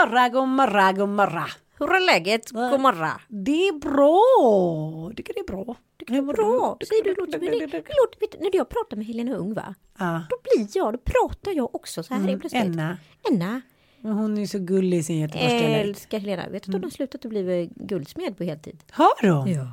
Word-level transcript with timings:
Morra, 0.00 0.28
god 0.28 0.48
morra, 0.48 0.92
god 0.92 1.08
morra. 1.08 1.46
Hur 1.78 1.94
är 1.94 2.06
läget? 2.06 2.50
God 2.50 2.80
morgon. 2.80 3.10
Det 3.28 3.68
är 3.68 3.78
bra. 3.78 5.08
Jag 5.08 5.16
tycker 5.16 5.34
det 5.34 5.40
är 5.40 5.44
bra. 5.44 5.76
Det 5.96 6.16
är 6.16 6.22
bra. 6.22 6.76
Säger 6.88 7.04
du, 7.04 7.14
låter, 7.14 7.38
det, 7.38 8.20
vet, 8.20 8.40
när 8.40 8.56
jag 8.56 8.68
pratar 8.68 8.96
med 8.96 9.06
Helena 9.06 9.34
Ung 9.34 9.54
va? 9.54 9.74
Ja. 9.98 10.22
Då 10.30 10.36
blir 10.42 10.68
jag, 10.74 10.92
då 10.92 10.98
pratar 10.98 11.52
jag 11.52 11.74
också 11.74 12.02
så 12.02 12.14
här 12.14 12.20
Mm, 12.20 12.40
plötsligt. 12.40 12.64
Enna. 12.64 12.98
Enna. 13.30 13.60
Men 14.00 14.12
hon 14.12 14.36
är 14.36 14.40
ju 14.40 14.46
så 14.46 14.58
gullig 14.58 14.98
i 14.98 15.02
sin 15.02 15.18
Göteborgsdialekt. 15.20 15.88
Älskar 15.88 16.18
Helena. 16.18 16.48
Vet 16.48 16.62
du 16.62 16.70
att 16.70 16.74
hon 16.74 16.82
har 16.82 16.90
slutat 16.90 17.24
att 17.24 17.30
bli 17.30 17.70
guldsmed 17.76 18.36
på 18.36 18.44
heltid? 18.44 18.82
Har 18.90 19.32
hon? 19.32 19.52
Ja. 19.52 19.66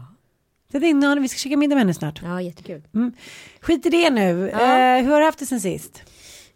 Är 0.73 0.83
innan, 0.83 1.21
vi 1.21 1.27
ska 1.27 1.37
käka 1.37 1.57
middag 1.57 1.75
med 1.75 1.81
henne 1.81 1.93
snart. 1.93 2.21
Ja, 2.23 2.41
jättekul. 2.41 2.81
Skit 3.61 3.85
i 3.85 3.89
det 3.89 4.09
nu. 4.09 4.49
Ja. 4.53 4.59
Eh, 4.59 5.03
hur 5.03 5.11
har 5.11 5.19
du 5.19 5.25
haft 5.25 5.39
det 5.39 5.45
sen 5.45 5.61
sist? 5.61 6.03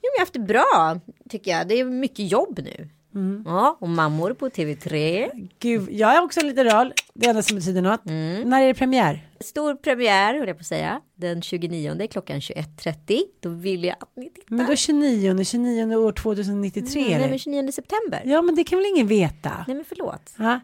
Jo, 0.02 0.10
jag 0.14 0.20
har 0.20 0.20
haft 0.20 0.34
det 0.34 0.40
bra 0.40 1.00
tycker 1.30 1.52
jag. 1.52 1.68
Det 1.68 1.80
är 1.80 1.86
mycket 1.86 2.32
jobb 2.32 2.60
nu. 2.64 2.90
Mm. 3.16 3.44
Ja, 3.46 3.78
och 3.80 3.90
mammor 3.90 4.34
på 4.34 4.50
TV3. 4.50 5.30
Gud, 5.60 5.90
jag 5.92 6.08
har 6.08 6.22
också 6.22 6.40
en 6.40 6.48
liten 6.48 6.70
roll. 6.70 6.94
Det 7.14 7.28
enda 7.28 7.42
som 7.42 7.56
betyder 7.58 7.82
något. 7.82 8.06
Mm. 8.06 8.50
När 8.50 8.62
är 8.62 8.68
det 8.68 8.74
premiär? 8.74 9.28
Stor 9.40 9.76
premiär, 9.76 10.38
höll 10.38 10.48
jag 10.48 10.58
på 10.58 10.62
att 10.62 10.68
säga. 10.68 11.02
Den 11.16 11.42
29 11.42 12.08
klockan 12.12 12.40
21.30. 12.40 13.22
Då 13.40 13.50
vill 13.50 13.84
jag 13.84 13.96
att 14.00 14.12
ni 14.16 14.30
tittar. 14.30 14.56
Men 14.56 14.66
då 14.66 14.76
29, 14.76 15.44
29 15.44 15.96
år 15.96 16.12
2093 16.12 17.02
Nej, 17.02 17.14
eller? 17.14 17.30
men 17.30 17.40
29 17.40 17.72
september. 17.72 18.22
Ja, 18.26 18.42
men 18.42 18.56
det 18.56 18.64
kan 18.64 18.80
väl 18.80 18.88
ingen 18.96 19.08
veta? 19.08 19.66
Nej, 19.68 19.76
men 19.76 19.86
förlåt. 19.86 20.34
Ja. 20.38 20.60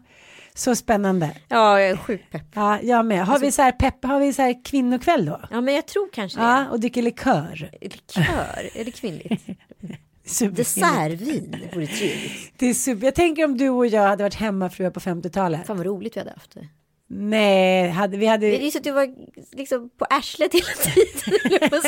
Så 0.54 0.76
spännande. 0.76 1.30
Ja, 1.48 1.80
jag 1.80 1.90
är 1.90 1.96
sjukt 1.96 2.30
pepp. 2.30 2.42
Ja, 2.54 2.80
jag 2.82 3.06
med. 3.06 3.26
Har 3.26 3.38
vi 3.38 3.52
så 3.52 3.62
här 3.62 3.72
pepp, 3.72 4.04
har 4.04 4.20
vi 4.20 4.32
så 4.32 4.42
här 4.42 4.64
kvinnokväll 4.64 5.26
då? 5.26 5.40
Ja, 5.50 5.60
men 5.60 5.74
jag 5.74 5.86
tror 5.86 6.08
kanske 6.12 6.38
det. 6.40 6.44
Ja, 6.44 6.70
och 6.70 6.80
dricker 6.80 7.02
likör. 7.02 7.70
Likör, 7.80 8.70
är 8.74 8.84
det 8.84 8.90
kvinnligt? 8.90 9.46
Dessertvin 10.50 11.56
vore 11.74 11.86
trevligt. 11.86 12.52
Det 12.56 12.66
är 12.66 12.74
super. 12.74 13.04
Jag 13.04 13.14
tänker 13.14 13.44
om 13.44 13.56
du 13.56 13.68
och 13.68 13.86
jag 13.86 14.08
hade 14.08 14.22
varit 14.22 14.34
hemmafruar 14.34 14.90
på 14.90 15.00
50-talet. 15.00 15.66
Fan 15.66 15.76
vad 15.76 15.86
roligt 15.86 16.16
vi 16.16 16.20
hade 16.20 16.30
haft 16.30 16.54
det. 16.54 16.68
Nej, 17.10 17.88
hade, 17.88 18.16
vi 18.16 18.26
hade... 18.26 18.46
Det 18.46 18.66
är 18.66 18.70
så 18.70 18.78
att 18.78 18.84
du 18.84 18.90
var 18.90 19.14
liksom 19.56 19.90
på 19.98 20.04
arslet 20.04 20.52
hela 20.52 20.66
tiden. 20.66 21.70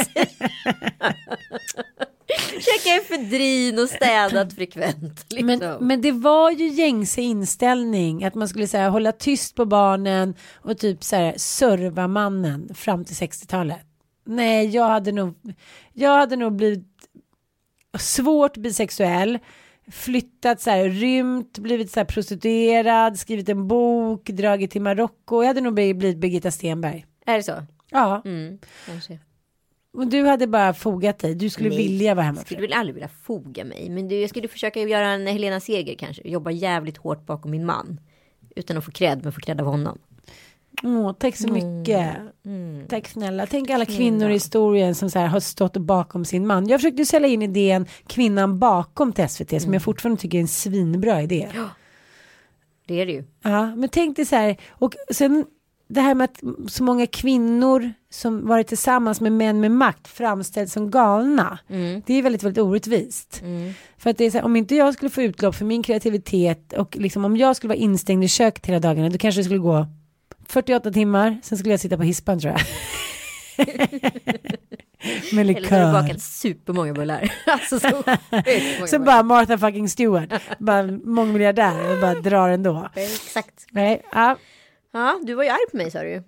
Käka 2.60 2.94
efedrin 2.94 3.78
och 3.78 3.88
städat 3.88 4.52
frekvent. 4.52 5.26
Liksom. 5.32 5.46
Men, 5.46 5.86
men 5.86 6.00
det 6.00 6.12
var 6.12 6.50
ju 6.50 6.68
gängse 6.68 7.22
inställning 7.22 8.24
att 8.24 8.34
man 8.34 8.48
skulle 8.48 8.66
säga 8.66 8.88
hålla 8.88 9.12
tyst 9.12 9.54
på 9.54 9.64
barnen 9.64 10.34
och 10.54 10.78
typ 10.78 11.04
så 11.04 11.16
här 11.16 11.34
serva 11.36 12.08
mannen 12.08 12.74
fram 12.74 13.04
till 13.04 13.16
60-talet. 13.16 13.86
Nej, 14.24 14.66
jag 14.66 14.88
hade 14.88 15.12
nog, 15.12 15.34
jag 15.92 16.18
hade 16.18 16.36
nog 16.36 16.52
blivit 16.52 16.89
svårt 17.98 18.56
bisexuell, 18.56 19.38
flyttat 19.90 20.60
så 20.60 20.70
här, 20.70 20.84
rymt, 20.88 21.58
blivit 21.58 21.90
så 21.90 22.00
här 22.00 22.04
prostituerad, 22.04 23.18
skrivit 23.18 23.48
en 23.48 23.68
bok, 23.68 24.26
dragit 24.30 24.70
till 24.70 24.82
Marocko. 24.82 25.42
Jag 25.42 25.46
hade 25.46 25.60
nog 25.60 25.74
blivit 25.74 26.16
Birgitta 26.18 26.50
Stenberg. 26.50 27.06
Är 27.26 27.36
det 27.36 27.42
så? 27.42 27.52
Ja, 27.90 28.22
Mm, 28.24 28.58
kanske. 28.86 29.18
och 29.92 30.06
du 30.06 30.24
hade 30.26 30.46
bara 30.46 30.74
fogat 30.74 31.18
dig. 31.18 31.34
Du 31.34 31.50
skulle 31.50 31.68
Nej, 31.68 31.78
vilja 31.78 32.14
vara 32.14 32.24
Jag 32.26 32.32
hemma. 32.32 32.40
skulle 32.44 32.60
väl 32.60 32.72
aldrig 32.72 32.94
vilja 32.94 33.08
foga 33.08 33.64
mig. 33.64 33.90
Men 33.90 34.08
du, 34.08 34.20
jag 34.20 34.30
skulle 34.30 34.48
försöka 34.48 34.80
göra 34.80 35.08
en 35.08 35.26
Helena 35.26 35.60
Seger 35.60 35.94
kanske. 35.94 36.22
Jobba 36.28 36.50
jävligt 36.50 36.96
hårt 36.96 37.26
bakom 37.26 37.50
min 37.50 37.66
man. 37.66 38.00
Utan 38.56 38.76
att 38.76 38.84
få 38.84 38.90
cred, 38.90 39.20
men 39.24 39.32
få 39.32 39.40
cred 39.40 39.60
av 39.60 39.66
honom. 39.66 39.98
Åh, 40.82 41.12
tack 41.12 41.36
så 41.36 41.48
mycket. 41.52 42.16
Mm. 42.44 42.86
Tack 42.88 43.08
snälla. 43.08 43.46
Tänk 43.46 43.70
alla 43.70 43.84
kvinnor 43.84 44.30
i 44.30 44.32
historien 44.32 44.94
som 44.94 45.10
så 45.10 45.18
här 45.18 45.26
har 45.26 45.40
stått 45.40 45.76
bakom 45.76 46.24
sin 46.24 46.46
man. 46.46 46.68
Jag 46.68 46.80
försökte 46.80 47.04
sälja 47.04 47.28
in 47.28 47.42
idén 47.42 47.86
kvinnan 48.06 48.58
bakom 48.58 49.12
till 49.12 49.28
SVT 49.28 49.48
som 49.50 49.58
Mm. 49.58 49.72
jag 49.72 49.82
fortfarande 49.82 50.20
tycker 50.20 50.38
är 50.38 50.42
en 50.42 50.48
svinbra 50.48 51.22
idé. 51.22 51.48
Det 52.86 53.00
är 53.00 53.06
det 53.06 53.12
ju. 53.12 53.24
Ja, 53.42 53.76
men 53.76 53.88
tänk 53.88 54.16
dig 54.16 54.26
så 54.26 54.36
här 54.36 54.56
och 54.70 54.94
sen 55.10 55.44
det 55.88 56.00
här 56.00 56.14
med 56.14 56.24
att 56.24 56.70
så 56.72 56.82
många 56.84 57.06
kvinnor 57.06 57.92
som 58.10 58.46
varit 58.46 58.66
tillsammans 58.66 59.20
med 59.20 59.32
män 59.32 59.60
med 59.60 59.70
makt 59.70 60.08
framställs 60.08 60.72
som 60.72 60.90
galna. 60.90 61.58
Mm. 61.68 62.02
Det 62.06 62.14
är 62.14 62.22
väldigt, 62.22 62.42
väldigt 62.42 62.62
orättvist. 62.64 63.42
För 63.98 64.10
att 64.10 64.18
det 64.18 64.24
är 64.24 64.30
så 64.30 64.38
här, 64.38 64.44
om 64.44 64.56
inte 64.56 64.74
jag 64.74 64.94
skulle 64.94 65.10
få 65.10 65.22
utlopp 65.22 65.54
för 65.54 65.64
min 65.64 65.82
kreativitet 65.82 66.72
och 66.72 66.96
liksom 66.96 67.24
om 67.24 67.36
jag 67.36 67.56
skulle 67.56 67.68
vara 67.68 67.78
instängd 67.78 68.24
i 68.24 68.28
köket 68.28 68.66
hela 68.66 68.78
dagarna 68.80 69.08
då 69.08 69.18
kanske 69.18 69.40
det 69.40 69.44
skulle 69.44 69.58
gå 69.58 69.86
48 70.50 70.90
timmar, 70.92 71.38
sen 71.42 71.58
skulle 71.58 71.72
jag 71.72 71.80
sitta 71.80 71.96
på 71.96 72.02
hispan 72.02 72.40
tror 72.40 72.52
jag. 72.52 72.60
Med 75.32 75.50
Eller 75.50 75.68
så 75.68 75.74
har 75.74 75.80
du 75.80 75.86
likör. 75.86 75.92
bakat 75.92 76.20
supermånga 76.22 76.92
bullar. 76.92 77.32
alltså 77.46 77.80
så 77.80 78.02
Så 78.86 78.98
bara 78.98 79.22
Martha 79.22 79.58
fucking 79.58 79.88
Stewart, 79.88 80.32
bara 80.58 80.82
mångmiljardär 81.04 81.92
och 81.92 82.00
bara 82.00 82.14
drar 82.14 82.48
ändå. 82.48 82.88
Exakt. 82.94 83.66
Nej, 83.70 84.02
ja. 84.12 84.36
Ja, 84.92 85.20
du 85.22 85.34
var 85.34 85.44
ju 85.44 85.50
arg 85.50 85.70
på 85.70 85.76
mig 85.76 85.90
sa 85.90 86.02
du 86.02 86.10
ju. 86.10 86.22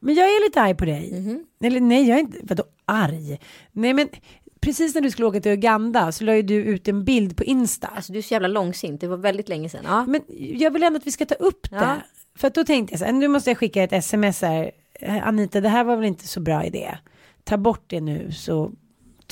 Men 0.00 0.14
jag 0.14 0.26
är 0.26 0.46
lite 0.46 0.60
arg 0.60 0.74
på 0.74 0.84
dig. 0.84 1.12
Mhm. 1.20 1.44
Eller 1.64 1.80
nej, 1.80 2.08
jag 2.08 2.16
är 2.16 2.20
inte, 2.20 2.38
vadå 2.42 2.64
arg? 2.84 3.38
Nej 3.72 3.92
men 3.94 4.08
precis 4.60 4.94
när 4.94 5.02
du 5.02 5.10
skulle 5.10 5.26
åka 5.28 5.40
till 5.40 5.52
Uganda 5.52 6.12
så 6.12 6.24
la 6.24 6.36
ju 6.36 6.42
du 6.42 6.54
ut 6.54 6.88
en 6.88 7.04
bild 7.04 7.36
på 7.36 7.44
Insta. 7.44 7.86
Alltså 7.86 8.12
du 8.12 8.18
är 8.18 8.22
så 8.22 8.34
jävla 8.34 8.48
långsint. 8.48 9.00
Det 9.00 9.06
var 9.08 9.16
väldigt 9.16 9.48
länge 9.48 9.68
sedan. 9.68 9.84
Ja. 9.84 10.04
Men 10.06 10.20
jag 10.58 10.70
vill 10.70 10.82
ändå 10.82 10.96
att 10.96 11.06
vi 11.06 11.12
ska 11.12 11.26
ta 11.26 11.34
upp 11.34 11.70
det. 11.70 11.76
Ja. 11.76 11.96
För 12.38 12.48
att 12.48 12.54
då 12.54 12.64
tänkte 12.64 12.92
jag 12.92 12.98
så 12.98 13.04
här, 13.04 13.12
nu 13.12 13.28
måste 13.28 13.50
jag 13.50 13.58
skicka 13.58 13.82
ett 13.82 13.92
sms 13.92 14.42
här. 14.42 14.70
"Eh, 15.00 15.26
Anita, 15.28 15.60
det 15.60 15.68
här 15.68 15.84
var 15.84 15.96
väl 15.96 16.04
inte 16.04 16.26
så 16.28 16.40
bra 16.40 16.64
idé. 16.64 16.98
Ta 17.44 17.56
bort 17.56 17.84
det 17.86 18.00
nu 18.00 18.32
så 18.32 18.72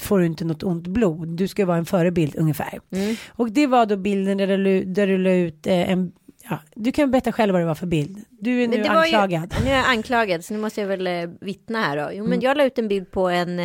får 0.00 0.18
du 0.18 0.26
inte 0.26 0.44
något 0.44 0.62
ont 0.62 0.86
blod. 0.86 1.28
Du 1.28 1.48
ska 1.48 1.66
vara 1.66 1.76
en 1.78 1.84
förebild 1.86 2.36
ungefär. 2.36 2.80
Mm. 2.92 3.16
Och 3.30 3.50
det 3.52 3.66
var 3.66 3.86
då 3.86 3.96
bilden 3.96 4.38
där 4.38 4.58
du, 4.58 4.84
där 4.84 5.06
du 5.06 5.18
la 5.18 5.30
ut 5.32 5.66
eh, 5.66 5.90
en, 5.90 6.12
ja, 6.50 6.58
du 6.74 6.92
kan 6.92 7.10
berätta 7.10 7.32
själv 7.32 7.52
vad 7.52 7.62
det 7.62 7.66
var 7.66 7.74
för 7.74 7.86
bild. 7.86 8.24
Du 8.30 8.62
är 8.62 8.68
nu 8.68 8.76
var 8.82 8.84
ju- 9.06 9.14
anklagad. 9.14 9.54
Nu 9.64 9.70
är 9.70 9.76
jag 9.76 9.86
anklagad 9.90 10.44
så 10.44 10.54
nu 10.54 10.60
måste 10.60 10.80
jag 10.80 10.88
väl 10.88 11.06
eh, 11.06 11.30
vittna 11.40 11.82
här 11.82 11.96
då. 11.96 12.10
Jo 12.12 12.26
men 12.26 12.40
jag 12.40 12.56
la 12.56 12.64
ut 12.64 12.78
en 12.78 12.88
bild 12.88 13.10
på 13.10 13.28
en, 13.28 13.58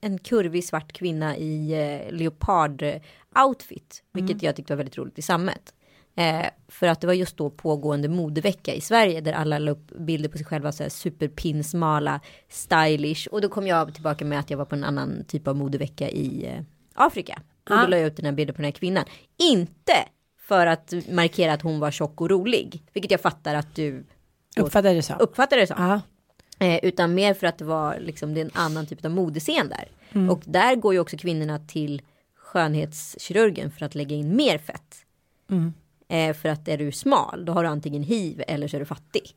en 0.00 0.18
kurvig 0.24 0.64
svart 0.64 0.92
kvinna 0.92 1.36
i 1.36 1.74
leopard 2.10 2.84
outfit. 3.46 4.02
Vilket 4.12 4.42
jag 4.42 4.56
tyckte 4.56 4.72
var 4.72 4.76
väldigt 4.76 4.98
roligt 4.98 5.18
i 5.18 5.22
sammet. 5.22 5.73
Eh, 6.16 6.46
för 6.68 6.86
att 6.86 7.00
det 7.00 7.06
var 7.06 7.14
just 7.14 7.36
då 7.36 7.50
pågående 7.50 8.08
modevecka 8.08 8.74
i 8.74 8.80
Sverige 8.80 9.20
där 9.20 9.32
alla 9.32 9.58
la 9.58 9.70
upp 9.70 9.90
bilder 9.98 10.28
på 10.28 10.38
sig 10.38 10.46
själva 10.46 10.72
så 10.72 10.82
här 10.82 10.90
superpinsmala, 10.90 12.20
stylish. 12.48 13.26
Och 13.28 13.40
då 13.40 13.48
kom 13.48 13.66
jag 13.66 13.94
tillbaka 13.94 14.24
med 14.24 14.38
att 14.38 14.50
jag 14.50 14.58
var 14.58 14.64
på 14.64 14.74
en 14.74 14.84
annan 14.84 15.24
typ 15.28 15.48
av 15.48 15.56
modevecka 15.56 16.08
i 16.08 16.46
eh, 16.46 16.62
Afrika. 16.94 17.42
Och 17.70 17.76
då 17.76 17.86
la 17.86 17.96
jag 17.96 18.06
ut 18.06 18.16
den 18.16 18.24
här 18.24 18.32
bilden 18.32 18.54
på 18.54 18.62
den 18.62 18.64
här 18.64 18.72
kvinnan. 18.72 19.04
Inte 19.36 19.92
för 20.40 20.66
att 20.66 20.94
markera 21.10 21.52
att 21.52 21.62
hon 21.62 21.80
var 21.80 21.90
tjock 21.90 22.20
och 22.20 22.30
rolig. 22.30 22.82
Vilket 22.92 23.10
jag 23.10 23.20
fattar 23.20 23.54
att 23.54 23.74
du 23.74 24.04
Uppfattade 24.56 24.94
det 24.94 25.02
så? 25.02 25.14
uppfattar 25.14 25.56
det 25.56 25.66
så. 25.66 25.74
Ja. 25.78 26.00
Eh, 26.58 26.78
utan 26.82 27.14
mer 27.14 27.34
för 27.34 27.46
att 27.46 27.58
det 27.58 27.64
var 27.64 27.98
liksom 28.00 28.34
det 28.34 28.40
är 28.40 28.44
en 28.44 28.50
annan 28.54 28.86
typ 28.86 29.04
av 29.04 29.10
modescen 29.10 29.68
där. 29.68 29.88
Och 30.30 30.42
där 30.44 30.76
går 30.76 30.94
ju 30.94 31.00
också 31.00 31.16
kvinnorna 31.16 31.58
till 31.58 32.02
skönhetskirurgen 32.36 33.70
för 33.70 33.86
att 33.86 33.94
lägga 33.94 34.16
in 34.16 34.36
mer 34.36 34.58
fett. 34.58 34.96
Eh, 36.14 36.34
för 36.34 36.48
att 36.48 36.68
är 36.68 36.78
du 36.78 36.92
smal 36.92 37.44
då 37.44 37.52
har 37.52 37.62
du 37.62 37.68
antingen 37.68 38.02
hiv 38.02 38.42
eller 38.48 38.68
så 38.68 38.76
är 38.76 38.80
du 38.80 38.86
fattig. 38.86 39.34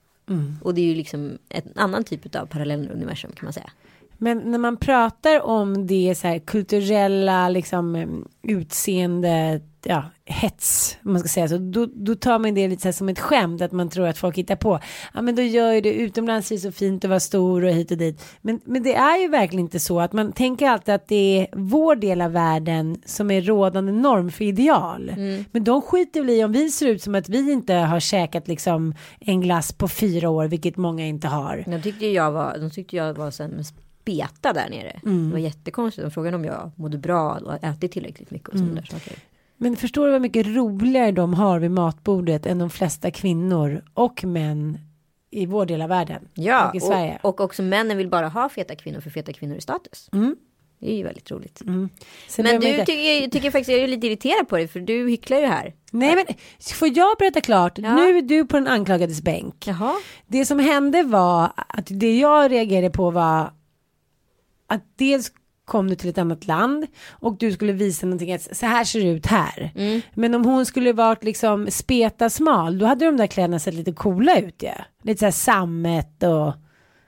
Och 0.62 0.74
det 0.74 0.82
är 0.82 0.86
ju 0.86 0.96
liksom 0.96 1.38
en 1.50 1.72
annan 1.76 2.04
typ 2.04 2.36
av 2.36 2.46
parallelluniversum 2.46 3.32
kan 3.32 3.46
man 3.46 3.54
säga. 3.54 3.72
Men 4.18 4.38
när 4.38 4.58
man 4.58 4.78
pratar 4.78 5.42
om 5.42 5.88
det 5.88 6.16
så 6.18 6.28
här 6.28 6.40
kulturella 6.40 7.50
liksom 7.50 7.96
eh, 7.96 8.08
utseende, 8.44 9.62
ja, 9.84 10.04
hets, 10.26 10.98
om 11.06 11.12
man 11.12 11.20
ska 11.20 11.30
säga 11.30 11.48
så, 11.48 11.58
då, 11.58 11.86
då 11.86 12.16
tar 12.16 12.40
man 12.40 12.54
det 12.54 12.68
lite 12.68 12.82
så 12.82 12.88
här 12.88 12.94
som 12.94 13.10
ett 13.10 13.20
skämt 13.20 13.62
att 13.62 13.72
man 13.72 13.90
tror 13.90 14.08
att 14.08 14.18
folk 14.18 14.38
hittar 14.38 14.56
på. 14.56 14.80
Ja, 15.14 15.22
men 15.22 15.36
då 15.36 15.42
gör 15.42 15.74
ju 15.74 15.82
det 15.82 15.94
utomlands 15.94 16.52
är 16.52 16.58
så 16.58 16.72
fint 16.72 17.04
att 17.04 17.10
vara 17.10 17.20
stor 17.20 17.64
och 17.64 17.72
hit 17.72 17.92
och 17.92 17.98
dit. 17.98 18.26
Men, 18.42 18.60
men 18.66 18.84
det 18.84 18.96
är 18.96 19.18
ju 19.18 19.28
verkligen 19.28 19.66
inte 19.66 19.80
så 19.80 20.00
att 20.00 20.14
man 20.14 20.32
tänker 20.32 20.70
alltid 20.70 20.96
att 20.96 21.08
det 21.08 21.40
är 21.40 21.48
vår 21.54 21.96
del 21.96 22.22
av 22.22 22.32
världen 22.32 23.02
som 23.06 23.32
är 23.32 23.42
rådande 23.42 23.92
norm 23.92 24.32
för 24.32 24.46
ideal. 24.46 25.14
Men 25.52 25.64
de 25.64 25.82
skiter 25.82 26.22
väl 26.22 26.30
i 26.30 26.44
om 26.44 26.52
vi 26.52 26.72
ser 26.72 26.88
ut 26.88 27.02
som 27.02 27.16
att 27.16 27.30
vi 27.30 27.52
inte 27.52 27.74
har 27.74 28.00
käkat 28.00 28.48
liksom 28.48 28.96
en 29.20 29.42
glass 29.42 29.74
på 29.74 29.88
fyra 29.88 30.30
år, 30.30 30.48
vilket 30.48 30.78
många 30.78 31.06
inte 31.06 31.28
har. 31.28 31.64
De 31.68 31.82
tyckte 31.82 32.08
jag 32.08 32.32
var, 32.32 32.58
de 32.58 32.70
tyckte 32.70 32.96
jag 32.96 33.14
var 33.14 33.42
en 33.42 33.64
speta 34.08 34.54
där 34.54 34.70
nere. 34.70 35.00
Det 35.04 35.32
var 35.32 35.40
jättekonstigt. 35.40 36.06
De 36.06 36.12
frågade 36.12 36.36
om 36.38 36.46
jag 36.46 36.72
mådde 36.76 36.98
bra 36.98 37.40
och 37.46 37.64
ätit 37.64 37.92
tillräckligt 37.92 38.32
mycket 38.32 38.50
och 38.50 38.58
sådana 38.58 38.76
där 38.76 38.88
saker. 38.92 39.14
Men 39.58 39.76
förstår 39.76 40.06
du 40.06 40.12
vad 40.12 40.22
mycket 40.22 40.48
roligare 40.48 41.12
de 41.12 41.34
har 41.34 41.60
vid 41.60 41.72
matbordet 41.72 42.46
än 42.46 42.58
de 42.60 42.70
flesta 42.70 43.12
kvinnor 43.12 43.84
och 43.94 44.24
män 44.24 44.78
i 45.32 45.46
vår 45.46 45.66
del 45.66 45.82
av 45.82 45.90
världen? 45.90 46.28
Ja, 46.34 46.72
och 46.82 46.84
och, 47.24 47.30
och 47.30 47.42
också 47.42 47.64
männen 47.64 47.98
vill 47.98 48.10
bara 48.10 48.28
ha 48.28 48.50
feta 48.50 48.76
kvinnor 48.76 49.00
för 49.00 49.10
feta 49.10 49.34
kvinnor 49.34 49.56
i 49.58 49.62
status. 49.62 50.10
Det 50.80 50.92
är 50.92 50.96
ju 50.98 51.04
väldigt 51.04 51.32
roligt. 51.32 51.62
Sen 52.28 52.44
Men 52.46 52.62
du 52.62 52.68
inte- 52.68 52.86
tycker, 52.86 53.30
tycker 53.30 53.52
faktiskt 53.52 53.70
jag 53.70 53.80
är 53.80 53.88
lite 53.88 54.08
irriterad 54.08 54.48
på 54.48 54.58
dig 54.58 54.68
för 54.68 54.80
du 54.80 55.10
hycklar 55.10 55.38
ju 55.40 55.46
här. 55.46 55.74
Nej 55.92 56.16
men 56.16 56.26
får 56.74 56.88
jag 56.98 57.18
berätta 57.20 57.42
klart? 57.42 57.78
Ja. 57.78 57.96
Nu 57.96 58.18
är 58.18 58.22
du 58.22 58.46
på 58.46 58.58
den 58.58 58.68
anklagades 58.68 59.22
bänk. 59.22 59.68
Jaha. 59.68 59.94
Det 60.28 60.46
som 60.46 60.60
hände 60.60 61.04
var 61.04 61.52
att 61.56 61.88
det 61.90 62.18
jag 62.18 62.52
reagerade 62.52 62.90
på 62.90 63.12
var 63.12 63.52
att 64.68 64.84
dels 64.96 65.32
kom 65.66 65.88
du 65.90 65.96
till 65.96 66.10
ett 66.10 66.18
annat 66.18 66.48
land 66.48 66.88
och 67.10 67.38
du 67.38 67.52
skulle 67.52 67.74
visa 67.74 68.06
någonting 68.06 68.34
att 68.34 68.58
så 68.58 68.66
här 68.66 68.84
ser 68.84 69.00
det 69.00 69.08
ut 69.10 69.26
här. 69.26 69.72
Mm. 69.76 70.02
Men 70.14 70.36
om 70.36 70.46
hon 70.46 70.66
skulle 70.66 70.94
varit 70.94 71.24
liksom 71.24 71.68
speta 71.72 72.30
smal 72.30 72.78
då 72.78 72.86
hade 72.86 73.06
de 73.06 73.18
där 73.18 73.28
kläderna 73.28 73.60
sett 73.60 73.74
lite 73.74 73.92
coola 73.94 74.40
ut 74.40 74.64
ja. 74.64 74.72
Lite 75.04 75.20
så 75.20 75.26
här 75.26 75.32
sammet 75.32 76.24
och 76.24 76.54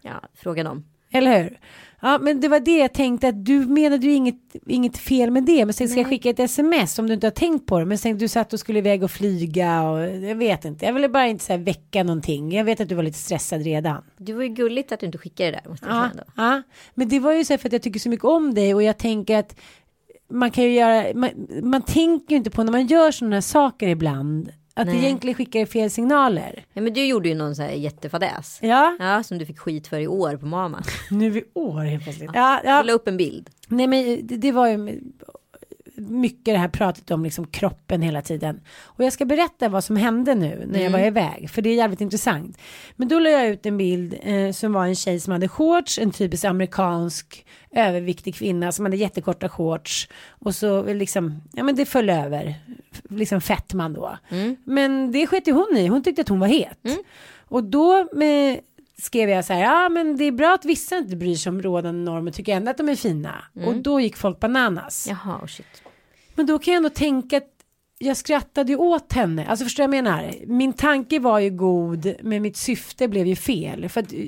Ja, 0.01 0.21
fråga 0.35 0.63
dem. 0.63 0.85
eller 1.11 1.43
hur? 1.43 1.59
Ja 2.01 2.17
men 2.21 2.41
det 2.41 2.47
var 2.47 2.59
det 2.59 2.77
jag 2.77 2.93
tänkte 2.93 3.27
att 3.27 3.45
du 3.45 3.59
menade 3.65 4.05
ju 4.05 4.13
inget, 4.13 4.35
inget 4.67 4.97
fel 4.97 5.31
med 5.31 5.43
det 5.43 5.65
men 5.65 5.73
sen 5.73 5.89
ska 5.89 5.99
jag 5.99 6.09
skicka 6.09 6.29
ett 6.29 6.39
sms 6.39 6.99
om 6.99 7.07
du 7.07 7.13
inte 7.13 7.27
har 7.27 7.31
tänkt 7.31 7.65
på 7.65 7.79
det 7.79 7.85
men 7.85 7.97
sen 7.97 8.17
du 8.17 8.27
satt 8.27 8.53
och 8.53 8.59
skulle 8.59 8.79
iväg 8.79 9.03
och 9.03 9.11
flyga 9.11 9.83
och 9.83 9.99
jag 9.99 10.35
vet 10.35 10.65
inte 10.65 10.85
jag 10.85 10.93
ville 10.93 11.09
bara 11.09 11.27
inte 11.27 11.43
så 11.45 11.53
här 11.53 11.59
väcka 11.59 12.03
någonting 12.03 12.51
jag 12.51 12.63
vet 12.63 12.81
att 12.81 12.89
du 12.89 12.95
var 12.95 13.03
lite 13.03 13.17
stressad 13.17 13.63
redan. 13.63 14.03
Det 14.17 14.33
var 14.33 14.43
ju 14.43 14.49
gulligt 14.49 14.91
att 14.91 14.99
du 14.99 15.05
inte 15.05 15.17
skickade 15.17 15.51
det 15.51 15.59
där. 15.63 15.69
Måste 15.69 15.85
jag 15.85 15.95
Ja, 15.95 16.09
säga 16.11 16.23
ja. 16.35 16.61
Men 16.93 17.09
det 17.09 17.19
var 17.19 17.33
ju 17.33 17.45
så 17.45 17.53
här 17.53 17.57
för 17.57 17.69
att 17.69 17.73
jag 17.73 17.81
tycker 17.81 17.99
så 17.99 18.09
mycket 18.09 18.25
om 18.25 18.53
dig 18.53 18.73
och 18.75 18.83
jag 18.83 18.97
tänker 18.97 19.37
att 19.37 19.55
man 20.31 20.51
kan 20.51 20.63
ju 20.63 20.73
göra, 20.73 21.05
man, 21.15 21.29
man 21.63 21.81
tänker 21.81 22.31
ju 22.31 22.37
inte 22.37 22.49
på 22.49 22.63
när 22.63 22.71
man 22.71 22.87
gör 22.87 23.11
sådana 23.11 23.35
här 23.35 23.41
saker 23.41 23.87
ibland 23.87 24.51
att 24.79 24.87
Nej. 24.87 24.97
egentligen 25.05 25.35
skickar 25.35 25.65
fel 25.65 25.89
signaler. 25.89 26.65
Ja, 26.73 26.81
men 26.81 26.93
du 26.93 27.05
gjorde 27.05 27.29
ju 27.29 27.35
någon 27.35 27.55
så 27.55 27.61
här 27.61 27.69
jättefadäs. 27.71 28.59
Ja, 28.61 28.95
Ja, 28.99 29.23
som 29.23 29.37
du 29.37 29.45
fick 29.45 29.59
skit 29.59 29.87
för 29.87 29.99
i 29.99 30.07
år 30.07 30.37
på 30.37 30.45
Mama. 30.45 30.83
nu 31.11 31.37
i 31.37 31.43
år 31.53 31.81
helt 31.83 32.03
plötsligt. 32.03 32.29
Ja, 32.33 32.61
ja. 32.63 32.69
Jag 32.77 32.85
la 32.85 32.93
upp 32.93 33.07
en 33.07 33.17
bild. 33.17 33.49
Nej 33.67 33.87
men 33.87 34.27
det, 34.27 34.37
det 34.37 34.51
var 34.51 34.67
ju 34.67 35.01
mycket 35.99 36.45
det 36.45 36.57
här 36.57 36.67
pratet 36.67 37.11
om 37.11 37.23
liksom 37.23 37.47
kroppen 37.47 38.01
hela 38.01 38.21
tiden. 38.21 38.61
Och 38.83 39.03
jag 39.03 39.13
ska 39.13 39.25
berätta 39.25 39.69
vad 39.69 39.83
som 39.83 39.95
hände 39.95 40.35
nu 40.35 40.63
när 40.67 40.79
jag 40.79 40.91
var 40.91 40.99
iväg. 40.99 41.49
För 41.49 41.61
det 41.61 41.69
är 41.69 41.75
jävligt 41.75 42.01
intressant. 42.01 42.57
Men 42.95 43.07
då 43.07 43.19
la 43.19 43.29
jag 43.29 43.47
ut 43.47 43.65
en 43.65 43.77
bild 43.77 44.15
eh, 44.21 44.51
som 44.51 44.73
var 44.73 44.85
en 44.85 44.95
tjej 44.95 45.19
som 45.19 45.33
hade 45.33 45.47
shorts. 45.47 45.99
En 45.99 46.11
typisk 46.11 46.45
amerikansk 46.45 47.45
överviktig 47.71 48.35
kvinna 48.35 48.71
som 48.71 48.85
hade 48.85 48.97
jättekorta 48.97 49.49
shorts. 49.49 50.09
Och 50.29 50.55
så 50.55 50.83
liksom, 50.93 51.41
ja 51.53 51.63
men 51.63 51.75
det 51.75 51.85
föll 51.85 52.09
över. 52.09 52.55
Liksom 53.09 53.41
fettman 53.41 53.93
då. 53.93 54.17
Men 54.63 55.11
det 55.11 55.27
sket 55.27 55.47
ju 55.47 55.51
hon 55.51 55.77
i. 55.77 55.87
Hon 55.87 56.03
tyckte 56.03 56.21
att 56.21 56.29
hon 56.29 56.39
var 56.39 56.47
het. 56.47 56.79
Och 57.51 57.63
då 57.63 58.07
med, 58.13 58.59
skrev 59.01 59.29
jag 59.29 59.45
så 59.45 59.53
här, 59.53 59.61
ja 59.61 59.89
men 59.89 60.17
det 60.17 60.23
är 60.23 60.31
bra 60.31 60.53
att 60.53 60.65
vissa 60.65 60.97
inte 60.97 61.15
bryr 61.15 61.35
sig 61.35 61.49
om 61.49 61.61
rådande 61.61 62.11
normer, 62.11 62.31
tycker 62.31 62.55
ändå 62.55 62.71
att 62.71 62.77
de 62.77 62.89
är 62.89 62.95
fina. 62.95 63.43
Och 63.65 63.75
då 63.75 63.99
gick 63.99 64.17
folk 64.17 64.39
bananas. 64.39 65.07
Jaha, 65.09 65.39
oh 65.41 65.47
shit. 65.47 65.83
Men 66.39 66.45
då 66.45 66.59
kan 66.59 66.73
jag 66.73 66.77
ändå 66.77 66.89
tänka 66.89 67.37
att 67.37 67.49
jag 67.97 68.17
skrattade 68.17 68.71
ju 68.71 68.77
åt 68.77 69.13
henne. 69.13 69.45
Alltså 69.45 69.65
förstår 69.65 69.83
jag 69.83 69.89
menar? 69.89 70.33
Min 70.47 70.73
tanke 70.73 71.19
var 71.19 71.39
ju 71.39 71.49
god, 71.49 72.13
men 72.21 72.41
mitt 72.41 72.57
syfte 72.57 73.07
blev 73.07 73.27
ju 73.27 73.35
fel. 73.35 73.89
För 73.89 74.01
att 74.01 74.13
eh, 74.13 74.19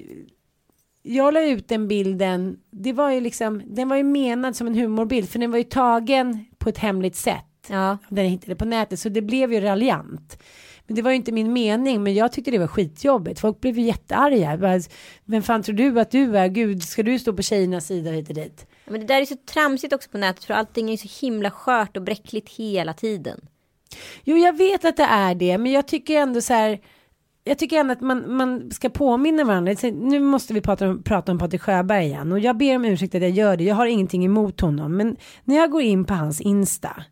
jag 1.02 1.34
la 1.34 1.44
ut 1.44 1.68
den 1.68 1.88
bilden, 1.88 2.58
det 2.72 2.94
var 2.94 3.12
ju 3.12 3.22
liksom, 3.22 3.62
den 3.66 3.90
var 3.90 3.96
ju 3.96 4.04
menad 4.04 4.56
som 4.56 4.68
en 4.68 4.76
humorbild, 4.76 5.30
för 5.30 5.40
den 5.40 5.52
var 5.52 5.58
ju 5.58 5.64
tagen 5.64 6.46
på 6.58 6.70
ett 6.70 6.78
hemligt 6.78 7.16
sätt. 7.16 7.68
Ja. 7.70 7.98
Den 8.10 8.26
hittade 8.26 8.56
på 8.56 8.66
nätet, 8.66 9.00
så 9.00 9.10
det 9.10 9.22
blev 9.22 9.54
ju 9.54 9.60
raljant. 9.60 10.44
Men 10.88 10.96
det 10.96 11.02
var 11.02 11.12
ju 11.12 11.18
inte 11.18 11.32
min 11.32 11.54
mening, 11.54 12.04
men 12.04 12.14
jag 12.14 12.32
tyckte 12.32 12.52
det 12.52 12.60
var 12.60 12.68
skitjobbigt. 12.68 13.40
Folk 13.40 13.62
blev 13.62 13.80
ju 13.80 13.86
jättearga. 13.86 14.82
Vem 15.26 15.42
fan 15.42 15.64
tror 15.64 15.76
du 15.76 16.00
att 16.00 16.12
du 16.12 16.38
är? 16.38 16.48
Gud, 16.48 16.84
ska 16.84 17.04
du 17.04 17.20
stå 17.20 17.34
på 17.34 17.42
tjejernas 17.42 17.86
sida 17.86 18.12
hit 18.12 18.30
och 18.30 18.36
dit? 18.36 18.66
Men 18.92 19.02
det 19.02 19.08
där 19.08 19.22
är 19.22 19.26
så 19.26 19.36
tramsigt 19.36 19.94
också 19.94 20.10
på 20.10 20.18
nätet 20.18 20.44
för 20.44 20.54
allting 20.54 20.92
är 20.92 20.98
så 20.98 21.26
himla 21.26 21.52
skört 21.52 21.98
och 21.98 22.04
bräckligt 22.04 22.50
hela 22.50 22.94
tiden. 22.94 23.40
Jo, 24.24 24.38
jag 24.38 24.58
vet 24.58 24.86
att 24.86 24.98
det 24.98 25.04
är 25.04 25.36
det, 25.36 25.58
men 25.58 25.72
jag 25.72 25.88
tycker 25.88 26.20
ändå 26.20 26.42
så 26.42 26.54
här. 26.54 26.80
Jag 27.44 27.58
tycker 27.58 27.78
ändå 27.78 27.94
att 27.94 28.02
man, 28.02 28.36
man 28.36 28.72
ska 28.72 28.90
påminna 28.90 29.44
varandra. 29.44 29.76
Nu 29.94 30.20
måste 30.20 30.54
vi 30.54 30.62
prata 30.62 30.90
om, 30.90 31.04
prata 31.04 31.32
om 31.32 31.38
Patrik 31.38 31.62
Sjöberg 31.62 32.06
igen. 32.06 32.32
Och 32.32 32.40
jag 32.40 32.58
ber 32.58 32.76
om 32.76 32.86
ursäkt 32.86 33.16
att 33.16 33.22
jag 33.22 33.32
gör 33.32 33.58
det. 33.58 33.64
Jag 33.64 33.76
har 33.76 33.86
ingenting 33.86 34.26
emot 34.26 34.62
honom. 34.62 34.98
Men 34.98 35.18
när 35.44 35.56
jag 35.56 35.72
går 35.72 35.82
in 35.82 36.06
på 36.06 36.14
hans 36.14 36.42
Insta. 36.42 37.04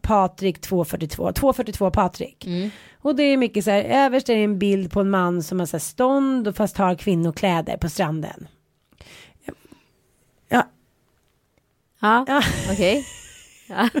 Patrik 0.00 0.60
242. 0.60 1.32
242 1.32 1.90
Patrik. 1.90 2.48
Och 3.00 3.16
det 3.16 3.22
är 3.22 3.36
mycket 3.36 3.64
så 3.64 3.70
här. 3.70 3.82
Överst 3.84 4.28
är 4.28 4.36
det 4.36 4.44
en 4.44 4.58
bild 4.58 4.90
på 4.90 5.00
en 5.00 5.10
man 5.10 5.42
som 5.42 5.58
har 5.58 5.66
så 5.66 5.76
här 5.76 5.80
stånd 5.80 6.48
och 6.48 6.56
fast 6.56 6.76
har 6.76 6.94
kvinnokläder 6.94 7.76
på 7.76 7.88
stranden. 7.88 8.48
Ja, 10.48 10.62
Ja, 12.00 12.24
Ja. 12.28 12.42
okej. 12.72 13.06
Ja. 13.68 13.88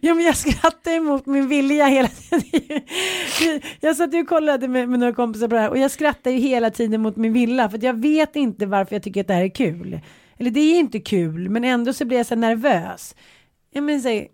Ja 0.00 0.14
men 0.14 0.24
jag 0.24 0.36
skrattar 0.36 0.90
emot 0.92 1.26
min 1.26 1.48
vilja 1.48 1.86
hela 1.86 2.08
tiden. 2.08 2.80
Jag 3.80 3.96
satt 3.96 4.14
och 4.14 4.28
kollade 4.28 4.68
med, 4.68 4.88
med 4.88 4.98
några 5.00 5.12
kompisar 5.12 5.48
på 5.48 5.54
det 5.54 5.60
här 5.60 5.70
och 5.70 5.78
jag 5.78 5.90
skrattar 5.90 6.30
ju 6.30 6.38
hela 6.38 6.70
tiden 6.70 7.00
mot 7.00 7.16
min 7.16 7.32
vilja 7.32 7.68
för 7.70 7.76
att 7.78 7.82
jag 7.82 8.00
vet 8.00 8.36
inte 8.36 8.66
varför 8.66 8.94
jag 8.94 9.02
tycker 9.02 9.20
att 9.20 9.26
det 9.26 9.34
här 9.34 9.42
är 9.42 9.48
kul. 9.54 10.00
Eller 10.38 10.50
det 10.50 10.60
är 10.60 10.78
inte 10.78 10.98
kul 11.00 11.48
men 11.48 11.64
ändå 11.64 11.92
så 11.92 12.04
blir 12.04 12.16
jag 12.16 12.26
så 12.26 12.34
nervös. 12.34 13.14
Jag 13.70 13.84
menar 13.84 14.00
säg 14.00 14.28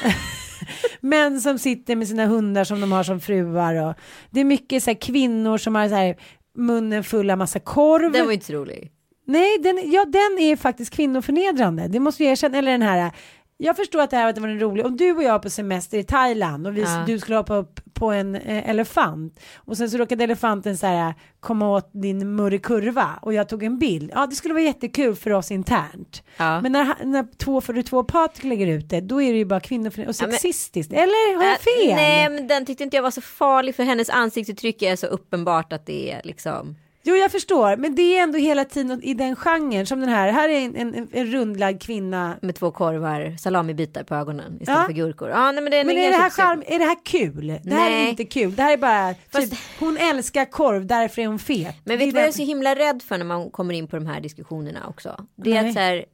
Män 1.00 1.40
som 1.40 1.58
sitter 1.58 1.96
med 1.96 2.08
sina 2.08 2.26
hundar 2.26 2.64
som 2.64 2.80
de 2.80 2.92
har 2.92 3.02
som 3.04 3.20
fruar 3.20 3.74
och 3.88 3.94
det 4.30 4.40
är 4.40 4.44
mycket 4.44 4.82
så 4.82 4.90
här 4.90 5.00
kvinnor 5.00 5.58
som 5.58 5.74
har 5.74 5.88
så 5.88 5.94
här 5.94 6.16
munnen 6.56 7.04
full 7.04 7.30
av 7.30 7.38
massa 7.38 7.58
korv. 7.60 8.12
Den 8.12 8.26
var 8.26 8.32
inte 8.32 8.46
så 8.46 8.52
rolig. 8.52 8.90
Nej, 9.26 9.58
den, 9.58 9.90
ja, 9.92 10.04
den 10.04 10.38
är 10.38 10.56
faktiskt 10.56 10.90
kvinnoförnedrande. 10.94 11.88
Det 11.88 12.00
måste 12.00 12.24
jag 12.24 12.32
erkänna. 12.32 12.58
Eller 12.58 12.70
den 12.72 12.82
här. 12.82 13.10
Jag 13.58 13.76
förstår 13.76 14.00
att 14.00 14.10
det 14.10 14.16
här 14.16 14.40
var 14.40 14.48
en 14.48 14.60
rolig. 14.60 14.86
Om 14.86 14.96
du 14.96 15.12
och 15.12 15.22
jag 15.22 15.42
på 15.42 15.50
semester 15.50 15.98
i 15.98 16.04
Thailand 16.04 16.66
och 16.66 16.76
vi, 16.76 16.80
Ja. 16.82 17.04
du 17.06 17.18
skulle 17.18 17.36
hoppa 17.36 17.56
upp 17.56 17.80
på 17.94 18.10
en 18.10 18.34
eh, 18.34 18.70
elefant 18.70 19.40
och 19.56 19.76
sen 19.76 19.90
så 19.90 19.96
råkade 19.98 20.24
elefanten 20.24 20.76
så 20.78 20.86
här 20.86 21.14
komma 21.40 21.70
åt 21.70 21.90
din 21.92 22.34
murrkurva 22.36 23.18
och 23.22 23.34
jag 23.34 23.48
tog 23.48 23.62
en 23.62 23.78
bild. 23.78 24.10
Ja, 24.14 24.26
det 24.26 24.34
skulle 24.36 24.54
vara 24.54 24.64
jättekul 24.64 25.14
för 25.14 25.32
oss 25.32 25.50
internt. 25.50 26.22
Ja. 26.36 26.60
Men 26.60 26.72
när, 26.72 27.04
när 27.04 27.36
242 27.38 28.04
Patrik 28.04 28.44
lägger 28.44 28.66
ut 28.66 28.88
det, 28.90 29.00
då 29.00 29.22
är 29.22 29.32
det 29.32 29.38
ju 29.38 29.44
bara 29.44 29.60
kvinnoförnedrande 29.60 30.10
och 30.18 30.22
Ja, 30.22 30.26
men- 30.26 30.32
sexistiskt. 30.38 30.92
Eller 30.92 31.36
har 31.36 31.44
jag 31.44 31.52
Äh, 31.52 31.58
fel? 31.58 31.96
Nej, 31.96 32.28
men 32.30 32.46
den 32.48 32.66
tyckte 32.66 32.84
inte 32.84 32.96
jag 32.96 33.02
var 33.02 33.10
så 33.10 33.20
farlig 33.20 33.74
för 33.74 33.82
hennes 33.82 34.10
ansiktsuttryck 34.10 34.82
är 34.82 34.96
så 34.96 35.06
uppenbart 35.06 35.72
att 35.72 35.86
det 35.86 36.12
är 36.12 36.20
liksom. 36.24 36.76
Jo, 37.08 37.14
jag 37.16 37.32
förstår, 37.32 37.76
men 37.76 37.94
det 37.94 38.02
är 38.18 38.22
ändå 38.22 38.38
hela 38.38 38.64
tiden 38.64 39.02
i 39.02 39.14
den 39.14 39.36
genren 39.36 39.86
som 39.86 40.00
den 40.00 40.08
här. 40.08 40.32
Här 40.32 40.48
är 40.48 40.60
en, 40.60 40.76
en, 40.76 41.08
en 41.12 41.26
rundlagd 41.26 41.82
kvinna 41.82 42.36
Med 42.42 42.54
två 42.54 42.70
korvar, 42.70 43.36
salamibitar 43.38 44.02
på 44.04 44.14
ögonen 44.14 44.58
istället 44.60 44.80
Ja. 44.80 44.86
för 44.86 44.92
gurkor. 44.92 45.28
Ja, 45.28 45.52
nej, 45.52 45.62
men 45.62 45.70
det 45.70 45.76
är, 45.76 45.84
Men 45.84 45.96
är 45.98 46.10
det, 46.10 46.16
här 46.16 46.30
charm, 46.30 46.62
är 46.66 46.78
det 46.78 46.84
här 46.84 47.04
kul? 47.04 47.46
Det 47.62 47.74
här 47.74 47.90
är 47.90 47.94
Nej. 47.94 48.10
inte 48.10 48.24
kul. 48.24 48.54
Det 48.54 48.62
här 48.62 48.72
är 48.72 48.76
bara, 48.76 49.14
Fast- 49.32 49.50
typ, 49.50 49.58
hon 49.80 49.96
älskar 49.96 50.44
korv, 50.44 50.86
därför 50.86 51.22
är 51.22 51.26
hon 51.26 51.38
fet. 51.38 51.76
Men 51.84 51.98
vet 51.98 52.08
du 52.08 52.12
vad 52.12 52.22
jag 52.22 52.28
är 52.28 52.32
så 52.32 52.42
himla 52.42 52.74
rädd 52.74 53.02
för 53.02 53.18
när 53.18 53.24
man 53.24 53.50
kommer 53.50 53.74
in 53.74 53.86
på 53.88 53.96
de 53.96 54.06
här 54.06 54.20
diskussionerna 54.20 54.86
också? 54.88 55.26
Det 55.36 55.50
är 55.50 55.62
Nej. 55.62 55.68
att 55.68 55.74
så 55.74 55.80
här, 55.80 56.04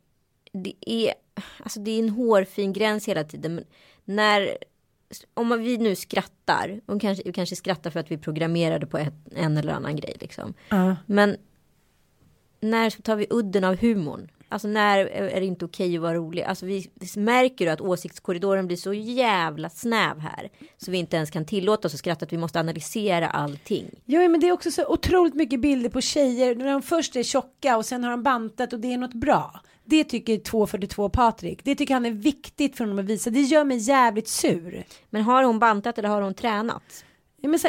det 0.52 0.74
är, 0.86 1.14
alltså 1.62 1.80
det 1.80 1.90
är 1.90 1.98
en 1.98 2.08
hårfin 2.08 2.72
gräns 2.72 3.08
hela 3.08 3.24
tiden. 3.24 3.54
Men 3.54 3.64
När, 4.04 4.56
om 5.34 5.58
vi 5.62 5.78
nu 5.78 5.96
skrattar, 5.96 6.80
och 6.86 7.00
kanske, 7.00 7.22
vi 7.26 7.32
kanske 7.32 7.56
skrattar 7.56 7.90
för 7.90 8.00
att 8.00 8.10
vi 8.10 8.18
programmerade 8.18 8.86
på 8.86 8.98
ett, 8.98 9.14
en 9.34 9.56
eller 9.56 9.72
annan 9.72 9.96
grej 9.96 10.16
liksom. 10.20 10.54
Ja. 10.68 10.96
Men 11.06 11.36
när 12.60 12.90
tar 12.90 13.16
vi 13.16 13.26
udden 13.30 13.64
av 13.64 13.76
humorn? 13.76 14.28
Alltså 14.52 14.68
när 14.68 14.98
är 15.06 15.40
det 15.40 15.46
inte 15.46 15.64
okej 15.64 15.96
att 15.96 16.02
vara 16.02 16.14
rolig? 16.14 16.42
Alltså 16.42 16.66
vi 16.66 16.90
märker 17.16 17.64
ju 17.64 17.70
att 17.70 17.80
åsiktskorridoren 17.80 18.66
blir 18.66 18.76
så 18.76 18.92
jävla 18.94 19.68
snäv 19.70 20.18
här. 20.18 20.50
Så 20.76 20.90
vi 20.90 20.98
inte 20.98 21.16
ens 21.16 21.30
kan 21.30 21.44
tillåta 21.44 21.88
oss 21.88 21.94
att 21.94 21.98
skratta, 21.98 22.24
att 22.24 22.32
vi 22.32 22.38
måste 22.38 22.60
analysera 22.60 23.28
allting. 23.28 23.90
Jo, 24.04 24.28
men 24.28 24.40
det 24.40 24.48
är 24.48 24.52
också 24.52 24.70
så 24.70 24.86
otroligt 24.86 25.34
mycket 25.34 25.60
bilder 25.60 25.90
på 25.90 26.00
tjejer 26.00 26.54
när 26.54 26.72
de 26.72 26.82
först 26.82 27.16
är 27.16 27.22
tjocka 27.22 27.76
och 27.76 27.86
sen 27.86 28.04
har 28.04 28.10
de 28.10 28.22
bantat 28.22 28.72
och 28.72 28.80
det 28.80 28.92
är 28.92 28.98
något 28.98 29.14
bra. 29.14 29.60
Det 29.92 30.04
tycker 30.04 30.38
242 30.38 31.08
Patrik. 31.08 31.64
Det 31.64 31.74
tycker 31.74 31.94
han 31.94 32.06
är 32.06 32.10
viktigt 32.10 32.76
för 32.76 32.84
honom 32.84 32.98
att 32.98 33.04
visa. 33.04 33.30
Det 33.30 33.40
gör 33.40 33.64
mig 33.64 33.78
jävligt 33.78 34.28
sur. 34.28 34.84
Men 35.10 35.22
har 35.22 35.42
hon 35.42 35.58
bantat 35.58 35.98
eller 35.98 36.08
har 36.08 36.22
hon 36.22 36.34
tränat? 36.34 37.04
Ja, 37.40 37.48
men 37.48 37.58
så, 37.58 37.68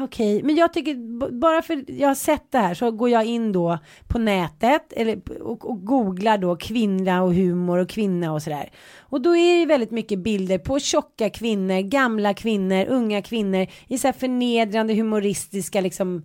Okej, 0.00 0.36
okay. 0.36 0.46
men 0.46 0.56
jag 0.56 0.72
tycker 0.72 0.94
bara 1.40 1.62
för 1.62 1.84
jag 1.86 2.08
har 2.08 2.14
sett 2.14 2.50
det 2.50 2.58
här 2.58 2.74
så 2.74 2.90
går 2.90 3.08
jag 3.08 3.24
in 3.24 3.52
då 3.52 3.78
på 4.08 4.18
nätet 4.18 4.92
eller, 4.92 5.42
och, 5.42 5.70
och 5.70 5.84
googlar 5.84 6.38
då 6.38 6.56
kvinna 6.56 7.22
och 7.22 7.34
humor 7.34 7.78
och 7.78 7.88
kvinna 7.88 8.32
och 8.32 8.42
sådär. 8.42 8.70
Och 8.98 9.20
då 9.20 9.36
är 9.36 9.60
det 9.60 9.66
väldigt 9.66 9.90
mycket 9.90 10.18
bilder 10.18 10.58
på 10.58 10.78
tjocka 10.78 11.30
kvinnor, 11.30 11.80
gamla 11.80 12.34
kvinnor, 12.34 12.86
unga 12.88 13.22
kvinnor 13.22 13.66
i 13.88 13.98
så 13.98 14.08
här 14.08 14.12
förnedrande 14.12 14.94
humoristiska 14.94 15.80
liksom 15.80 16.22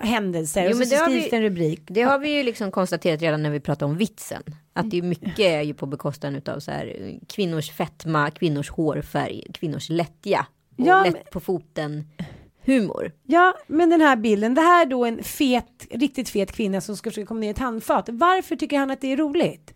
händelser. 0.00 0.62
Jo, 0.62 0.70
och 0.70 0.76
så, 0.76 0.84
så 0.84 1.04
skrivs 1.04 1.30
det 1.30 1.36
en 1.36 1.42
rubrik. 1.42 1.80
Det 1.86 2.02
har 2.02 2.18
vi 2.18 2.36
ju 2.36 2.42
liksom 2.42 2.70
konstaterat 2.70 3.22
redan 3.22 3.42
när 3.42 3.50
vi 3.50 3.60
pratade 3.60 3.90
om 3.90 3.96
vitsen. 3.96 4.42
Att 4.72 4.90
det 4.90 4.98
är 4.98 5.02
mycket 5.02 5.38
är 5.38 5.62
ju 5.62 5.74
på 5.74 5.86
bekostnad 5.86 6.48
av 6.48 6.60
så 6.60 6.70
här 6.70 7.18
kvinnors 7.28 7.70
fetma, 7.70 8.30
kvinnors 8.30 8.70
hårfärg, 8.70 9.44
kvinnors 9.54 9.88
lättja. 9.88 10.46
Och 10.78 10.86
ja, 10.86 11.04
lätt 11.04 11.30
på 11.30 11.40
foten 11.40 12.04
humor. 12.64 13.12
Ja, 13.22 13.54
men 13.66 13.90
den 13.90 14.00
här 14.00 14.16
bilden, 14.16 14.54
det 14.54 14.60
här 14.60 14.86
är 14.86 14.90
då 14.90 15.04
en 15.04 15.22
fet, 15.22 15.86
riktigt 15.90 16.28
fet 16.28 16.52
kvinna 16.52 16.80
som 16.80 16.96
ska 16.96 17.10
försöka 17.10 17.26
komma 17.26 17.40
ner 17.40 17.48
i 17.48 17.50
ett 17.50 17.58
handfat. 17.58 18.08
Varför 18.12 18.56
tycker 18.56 18.78
han 18.78 18.90
att 18.90 19.00
det 19.00 19.12
är 19.12 19.16
roligt? 19.16 19.73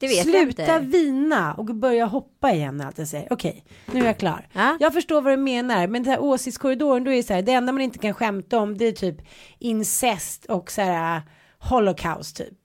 Det 0.00 0.08
vet 0.08 0.22
Sluta 0.22 0.38
jag 0.38 0.48
inte. 0.48 0.78
Vina 0.98 1.54
och 1.54 1.64
börja 1.64 2.06
hoppa 2.06 2.52
igen 2.52 2.80
allt 2.80 2.98
jag 2.98 3.08
säger. 3.08 3.32
Okej, 3.32 3.64
nu 3.92 4.00
är 4.00 4.04
jag 4.06 4.18
klar. 4.18 4.48
Ja? 4.52 4.76
Jag 4.80 4.92
förstår 4.92 5.20
vad 5.20 5.32
du 5.32 5.36
menar, 5.36 5.86
men 5.86 6.02
den 6.02 6.12
här 6.12 6.20
åsiktskorridoren, 6.20 7.04
då 7.04 7.10
är 7.10 7.16
det 7.16 7.22
så 7.22 7.34
här, 7.34 7.42
det 7.42 7.52
enda 7.52 7.72
man 7.72 7.82
inte 7.82 7.98
kan 7.98 8.14
skämta 8.14 8.58
om, 8.58 8.78
det 8.78 8.84
är 8.84 8.92
typ 8.92 9.16
incest 9.58 10.44
och 10.44 10.70
så 10.70 10.82
här 10.82 11.22
holocaust 11.58 12.36
typ. 12.36 12.58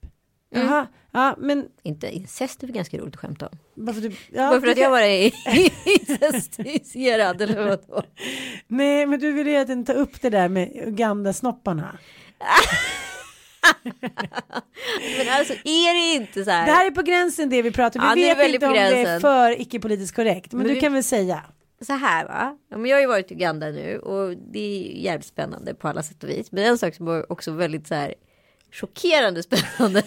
Mm. 0.55 0.67
Jaha, 0.67 0.87
ja 1.11 1.35
men. 1.37 1.65
Inte 1.83 2.15
incest 2.15 2.63
är 2.63 2.67
väl 2.67 2.75
ganska 2.75 2.97
roligt 2.97 3.13
att 3.13 3.21
skämta 3.21 3.47
om. 3.47 3.57
Varför, 3.73 4.01
du, 4.01 4.11
ja, 4.31 4.49
Varför 4.49 4.67
att 4.67 4.77
jag 4.77 4.91
bara 4.91 5.07
är 5.07 5.31
incestiserad 5.99 7.41
eller 7.41 7.67
vadå? 7.67 8.03
Nej, 8.67 9.05
men 9.05 9.19
du 9.19 9.31
vill 9.31 9.47
ju 9.47 9.61
inte 9.61 9.93
ta 9.93 9.99
upp 9.99 10.21
det 10.21 10.29
där 10.29 10.49
med 10.49 10.71
Uganda-snopparna. 10.87 11.97
men 15.17 15.29
alltså 15.29 15.53
är 15.53 15.93
det 15.93 16.15
inte 16.15 16.45
så 16.45 16.51
här. 16.51 16.65
Det 16.65 16.71
här 16.71 16.87
är 16.87 16.91
på 16.91 17.01
gränsen 17.01 17.49
det 17.49 17.61
vi 17.61 17.71
pratar 17.71 17.99
om. 17.99 18.11
Vi 18.15 18.29
ja, 18.29 18.35
vet 18.35 18.53
inte 18.53 18.67
om 18.67 18.73
det 18.73 18.79
är 18.79 19.19
för 19.19 19.61
icke-politiskt 19.61 20.15
korrekt. 20.15 20.51
Men, 20.51 20.57
men 20.57 20.67
du 20.67 20.73
vi... 20.73 20.79
kan 20.79 20.93
väl 20.93 21.03
säga. 21.03 21.43
Så 21.81 21.93
här 21.93 22.25
va. 22.25 22.57
Ja, 22.69 22.77
men 22.77 22.89
jag 22.89 22.97
har 22.97 23.01
ju 23.01 23.07
varit 23.07 23.31
i 23.31 23.33
Uganda 23.33 23.67
nu 23.67 23.99
och 23.99 24.37
det 24.37 24.59
är 24.59 24.91
jävligt 25.03 25.27
spännande 25.27 25.75
på 25.75 25.87
alla 25.87 26.03
sätt 26.03 26.23
och 26.23 26.29
vis. 26.29 26.51
Men 26.51 26.63
en 26.63 26.77
sak 26.77 26.95
som 26.95 27.05
var 27.05 27.31
också 27.31 27.51
väldigt 27.51 27.87
så 27.87 27.95
här 27.95 28.13
chockerande 28.71 29.43
spännande. 29.43 30.03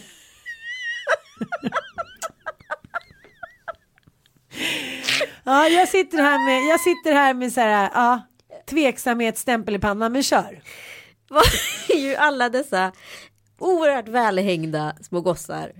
ja, 5.44 5.68
jag 5.68 5.88
sitter 5.88 6.18
här 6.18 6.46
med, 6.46 6.72
jag 6.72 6.80
sitter 6.80 7.12
här 7.12 7.34
med 7.34 7.52
så 7.52 7.60
här, 7.60 7.90
ja, 7.94 8.20
tveksamhetsstämpel 8.70 9.74
i 9.74 9.78
pannan, 9.78 10.12
men 10.12 10.22
kör. 10.22 10.62
Var 11.28 11.44
ju 11.96 12.16
alla 12.16 12.48
dessa 12.48 12.92
oerhört 13.58 14.08
välhängda 14.08 14.94
små 15.00 15.20
gossar 15.20 15.72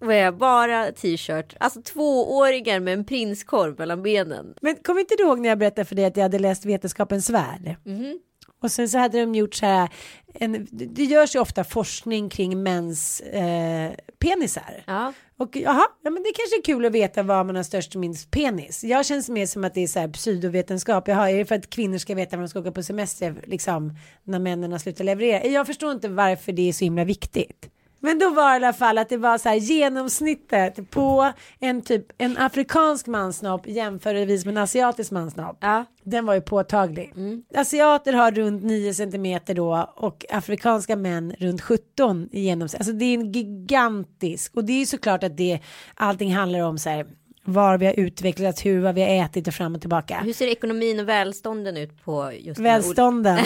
med 0.00 0.36
bara 0.36 0.92
t-shirt, 0.92 1.56
alltså 1.60 1.82
tvååringar 1.82 2.80
med 2.80 2.94
en 2.94 3.04
prinskorv 3.04 3.78
mellan 3.78 4.02
benen. 4.02 4.54
Men 4.60 4.76
kommer 4.76 5.00
inte 5.00 5.14
du 5.18 5.22
ihåg 5.24 5.40
när 5.40 5.48
jag 5.48 5.58
berättade 5.58 5.84
för 5.84 5.94
dig 5.94 6.04
att 6.04 6.16
jag 6.16 6.24
hade 6.24 6.38
läst 6.38 6.64
Vetenskapens 6.64 7.30
värld? 7.30 7.76
Mm 7.86 7.98
-hmm. 8.02 8.18
Och 8.66 8.72
sen 8.72 8.88
så 8.88 8.98
hade 8.98 9.20
de 9.20 9.34
gjort 9.34 9.54
så 9.54 9.66
här, 9.66 9.88
en, 10.34 10.68
det 10.70 11.04
görs 11.04 11.34
ju 11.34 11.40
ofta 11.40 11.64
forskning 11.64 12.28
kring 12.28 12.62
mäns 12.62 13.20
eh, 13.20 13.92
penisar. 14.18 14.84
Ja. 14.86 15.12
Och 15.38 15.56
jaha, 15.56 15.86
ja, 16.02 16.10
men 16.10 16.22
det 16.22 16.32
kanske 16.34 16.56
är 16.58 16.62
kul 16.62 16.86
att 16.86 16.92
veta 16.92 17.22
var 17.22 17.44
man 17.44 17.56
har 17.56 17.62
störst 17.62 17.94
och 17.94 18.00
minst 18.00 18.30
penis. 18.30 18.84
Jag 18.84 19.06
känns 19.06 19.28
mer 19.28 19.46
som 19.46 19.64
att 19.64 19.74
det 19.74 19.82
är 19.82 19.86
så 19.86 19.98
här 19.98 20.08
pseudovetenskap. 20.08 21.08
Jaha, 21.08 21.30
är 21.30 21.38
det 21.38 21.44
för 21.44 21.54
att 21.54 21.70
kvinnor 21.70 21.98
ska 21.98 22.14
veta 22.14 22.36
var 22.36 22.42
de 22.42 22.48
ska 22.48 22.60
åka 22.60 22.72
på 22.72 22.82
semester 22.82 23.34
liksom 23.46 23.98
när 24.24 24.38
männen 24.38 24.72
har 24.72 24.78
slutat 24.78 25.06
leverera? 25.06 25.46
Jag 25.46 25.66
förstår 25.66 25.92
inte 25.92 26.08
varför 26.08 26.52
det 26.52 26.68
är 26.68 26.72
så 26.72 26.84
himla 26.84 27.04
viktigt. 27.04 27.70
Men 28.00 28.18
då 28.18 28.30
var 28.30 28.50
det 28.50 28.54
i 28.54 28.64
alla 28.64 28.72
fall 28.72 28.98
att 28.98 29.08
det 29.08 29.16
var 29.16 29.38
så 29.38 29.48
här 29.48 29.56
genomsnittet 29.56 30.90
på 30.90 31.32
en 31.60 31.82
typ 31.82 32.06
en 32.18 32.38
afrikansk 32.38 33.06
mansnopp 33.06 33.66
jämförelsevis 33.66 34.44
med 34.44 34.52
en 34.52 34.62
asiatisk 34.62 35.10
mansnopp. 35.10 35.58
Ja. 35.60 35.84
Den 36.02 36.26
var 36.26 36.34
ju 36.34 36.40
påtaglig. 36.40 37.12
Mm. 37.16 37.42
Asiater 37.54 38.12
har 38.12 38.32
runt 38.32 38.64
9 38.64 38.94
centimeter 38.94 39.54
då 39.54 39.92
och 39.96 40.24
afrikanska 40.30 40.96
män 40.96 41.34
runt 41.38 41.62
17 41.62 42.28
i 42.32 42.40
genomsnitt. 42.40 42.80
Alltså 42.80 42.92
det 42.92 43.04
är 43.04 43.14
en 43.14 43.32
gigantisk 43.32 44.56
och 44.56 44.64
det 44.64 44.72
är 44.72 44.78
ju 44.78 44.86
såklart 44.86 45.24
att 45.24 45.36
det 45.36 45.60
allting 45.94 46.34
handlar 46.34 46.60
om 46.60 46.78
så 46.78 46.90
här 46.90 47.06
var 47.48 47.78
vi 47.78 47.86
har 47.86 47.92
utvecklats, 47.92 48.66
hur 48.66 48.80
vad 48.80 48.94
vi 48.94 49.02
har 49.02 49.24
ätit 49.24 49.48
och 49.48 49.54
fram 49.54 49.74
och 49.74 49.80
tillbaka. 49.80 50.20
Hur 50.24 50.32
ser 50.32 50.46
ekonomin 50.46 51.00
och 51.00 51.08
välstånden 51.08 51.76
ut 51.76 52.04
på 52.04 52.32
just 52.32 52.60
välstånden? 52.60 53.38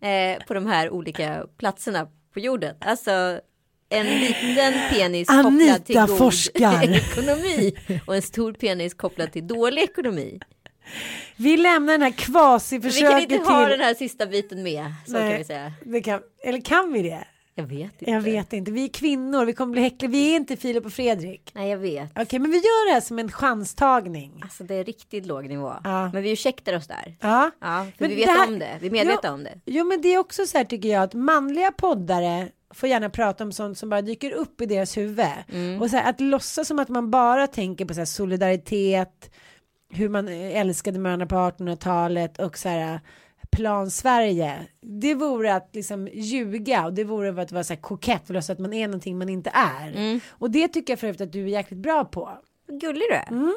eh, 0.00 0.44
på 0.46 0.54
de 0.54 0.66
här 0.66 0.90
olika 0.90 1.46
platserna 1.58 2.06
på 2.34 2.40
jorden. 2.40 2.76
Alltså 2.80 3.40
en 3.88 4.06
liten 4.06 4.74
penis 4.90 5.28
Anita 5.28 5.42
kopplad 5.42 5.84
till 5.84 5.96
god 5.96 6.18
forskar. 6.18 6.82
ekonomi 7.12 7.74
och 8.06 8.16
en 8.16 8.22
stor 8.22 8.52
penis 8.52 8.94
kopplad 8.94 9.32
till 9.32 9.46
dålig 9.46 9.82
ekonomi. 9.82 10.40
Vi 11.36 11.56
lämnar 11.56 11.92
den 11.92 12.02
här 12.02 12.10
kvasiförsöket 12.10 12.98
till. 12.98 13.06
Vi 13.06 13.26
kan 13.26 13.40
inte 13.40 13.52
ha 13.52 13.68
den 13.68 13.80
här 13.80 13.94
sista 13.94 14.26
biten 14.26 14.62
med. 14.62 14.92
Så 15.06 15.12
Nej, 15.12 15.30
kan 15.30 15.38
vi 15.38 15.44
säga. 15.44 15.72
Kan, 16.04 16.20
eller 16.44 16.60
kan 16.60 16.92
vi 16.92 17.02
det? 17.02 17.24
Jag 17.54 17.64
vet 17.64 17.92
inte. 18.02 18.10
Jag 18.10 18.20
vet 18.20 18.52
inte. 18.52 18.70
Vi 18.70 18.84
är 18.84 18.88
kvinnor, 18.88 19.44
vi 19.44 19.52
kommer 19.52 19.72
bli 19.72 19.82
häcklade. 19.82 20.12
Vi 20.12 20.32
är 20.32 20.36
inte 20.36 20.56
Filip 20.56 20.86
och 20.86 20.92
Fredrik. 20.92 21.50
Nej, 21.54 21.70
jag 21.70 21.78
vet. 21.78 22.10
Okej, 22.18 22.38
men 22.38 22.50
vi 22.50 22.56
gör 22.56 22.88
det 22.88 22.92
här 22.92 23.00
som 23.00 23.18
en 23.18 23.32
chanstagning. 23.32 24.40
Alltså 24.42 24.64
det 24.64 24.74
är 24.74 24.84
riktigt 24.84 25.26
låg 25.26 25.48
nivå. 25.48 25.74
Ja. 25.84 26.10
Men 26.12 26.22
vi 26.22 26.30
ursäktar 26.30 26.76
oss 26.76 26.86
där. 26.86 27.16
Ja. 27.20 27.50
ja 27.60 27.86
för 27.98 28.04
men 28.04 28.10
vi 28.10 28.16
vet 28.16 28.28
här... 28.28 28.48
om 28.48 28.58
det. 28.58 28.78
Vi 28.80 28.86
är 28.86 28.90
medvetna 28.90 29.28
jo, 29.28 29.32
om 29.32 29.44
det. 29.44 29.60
Jo, 29.64 29.84
men 29.84 30.00
det 30.00 30.08
är 30.08 30.18
också 30.18 30.46
så 30.46 30.58
här 30.58 30.64
tycker 30.64 30.88
jag 30.88 31.02
att 31.02 31.14
manliga 31.14 31.72
poddare 31.72 32.48
får 32.74 32.88
gärna 32.88 33.10
prata 33.10 33.44
om 33.44 33.52
sånt 33.52 33.78
som 33.78 33.90
bara 33.90 34.02
dyker 34.02 34.30
upp 34.30 34.60
i 34.60 34.66
deras 34.66 34.96
huvud. 34.96 35.26
Mm. 35.52 35.82
Och 35.82 35.90
så 35.90 35.96
här, 35.96 36.10
att 36.10 36.20
låtsas 36.20 36.68
som 36.68 36.78
att 36.78 36.88
man 36.88 37.10
bara 37.10 37.46
tänker 37.46 37.84
på 37.84 37.94
så 37.94 38.00
här, 38.00 38.04
solidaritet, 38.04 39.30
hur 39.92 40.08
man 40.08 40.28
älskade 40.28 41.00
varandra 41.00 41.26
på 41.26 41.34
1800-talet 41.34 42.38
och 42.38 42.58
så 42.58 42.68
här 42.68 43.00
plan 43.50 43.90
Sverige. 43.90 44.66
Det 44.80 45.14
vore 45.14 45.54
att 45.54 45.68
liksom 45.72 46.08
ljuga 46.12 46.84
och 46.84 46.92
det 46.92 47.04
vore 47.04 47.42
att 47.42 47.52
vara 47.52 47.64
så 47.64 47.74
här 47.74 47.80
kokett 47.80 48.28
och 48.28 48.34
låtsas 48.34 48.50
att 48.50 48.58
man 48.58 48.72
är 48.72 48.88
någonting 48.88 49.18
man 49.18 49.28
inte 49.28 49.50
är. 49.54 49.88
Mm. 49.88 50.20
Och 50.28 50.50
det 50.50 50.68
tycker 50.68 50.92
jag 50.92 51.00
för 51.00 51.06
övrigt 51.06 51.20
att 51.20 51.32
du 51.32 51.42
är 51.44 51.48
jäkligt 51.48 51.80
bra 51.80 52.04
på. 52.04 52.38
Gullig 52.68 53.02
du 53.10 53.14
är. 53.14 53.28
Mm. 53.28 53.54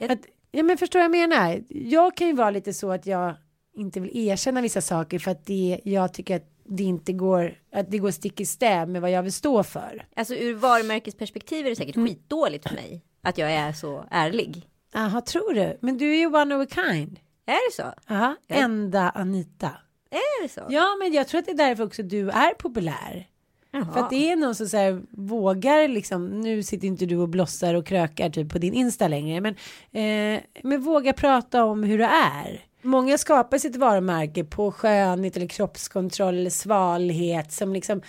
Att, 0.00 0.18
ja 0.50 0.62
men 0.62 0.78
förstår 0.78 1.02
jag 1.02 1.10
menar. 1.10 1.62
Jag 1.68 2.16
kan 2.16 2.26
ju 2.26 2.32
vara 2.32 2.50
lite 2.50 2.72
så 2.72 2.92
att 2.92 3.06
jag 3.06 3.34
inte 3.76 4.00
vill 4.00 4.28
erkänna 4.28 4.60
vissa 4.60 4.80
saker 4.80 5.18
för 5.18 5.30
att 5.30 5.46
det 5.46 5.80
jag 5.84 6.14
tycker 6.14 6.36
att 6.36 6.50
det 6.64 6.84
inte 6.84 7.12
går, 7.12 7.58
att 7.72 7.90
det 7.90 7.98
går 7.98 8.10
stick 8.10 8.40
i 8.40 8.46
stäv 8.46 8.88
med 8.88 9.02
vad 9.02 9.10
jag 9.10 9.22
vill 9.22 9.32
stå 9.32 9.62
för. 9.62 10.06
Alltså 10.16 10.34
ur 10.34 10.54
varumärkesperspektiv 10.54 11.66
är 11.66 11.70
det 11.70 11.76
säkert 11.76 11.96
mm. 11.96 12.08
skitdåligt 12.08 12.68
för 12.68 12.74
mig 12.74 13.02
att 13.22 13.38
jag 13.38 13.52
är 13.52 13.72
så 13.72 14.04
ärlig. 14.10 14.68
Jaha, 14.92 15.20
tror 15.20 15.54
du? 15.54 15.78
Men 15.80 15.98
du 15.98 16.12
är 16.14 16.18
ju 16.18 16.26
one 16.26 16.54
of 16.54 16.68
a 16.68 16.74
kind. 16.74 17.20
Är 17.46 17.70
det 17.70 17.74
så? 17.74 17.92
Ja, 18.06 18.36
enda 18.48 19.10
Anita. 19.10 19.70
Är 20.10 20.42
det 20.42 20.48
så? 20.48 20.60
Ja, 20.68 20.96
men 20.98 21.12
jag 21.12 21.28
tror 21.28 21.38
att 21.38 21.46
det 21.46 21.52
är 21.52 21.56
därför 21.56 21.84
också 21.84 22.02
du 22.02 22.30
är 22.30 22.54
populär. 22.54 23.26
Jaha. 23.70 23.92
För 23.92 24.00
att 24.00 24.10
det 24.10 24.30
är 24.30 24.36
någon 24.36 24.54
som 24.54 24.66
så 24.68 24.76
här, 24.76 25.02
vågar 25.10 25.88
liksom, 25.88 26.40
nu 26.40 26.62
sitter 26.62 26.86
inte 26.86 27.06
du 27.06 27.16
och 27.16 27.28
blossar 27.28 27.74
och 27.74 27.86
krökar 27.86 28.30
typ 28.30 28.52
på 28.52 28.58
din 28.58 28.74
Insta 28.74 29.08
längre, 29.08 29.40
men, 29.40 29.54
eh, 29.92 30.42
men 30.62 30.82
våga 30.82 31.12
prata 31.12 31.64
om 31.64 31.82
hur 31.82 31.98
det 31.98 32.10
är. 32.24 32.64
Många 32.82 33.18
skapar 33.18 33.58
sitt 33.58 33.76
varumärke 33.76 34.44
på 34.44 34.72
skönhet 34.72 35.36
eller 35.36 35.46
kroppskontroll 35.46 36.34
eller 36.34 36.50
svalhet 36.50 37.52
som 37.52 37.72
liksom, 37.72 38.02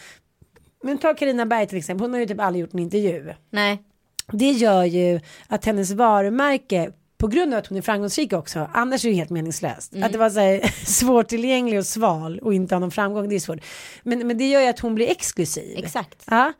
men 0.84 0.98
ta 0.98 1.14
Karina 1.14 1.46
Berg 1.46 1.68
till 1.68 1.78
exempel, 1.78 2.04
hon 2.04 2.14
har 2.14 2.20
ju 2.20 2.26
typ 2.26 2.40
aldrig 2.40 2.62
gjort 2.62 2.74
en 2.74 2.80
intervju. 2.80 3.34
Nej. 3.50 3.84
Det 4.32 4.52
gör 4.52 4.84
ju 4.84 5.20
att 5.48 5.66
hennes 5.66 5.92
varumärke 5.92 6.92
på 7.18 7.28
grund 7.28 7.54
av 7.54 7.58
att 7.60 7.68
hon 7.68 7.78
är 7.78 7.82
framgångsrik 7.82 8.34
också, 8.34 8.70
annars 8.74 9.06
är 9.06 9.10
det 9.10 9.16
helt 9.16 9.30
meningslöst. 9.30 9.94
Mm. 9.94 10.06
Att 10.06 10.12
det 10.12 10.18
var 10.18 10.30
så 10.30 10.40
här 10.40 10.60
svårtillgänglig 10.86 11.80
och 11.80 11.86
sval 11.86 12.40
och 12.40 12.54
inte 12.54 12.76
ha 12.76 12.80
någon 12.80 12.92
framgång, 12.92 13.30
det 13.30 13.36
är 13.36 13.40
svårt. 13.40 13.60
Men, 14.04 14.28
men 14.28 14.38
det 14.38 14.50
gör 14.50 14.62
ju 14.62 14.68
att 14.68 14.80
hon 14.80 14.96
blir 14.96 15.10
exklusiv. 15.10 15.78
Exakt. 15.78 16.24
Ja. 16.26 16.54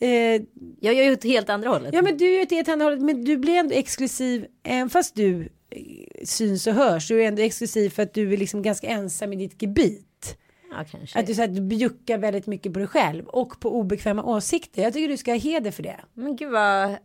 Eh, 0.00 0.42
jag 0.80 0.94
gör 0.94 1.04
ju 1.04 1.12
åt 1.12 1.24
helt 1.24 1.50
andra 1.50 1.68
hållet. 1.68 1.94
Ja 1.94 2.02
men 2.02 2.16
du 2.16 2.34
gör 2.34 2.42
åt 2.42 2.50
helt 2.50 2.68
andra 2.68 2.84
hållet, 2.84 3.00
men 3.00 3.24
du 3.24 3.36
blir 3.36 3.54
ändå 3.54 3.74
exklusiv, 3.74 4.46
även 4.62 4.90
fast 4.90 5.14
du 5.14 5.48
eh, 5.70 5.78
syns 6.24 6.66
och 6.66 6.74
hörs, 6.74 7.08
du 7.08 7.22
är 7.22 7.28
ändå 7.28 7.42
exklusiv 7.42 7.90
för 7.90 8.02
att 8.02 8.14
du 8.14 8.32
är 8.32 8.36
liksom 8.36 8.62
ganska 8.62 8.86
ensam 8.86 9.32
i 9.32 9.36
ditt 9.36 9.62
gebit. 9.62 10.36
Ja, 10.70 10.84
kanske. 10.90 11.18
Att 11.18 11.26
du, 11.26 11.34
så 11.34 11.40
här, 11.40 11.48
du 11.48 11.60
bjuckar 11.60 12.18
väldigt 12.18 12.46
mycket 12.46 12.72
på 12.72 12.78
dig 12.78 12.88
själv 12.88 13.26
och 13.26 13.60
på 13.60 13.78
obekväma 13.78 14.22
åsikter. 14.22 14.82
Jag 14.82 14.92
tycker 14.92 15.08
du 15.08 15.16
ska 15.16 15.30
ha 15.30 15.38
heder 15.38 15.70
för 15.70 15.82
det. 15.82 16.00
Men 16.14 16.36
gud 16.36 16.50
vad 16.50 16.96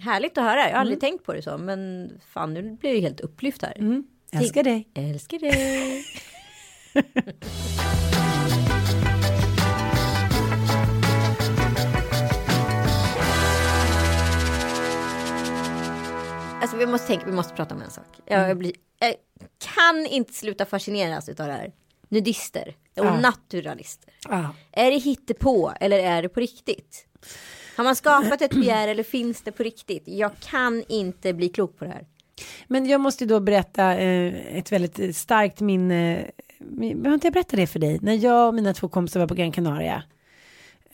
härligt 0.00 0.38
att 0.38 0.44
höra. 0.44 0.60
Jag 0.60 0.70
har 0.70 0.80
aldrig 0.80 0.96
Mm. 0.98 1.00
tänkt 1.10 1.24
på 1.26 1.32
det 1.32 1.42
så. 1.42 1.58
Men 1.58 2.10
fan 2.28 2.54
nu 2.54 2.62
blir 2.80 2.94
jag 2.94 3.00
helt 3.00 3.20
upplyft 3.20 3.62
här. 3.62 3.78
Mm. 3.78 4.04
Älskar 4.32 4.62
dig. 4.62 4.88
Älskar 4.94 5.38
dig. 5.38 6.04
Alltså 16.60 16.76
vi 16.76 16.86
måste 16.86 17.06
tänka, 17.06 17.26
vi 17.26 17.32
måste 17.32 17.54
prata 17.54 17.74
om 17.74 17.82
en 17.82 17.90
sak. 17.90 18.04
Jag, 18.26 18.36
Mm. 18.36 18.48
jag, 18.48 18.58
blir, 18.58 18.72
jag 18.98 19.14
kan 19.58 20.06
inte 20.06 20.32
sluta 20.34 20.64
fascineras 20.66 21.28
utav 21.28 21.46
det 21.46 21.52
här. 21.52 21.72
Nudister 22.08 22.76
och 22.96 23.04
Ja. 23.06 23.20
naturalister. 23.20 24.12
Ja. 24.28 24.54
Är 24.72 24.90
det 24.90 24.96
hittepå 24.98 25.72
eller 25.80 25.98
är 25.98 26.22
det 26.22 26.28
på 26.28 26.40
riktigt? 26.40 27.06
Har 27.78 27.84
man 27.84 27.96
skapat 27.96 28.42
ett 28.42 28.50
begär 28.50 28.88
eller 28.88 29.02
finns 29.02 29.42
det 29.42 29.52
på 29.52 29.62
riktigt? 29.62 30.02
Jag 30.06 30.30
kan 30.40 30.84
inte 30.88 31.32
bli 31.32 31.48
klok 31.48 31.78
på 31.78 31.84
det 31.84 31.90
här. 31.90 32.06
Men 32.66 32.86
jag 32.86 33.00
måste 33.00 33.26
då 33.26 33.40
berätta 33.40 33.94
eh, 33.94 34.56
ett 34.58 34.72
väldigt 34.72 35.16
starkt 35.16 35.60
minne. 35.60 36.24
Behöver 36.58 37.04
Har 37.04 37.14
inte 37.14 37.26
jag 37.26 37.34
berättat 37.34 37.56
det 37.56 37.66
för 37.66 37.78
dig? 37.78 37.98
När 38.02 38.14
jag 38.14 38.48
och 38.48 38.54
mina 38.54 38.74
två 38.74 38.88
kompisar 38.88 39.20
var 39.20 39.26
på 39.26 39.34
Gran 39.34 39.52
Canaria. 39.52 40.02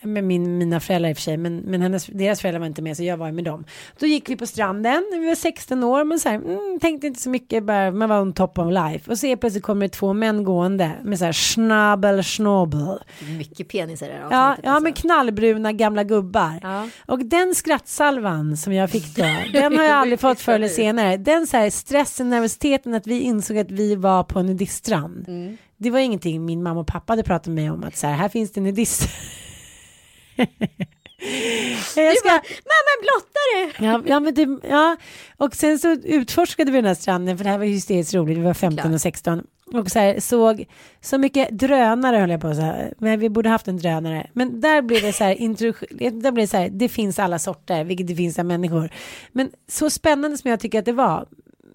Med 0.04 0.24
min, 0.24 0.58
mina 0.58 0.80
föräldrar 0.80 1.10
i 1.10 1.12
och 1.12 1.16
för 1.16 1.22
sig, 1.22 1.36
men, 1.36 1.56
men 1.56 1.82
hennes, 1.82 2.06
deras 2.06 2.40
föräldrar 2.40 2.60
var 2.60 2.66
inte 2.66 2.82
med 2.82 2.96
så 2.96 3.02
jag 3.02 3.16
var 3.16 3.32
med 3.32 3.44
dem. 3.44 3.64
Då 3.98 4.06
gick 4.06 4.28
vi 4.28 4.36
på 4.36 4.46
stranden, 4.46 5.04
vi 5.12 5.26
var 5.26 5.34
16 5.34 5.84
år 5.84 6.04
men 6.04 6.20
så 6.20 6.28
här, 6.28 6.36
mm, 6.36 6.78
tänkte 6.80 7.06
inte 7.06 7.20
så 7.20 7.30
mycket, 7.30 7.64
bara, 7.64 7.90
man 7.90 8.08
var 8.08 8.20
on 8.20 8.32
top 8.32 8.58
of 8.58 8.72
life. 8.72 9.10
Och 9.10 9.18
så 9.18 9.26
helt 9.26 9.40
plötsligt 9.40 9.64
kommer 9.64 9.86
det 9.86 9.92
två 9.92 10.12
män 10.12 10.44
gående 10.44 10.90
med 11.02 11.18
så 11.18 11.24
här 11.24 11.32
schnabel 11.32 12.22
schnobel. 12.22 12.98
Mycket 13.38 13.68
penisar 13.68 14.06
i 14.06 14.08
det 14.08 14.14
här 14.14 14.28
Ja, 14.30 14.50
avsnittet, 14.50 14.64
ja 14.64 14.70
alltså. 14.70 14.82
men 14.82 14.92
knallbruna 14.92 15.72
gamla 15.72 16.04
gubbar. 16.04 16.60
Ja. 16.62 16.88
Och 17.06 17.24
den 17.24 17.54
skrattsalvan 17.54 18.56
som 18.56 18.72
jag 18.72 18.90
fick 18.90 19.16
då, 19.16 19.22
den 19.52 19.76
har 19.78 19.84
jag 19.84 19.96
aldrig 19.96 20.20
fått 20.20 20.40
förr 20.40 20.52
eller 20.54 20.68
senare. 20.68 21.16
Den 21.16 21.46
så 21.46 21.56
här 21.56 21.70
stressen, 21.70 22.30
nervositeten 22.30 22.94
att 22.94 23.06
vi 23.06 23.20
insåg 23.20 23.58
att 23.58 23.70
vi 23.70 23.94
var 23.94 24.22
på 24.24 24.38
en 24.38 24.46
nudiststrand. 24.46 25.28
Mm. 25.28 25.56
Det 25.76 25.90
var 25.90 25.98
ingenting 25.98 26.44
min 26.44 26.62
mamma 26.62 26.80
och 26.80 26.86
pappa 26.86 27.12
hade 27.12 27.22
pratat 27.22 27.46
med 27.46 27.54
mig 27.54 27.70
om 27.70 27.84
att 27.84 27.96
så 27.96 28.06
här, 28.06 28.14
här 28.14 28.28
finns 28.28 28.52
det 28.52 28.60
nudister. 28.60 29.10
jag 31.96 32.16
ska, 32.16 32.28
Mamma 32.70 32.94
blotta 33.02 33.40
det! 33.54 33.84
Ja, 33.84 34.02
ja, 34.06 34.20
men 34.20 34.34
det, 34.34 34.68
ja, 34.68 34.96
och 35.36 35.54
sen 35.54 35.78
så 35.78 35.92
utforskade 35.92 36.70
vi 36.72 36.78
den 36.78 36.86
här 36.86 36.94
stranden 36.94 37.36
för 37.38 37.44
det 37.44 37.50
här 37.50 37.58
var 37.58 37.64
hysteriskt 37.64 38.14
roligt. 38.14 38.38
Vi 38.38 38.42
var 38.42 38.54
15 38.54 38.82
Klart. 38.82 38.94
och 38.94 39.00
16 39.00 39.42
och 39.72 39.90
så 39.90 39.98
här, 39.98 40.20
såg 40.20 40.64
så 41.00 41.18
mycket 41.18 41.50
drönare 41.50 42.16
höll 42.16 42.30
jag 42.30 42.40
på 42.40 42.48
att 42.48 42.56
säga. 42.56 42.76
Men 42.98 43.20
vi 43.20 43.28
borde 43.30 43.48
haft 43.48 43.68
en 43.68 43.76
drönare. 43.76 44.30
Men 44.32 44.60
där 44.60 44.82
blev 44.82 45.02
det 45.02 45.12
så 45.12 45.24
här, 45.24 45.34
där 46.22 46.32
blev 46.32 46.44
det 46.44 46.50
så 46.50 46.56
här, 46.56 46.68
det 46.68 46.88
finns 46.88 47.18
alla 47.18 47.38
sorter, 47.38 47.84
vilket 47.84 48.06
det 48.06 48.16
finns 48.16 48.38
av 48.38 48.44
människor. 48.44 48.90
Men 49.32 49.50
så 49.68 49.90
spännande 49.90 50.38
som 50.38 50.50
jag 50.50 50.60
tycker 50.60 50.78
att 50.78 50.84
det 50.84 50.92
var. 50.92 51.26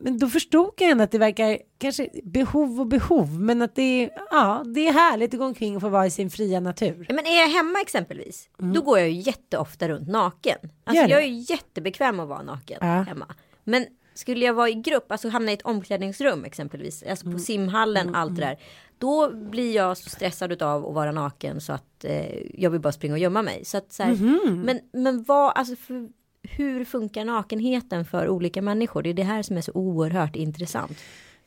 Men 0.02 0.18
då 0.20 0.28
förstod 0.28 0.72
jag 0.78 0.90
ändå 0.90 1.04
att 1.04 1.12
det 1.12 1.18
verkar 1.18 1.58
kanske 1.78 2.10
behov 2.24 2.80
och 2.80 2.88
behov, 2.88 3.40
men 3.42 3.62
att 3.62 3.76
det 3.76 4.04
är, 4.04 4.10
ja, 4.32 4.64
det 4.76 4.88
är 4.88 4.94
härligt 4.94 5.34
att 5.34 5.40
gå 5.40 5.46
omkring 5.46 5.76
och 5.76 5.82
få 5.82 5.90
vara 5.90 6.06
i 6.06 6.12
sin 6.12 6.30
fria 6.30 6.60
natur. 6.60 7.06
Men 7.10 7.26
är 7.26 7.40
jag 7.40 7.48
hemma 7.48 7.82
exempelvis, 7.82 8.50
då 8.58 8.82
går 8.82 9.00
jag 9.00 9.10
ju 9.10 9.16
jätteofta 9.22 9.90
runt 9.90 10.08
naken. 10.08 10.58
Alltså 10.84 11.00
Mm. 11.04 11.12
Jag 11.12 11.24
är 11.24 11.28
ju 11.28 11.46
jättebekväm 11.54 12.20
att 12.20 12.28
vara 12.30 12.42
naken 12.44 12.78
Ja. 12.82 12.88
hemma. 12.88 13.26
Men 13.64 13.86
skulle 14.14 14.46
jag 14.46 14.54
vara 14.54 14.70
i 14.70 14.74
grupp, 14.74 15.12
alltså 15.12 15.30
hamna 15.30 15.52
i 15.52 15.54
ett 15.54 15.62
omklädningsrum 15.62 16.46
exempelvis, 16.46 17.04
alltså 17.04 17.26
Mm. 17.26 17.38
på 17.38 17.44
simhallen, 17.44 18.16
allt 18.16 18.36
det 18.36 18.42
där. 18.42 18.58
Då 18.98 19.32
blir 19.34 19.76
jag 19.76 19.98
så 19.98 20.10
stressad 20.10 20.62
av 20.62 20.86
att 20.88 20.94
vara 20.94 21.12
naken 21.12 21.62
så 21.62 21.74
att 21.74 22.06
eh, 22.06 22.38
jag 22.62 22.70
vill 22.70 22.82
bara 22.82 22.92
springa 22.94 23.14
och 23.14 23.20
gömma 23.20 23.42
mig. 23.42 23.66
Så 23.66 23.78
att, 23.78 23.94
så 23.94 24.04
här, 24.04 24.12
Mhm. 24.16 24.62
Men, 24.66 24.80
men 24.94 25.24
vad, 25.24 25.52
alltså 25.58 25.76
för, 25.76 26.10
hur 26.56 26.86
funkar 26.86 27.26
nakenheten 27.26 28.06
för 28.06 28.30
olika 28.30 28.62
människor? 28.62 29.04
Det 29.04 29.10
är 29.10 29.14
det 29.14 29.24
här 29.24 29.44
som 29.44 29.58
är 29.58 29.62
så 29.62 29.72
oerhört 29.72 30.36
intressant. 30.36 30.98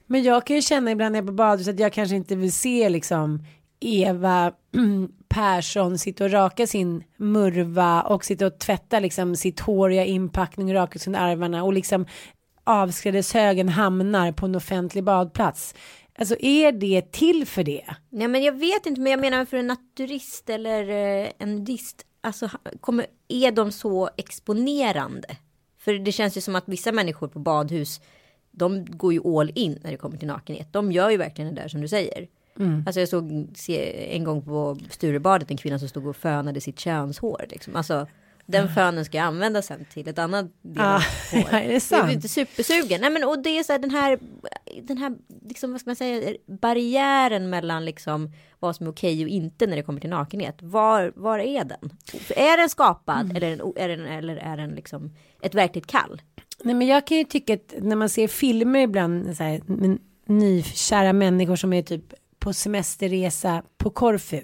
Men 0.06 0.22
jag 0.22 0.46
kan 0.46 0.56
ju 0.56 0.62
känna 0.62 0.90
ibland 0.90 1.12
när 1.12 1.18
jag 1.18 1.24
är 1.24 1.26
på 1.26 1.32
badhus 1.32 1.68
att 1.68 1.80
jag 1.80 1.92
kanske 1.92 2.16
inte 2.16 2.36
vill 2.36 2.52
se 2.52 2.88
liksom 2.88 3.44
Eva 3.80 4.52
Persson 5.28 5.98
sitta 5.98 6.24
och 6.24 6.30
raka 6.30 6.66
sin 6.66 7.04
murva 7.16 8.02
och 8.02 8.24
sitta 8.24 8.46
och 8.46 8.58
tvätta 8.58 9.00
liksom 9.00 9.36
sitt 9.36 9.60
håriga 9.60 10.04
inpackning 10.04 10.68
och 10.68 10.74
raka 10.74 10.98
under 11.06 11.20
armarna 11.20 11.64
och 11.64 11.72
liksom 11.72 12.06
avskrädeshögen 12.64 13.68
hamnar 13.68 14.32
på 14.32 14.46
en 14.46 14.54
offentlig 14.54 15.04
badplats. 15.04 15.74
Alltså 16.18 16.36
är 16.40 16.72
det 16.72 17.12
till 17.12 17.46
för 17.46 17.64
det? 17.64 17.84
Nej 18.10 18.28
men 18.28 18.42
jag 18.42 18.52
vet 18.52 18.86
inte, 18.86 19.00
men 19.00 19.10
jag 19.10 19.20
menar 19.20 19.44
för 19.44 19.56
en 19.56 19.66
naturist 19.66 20.50
eller 20.50 20.88
eh, 20.88 21.30
en 21.38 21.54
nudist, 21.54 22.06
alltså 22.20 22.50
kommer, 22.80 23.06
är 23.32 23.52
de 23.52 23.72
så 23.72 24.10
exponerande? 24.16 25.36
För 25.78 25.94
det 25.94 26.12
känns 26.12 26.36
ju 26.36 26.40
som 26.40 26.56
att 26.56 26.64
vissa 26.66 26.92
människor 26.92 27.28
på 27.28 27.38
badhus, 27.38 28.00
de 28.50 28.84
går 28.84 29.12
ju 29.12 29.38
all 29.38 29.52
in 29.54 29.78
när 29.82 29.90
det 29.90 29.96
kommer 29.96 30.16
till 30.16 30.28
nakenhet. 30.28 30.68
De 30.72 30.92
gör 30.92 31.10
ju 31.10 31.16
verkligen 31.16 31.54
det 31.54 31.62
där 31.62 31.68
som 31.68 31.80
du 31.80 31.88
säger. 31.88 32.28
Alltså 32.86 33.00
jag 33.00 33.08
såg 33.08 33.48
en 33.68 34.24
gång 34.24 34.42
på 34.42 34.78
Sturebadet 34.90 35.50
en 35.50 35.56
kvinna 35.56 35.78
som 35.78 35.88
stod 35.88 36.06
och 36.06 36.16
fönade 36.16 36.60
sitt 36.60 36.78
könshår. 36.78 37.44
Liksom. 37.48 37.76
Alltså, 37.76 38.06
den 38.46 38.68
fönen 38.68 39.04
ska 39.04 39.18
jag 39.18 39.24
använda 39.26 39.62
sen 39.62 39.84
till 39.92 40.08
ett 40.08 40.18
annat 40.18 40.46
del 40.62 40.82
Ah, 40.84 41.02
ja, 41.32 41.38
är 41.58 41.66
det 41.68 41.72
Jag 41.72 41.82
sant? 41.82 42.04
blir 42.04 42.14
inte 42.14 42.28
supersugen. 42.28 43.00
Nej, 43.00 43.10
men, 43.10 43.24
och 43.24 43.42
det 43.42 43.58
är 43.58 43.62
så 43.62 43.72
här 43.72 43.78
den 43.78 43.90
här, 43.90 44.18
den 44.82 44.98
här 44.98 45.14
liksom, 45.48 45.72
vad 45.72 45.80
ska 45.80 45.90
man 45.90 45.96
säga, 45.96 46.34
barriären 46.46 47.50
mellan 47.50 47.84
liksom, 47.84 48.32
vad 48.60 48.76
som 48.76 48.86
är 48.86 48.90
okej 48.90 49.22
och 49.22 49.28
inte 49.28 49.66
när 49.66 49.76
det 49.76 49.82
kommer 49.82 50.00
till 50.00 50.10
nakenhet. 50.10 50.56
Var, 50.60 51.12
var 51.16 51.38
är 51.38 51.64
den? 51.64 51.90
Är 52.36 52.56
den 52.56 52.68
skapad 52.68 53.20
Mm. 53.24 53.36
eller, 53.36 53.78
är 53.78 53.88
den, 53.88 54.06
eller 54.06 54.36
är 54.36 54.56
den 54.56 54.70
liksom 54.70 55.16
ett 55.42 55.54
verkligt 55.54 55.86
kall? 55.86 56.22
Nej 56.62 56.74
men 56.74 56.86
jag 56.86 57.06
kan 57.06 57.16
ju 57.18 57.24
tycka 57.24 57.54
att 57.54 57.74
när 57.78 57.96
man 57.96 58.08
ser 58.08 58.28
filmer 58.28 58.80
ibland 58.80 59.36
så 59.36 59.42
här, 59.44 59.60
nykära 60.26 61.12
människor 61.12 61.56
som 61.56 61.72
är 61.72 61.82
typ 61.82 62.12
på 62.42 62.52
semesterresa 62.52 63.62
på 63.78 63.90
Korfu. 63.90 64.40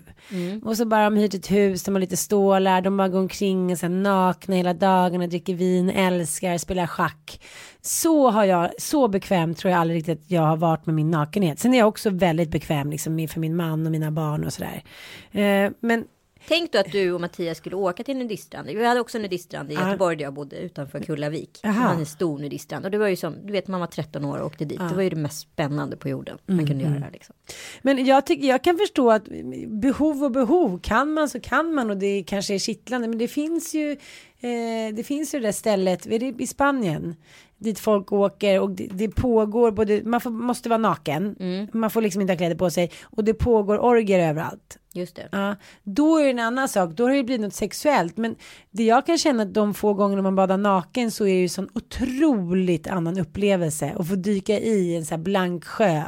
Och 0.64 0.76
så 0.76 0.84
bara 0.84 1.04
de 1.04 1.16
hyrt 1.16 1.34
ett 1.34 1.50
hus, 1.50 1.82
de 1.82 1.94
har 1.94 2.00
lite 2.00 2.16
stålar, 2.16 2.80
de 2.80 2.96
bara 2.96 3.08
går 3.08 3.18
omkring 3.18 3.72
och 3.72 3.78
så 3.78 3.88
nakna 3.88 4.54
hela 4.54 4.74
dagarna, 4.74 5.26
dricker 5.26 5.54
vin, 5.54 5.90
älskar, 5.90 6.58
spelar 6.58 6.87
schack. 6.87 7.40
Så 7.80 8.30
har 8.30 8.44
jag, 8.44 8.70
så 8.78 9.08
bekväm 9.08 9.54
tror 9.54 9.70
jag 9.70 9.80
aldrig 9.80 9.98
riktigt 9.98 10.18
att 10.18 10.30
jag 10.30 10.42
har 10.42 10.56
varit 10.56 10.87
med 10.87 10.94
min 10.94 11.11
nakenhet. 11.11 11.58
Sen 11.58 11.74
är 11.74 11.78
jag 11.78 11.88
också 11.88 12.11
väldigt 12.11 12.50
bekväm 12.50 12.90
liksom 12.90 13.28
för 13.28 13.40
min 13.40 13.56
man 13.56 13.87
och 13.87 13.92
mina 13.92 14.11
barn 14.11 14.44
och 14.44 14.52
sådär. 14.52 14.82
Eh, 15.30 15.70
men 15.80 16.04
Tänk 16.48 16.72
då 16.72 16.78
att 16.78 16.92
du 16.92 17.12
och 17.12 17.20
Mattias 17.20 17.58
skulle 17.58 17.76
åka 17.76 18.04
till 18.04 18.12
en 18.12 18.18
nudiststrand. 18.18 18.68
Vi 18.68 18.87
hade 18.87 19.00
också 19.00 19.18
en 19.18 19.22
nudiststrand 19.22 19.70
i. 19.70 19.74
Göteborg 19.74 20.16
där 20.16 20.24
jag 20.24 20.34
bodde 20.34 20.56
utanför 20.56 21.00
Kullavik. 21.00 21.61
Det 21.62 21.68
var 21.68 21.94
en 21.94 22.06
stor 22.06 22.38
nudiststrand. 22.38 22.84
Och 22.84 22.90
det 22.90 22.98
var 22.98 23.08
ju 23.08 23.16
som, 23.16 23.46
du 23.46 23.52
vet 23.52 23.68
man 23.68 23.80
var 23.80 23.87
13 23.87 24.24
år 24.24 24.38
och 24.38 24.46
åkte 24.46 24.64
dit. 24.64 24.78
Det 24.78 24.94
var 24.94 25.02
ju 25.02 25.11
det 25.11 25.16
mest 25.16 25.40
spännande 25.40 25.96
på 25.96 26.08
jorden 26.08 26.38
man 26.46 26.66
kunde 26.66 26.84
Mm, 26.84 26.94
göra. 26.94 27.11
Liksom. 27.12 27.34
Men 27.82 28.06
jag, 28.06 28.26
tycker, 28.26 28.48
jag 28.48 28.64
kan 28.64 28.78
förstå 28.78 29.11
att 29.11 29.24
behov 29.66 30.24
och 30.24 30.30
behov, 30.30 30.80
kan 30.82 31.12
man 31.12 31.28
så 31.28 31.40
kan 31.40 31.74
man 31.74 31.90
och 31.90 31.96
det 31.96 32.24
kanske 32.26 32.54
är 32.54 32.58
kittlande. 32.58 33.08
Men 33.08 33.18
det 33.18 33.28
finns 33.28 33.74
ju, 33.74 33.96
eh, 34.40 34.94
det 34.94 35.07
finns 35.07 35.35
ju 35.35 35.38
det 35.38 35.46
där 35.46 35.53
stället, 35.53 36.07
är 36.07 36.18
det 36.18 36.42
i 36.42 36.46
Spanien? 36.46 37.16
Dit 37.59 37.79
folk 37.79 38.12
åker 38.12 38.61
och 38.61 38.70
det, 38.70 38.87
det 38.87 39.09
pågår 39.09 39.70
både, 39.70 40.03
man 40.05 40.20
får, 40.20 40.31
måste 40.31 40.68
vara 40.68 40.79
naken, 40.79 41.37
man 41.72 41.90
får 41.90 42.03
liksom 42.03 42.20
inte 42.20 42.33
ha 42.33 42.38
kläder 42.38 42.57
på 42.57 42.70
sig 42.70 42.90
och 43.03 43.24
det 43.24 43.35
pågår 43.35 43.79
orger 43.85 44.29
överallt. 44.29 44.79
Just 44.92 45.16
det. 45.16 45.29
Ja, 45.33 45.57
då 45.83 46.18
är 46.18 46.24
det 46.24 46.31
en 46.31 46.38
annan 46.38 46.68
sak, 46.68 46.92
då 46.92 47.05
har 47.05 47.14
det 47.14 47.22
blivit 47.22 47.40
något 47.40 47.55
sexuellt. 47.55 48.16
Men 48.16 48.37
det 48.70 48.85
jag 48.85 49.07
kan 49.07 49.18
känna 49.18 49.42
att 49.42 49.55
de 49.55 49.74
få 49.74 49.94
gånger 49.94 50.22
man 50.22 50.37
badar 50.37 50.57
naken 50.57 51.11
så 51.11 51.24
är 51.24 51.35
det 51.35 51.40
ju 51.40 51.48
sån 51.48 51.68
otroligt 51.74 52.87
annan 52.87 53.18
upplevelse. 53.18 53.94
att 53.98 54.09
få 54.09 54.14
dyka 54.14 54.59
i 54.59 54.96
en 54.96 55.07
så 55.07 55.14
här 55.14 55.22
blank 55.22 55.64
sjö 55.64 56.03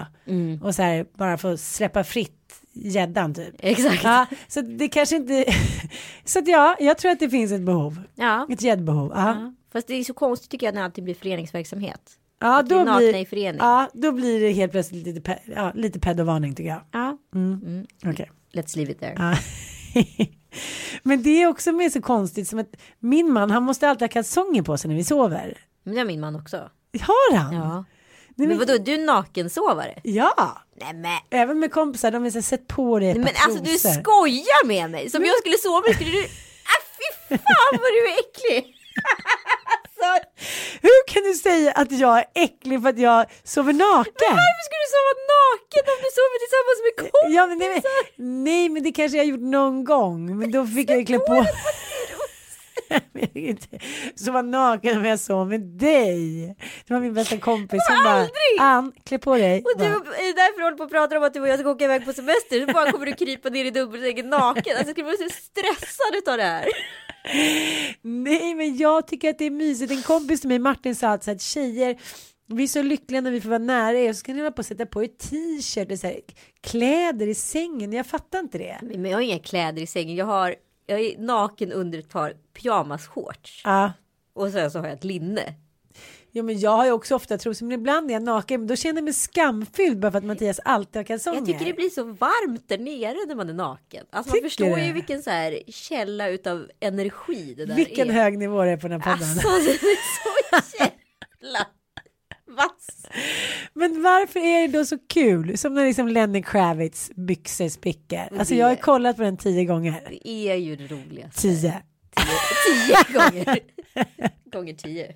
och 0.63 0.75
så 0.75 0.83
här 0.83 1.07
bara 1.19 1.39
få 1.39 1.57
släppa 1.57 2.05
fritt 2.05 2.40
gäddan 2.73 3.35
typ. 3.35 3.55
Exakt. 3.59 4.05
Ja, 4.05 4.27
så 4.49 4.61
det 4.61 4.89
kanske 4.89 5.17
inte, 5.17 5.45
så 6.25 6.39
att 6.39 6.49
ja, 6.49 6.77
jag 6.81 6.99
tror 6.99 7.11
att 7.13 7.21
det 7.21 7.31
finns 7.31 7.53
ett 7.53 7.63
behov. 7.63 8.03
Ja. 8.15 8.47
Ett 8.51 8.63
gäddbehov. 8.63 9.13
Ja, 9.15 9.29
Ja. 9.29 9.53
Fast 9.73 9.87
det 9.87 9.95
är 9.95 10.05
så 10.05 10.15
konstigt 10.15 10.51
tycker 10.51 10.67
jag 10.67 10.75
när 10.75 10.81
det 10.81 10.85
alltid 10.85 11.05
blir 11.05 11.15
föreningsverksamhet. 11.15 12.01
ja, 12.41 12.59
Att 12.61 12.69
då, 12.69 12.97
blir, 12.97 13.17
i 13.17 13.27
förening. 13.27 13.59
ja 13.59 13.89
då 13.95 14.13
blir 14.13 14.41
det 14.41 14.53
helt 14.53 14.73
plötsligt 14.73 15.07
lite, 15.07 15.21
pe, 15.21 15.39
ja, 15.57 15.73
lite 15.75 16.01
pedovarning 16.01 16.55
tycker 16.55 16.71
jag. 16.71 16.81
Ja. 16.93 17.19
Okej. 18.07 18.31
Let's 18.53 18.77
leave 18.77 18.93
it 18.93 19.01
there. 19.01 19.15
Ja. 19.19 19.37
Men 21.03 21.23
det 21.23 21.43
är 21.43 21.47
också 21.47 21.73
mer 21.73 21.91
så 21.91 22.03
konstigt 22.03 22.49
som 22.49 22.59
att 22.59 22.77
min 22.99 23.33
man 23.33 23.51
han 23.51 23.63
måste 23.63 23.89
alltid 23.89 24.03
ha 24.03 24.09
kalsonger 24.09 24.63
på 24.63 24.77
sig 24.77 24.89
när 24.89 24.97
vi 24.97 25.05
sover. 25.05 25.59
Men 25.83 25.95
det 25.95 26.01
har 26.01 26.07
min 26.07 26.21
man 26.21 26.37
också. 26.37 26.57
Har 27.01 27.37
han? 27.37 27.55
Ja. 27.55 27.85
Nej, 28.37 28.49
Men 28.49 28.49
men, 28.49 28.59
vadå, 28.59 28.79
du 28.79 28.95
är 28.95 28.99
nakensovare? 28.99 29.95
ja. 30.03 30.63
Nej 30.83 30.95
men. 30.95 31.19
Även 31.31 31.59
med 31.59 31.73
kompisar, 31.73 32.11
de 32.11 32.23
har 32.23 32.31
så 32.31 32.43
sett 32.43 32.67
på 32.69 32.99
dig 32.99 33.15
Men 33.15 33.29
alltså 33.47 33.63
du 33.63 33.79
skojar 33.79 34.67
med 34.67 34.91
mig. 34.91 35.11
Som 35.11 35.25
jag 35.25 35.39
skulle 35.39 35.59
sova 35.59 35.81
med 35.87 35.95
skulle 35.95 36.11
du... 36.11 36.23
Ah, 36.73 36.81
fy 36.99 37.37
fan 37.39 37.73
vad 37.85 37.91
du 37.97 38.01
är 38.13 38.17
äcklig. 38.25 38.61
alltså, 39.85 40.29
hur 40.81 41.01
kan 41.13 41.23
du 41.23 41.35
säga 41.35 41.73
att 41.73 41.93
jag 41.93 42.19
är 42.19 42.25
äcklig 42.35 42.83
för 42.83 42.89
att 42.89 42.99
jag 42.99 43.27
sover 43.45 43.73
naken? 43.73 44.33
Varför 44.43 44.63
ska 44.69 44.75
du 44.85 44.89
sova 44.97 45.13
naken 45.37 45.83
om 45.93 45.99
du 46.05 46.11
sover 46.19 46.39
tillsammans 46.45 46.79
med 46.87 46.93
kompisar? 47.01 47.37
Ja, 47.37 47.47
men 47.47 47.59
nej, 47.59 47.69
men, 47.75 47.83
nej 48.45 48.69
men 48.69 48.83
det 48.83 48.93
kanske 48.93 49.17
jag 49.19 49.27
gjort 49.27 49.41
någon 49.59 49.85
gång. 49.85 50.39
Men 50.39 50.51
då 50.51 50.67
fick 50.67 50.91
jag 50.91 51.07
klä 51.07 51.19
på 51.19 51.47
Så 54.15 54.33
var 54.33 54.43
naken 54.43 54.99
om 54.99 55.05
jag 55.05 55.21
sov 55.21 55.49
med 55.49 55.61
dig. 55.61 56.57
Det 56.87 56.95
var 56.95 57.01
min 57.01 57.15
bästa 57.15 57.39
kompis. 57.39 57.81
Hon 57.89 58.05
bara, 58.05 58.29
Ann, 58.61 58.93
klä 59.05 59.19
på 59.19 59.37
dig. 59.37 59.59
Och 59.59 59.79
du 59.79 59.85
är 59.85 60.35
därför 60.35 60.59
du 60.59 60.65
håller 60.65 60.77
på 60.77 60.83
att 60.83 60.91
prata 60.91 61.19
om 61.19 61.25
att 61.25 61.35
du 61.35 61.41
och 61.41 61.49
jag 61.49 61.59
ska 61.59 61.71
åka 61.71 61.85
iväg 61.85 62.05
på 62.05 62.13
semester. 62.13 62.67
Så 62.67 62.73
bara 62.73 62.93
kommer 62.93 63.07
du 63.07 63.13
krypa 63.13 63.49
ner 63.49 63.65
i 63.65 63.71
dubbelsängen 63.71 64.31
naken. 64.31 64.77
Alltså 64.77 64.87
jag 64.87 64.91
skulle 64.91 65.07
bli 65.07 65.17
så 65.17 65.29
stressad 65.35 66.33
av 66.33 66.37
det 66.37 66.45
här. 66.45 66.69
Nej, 68.03 68.55
men 68.55 68.77
jag 68.77 69.07
tycker 69.07 69.31
att 69.31 69.39
det 69.39 69.45
är 69.45 69.51
mysigt. 69.51 69.93
En 69.93 70.03
kompis 70.03 70.41
till 70.41 70.49
mig, 70.49 70.59
Martin, 70.59 70.95
sa 70.95 71.09
att, 71.09 71.25
så 71.25 71.31
att 71.31 71.43
tjejer 71.43 71.97
vi 72.55 72.63
är 72.63 72.69
så 72.69 72.83
lyckliga 72.83 73.21
när 73.21 73.31
vi 73.31 73.41
får 73.41 73.49
vara 73.49 73.59
nära 73.59 73.99
er 73.99 74.09
och 74.09 74.17
så 74.17 74.23
kan 74.23 74.35
ni 74.35 74.41
hålla 74.41 74.53
på 74.53 74.61
att 74.61 74.67
sätta 74.67 74.87
på 74.87 75.03
er 75.03 75.09
t-shirt 75.09 75.93
och 75.93 75.99
så 75.99 76.07
här, 76.07 76.21
kläder 76.61 77.27
i 77.27 77.35
sängen. 77.35 77.93
Jag 77.93 78.07
fattar 78.07 78.39
inte 78.39 78.59
det. 78.59 78.79
Men 78.83 79.05
jag 79.05 79.17
har 79.17 79.23
inga 79.23 79.39
kläder 79.39 79.83
i 79.83 79.87
sängen. 79.87 80.17
Jag 80.17 80.27
har 80.27 80.55
jag 80.91 81.01
är 81.01 81.19
naken 81.19 81.73
under 81.73 81.99
ett 81.99 82.09
par 82.09 82.35
pyjamasshorts. 82.53 83.63
Ja. 83.65 83.93
Och 84.33 84.51
sen 84.51 84.71
så 84.71 84.79
har 84.79 84.87
jag 84.87 84.95
ett 84.97 85.05
linne. 85.05 85.55
Ja, 86.33 86.43
men 86.43 86.61
jag 86.61 86.71
har 86.71 86.85
ju 86.85 86.93
också 86.93 87.15
ofta 87.15 87.39
trosor, 87.39 87.67
men 87.67 87.81
ibland 87.81 88.11
är 88.11 88.15
jag 88.15 88.23
naken, 88.23 88.61
men 88.61 88.69
då 88.69 88.77
känner 88.77 88.97
jag 88.97 89.05
mig 89.05 89.13
skamfylld 89.13 89.99
bara 90.01 90.13
för 90.13 90.19
att 90.19 90.25
Mattias 90.25 90.61
alltid 90.65 90.97
har 90.97 91.05
kalsonger. 91.05 91.39
Jag 91.39 91.47
tycker 91.47 91.65
det 91.65 91.73
blir 91.73 91.91
så 91.91 92.03
varmt 92.05 92.69
där 92.69 92.79
nere 92.79 93.17
när 93.29 93.35
man 93.35 93.49
är 93.49 93.55
naken. 93.55 94.07
Alltså 94.11 94.35
man 94.37 94.43
förstår 94.43 94.77
du? 94.77 94.83
ju 94.85 94.93
vilken 94.93 95.23
så 95.23 95.31
här 95.31 95.59
källa 95.69 96.29
utav 96.29 96.71
energi 96.81 97.55
det 97.57 97.67
där 97.67 97.75
Vilken 97.77 98.11
är. 98.11 98.15
hög 98.15 98.39
nivå 98.39 98.63
det 98.65 98.71
är 98.71 98.77
på 98.77 98.89
den 98.89 99.01
här 99.01 99.13
podden. 99.13 99.29
Alltså 99.29 99.49
det 99.49 99.71
är 99.71 100.71
så 100.71 100.77
jävla 101.43 101.67
vass. 102.61 103.07
Men 103.75 104.03
varför 104.03 104.41
är 104.41 104.69
det 104.69 104.79
då 104.79 104.85
så 104.85 104.99
kul? 104.99 105.59
Som 105.59 105.75
när 105.75 105.87
liksom 105.87 106.09
Lenny 106.09 106.43
Kravitz 106.43 107.11
byxor 107.17 107.69
spricker. 107.69 108.29
Alltså 108.39 108.55
jag 108.55 108.67
har 108.67 108.77
kollat 108.77 109.17
på 109.17 109.23
den 109.23 109.37
tio 109.37 109.65
gånger. 109.65 110.03
Det 110.09 110.29
är 110.29 110.55
ju 110.55 110.77
det 110.77 110.87
roligaste. 110.87 111.41
Tio. 111.41 111.83
Tio 112.67 113.19
gånger. 113.19 113.59
Gånger 114.53 114.75
tio. 114.75 115.13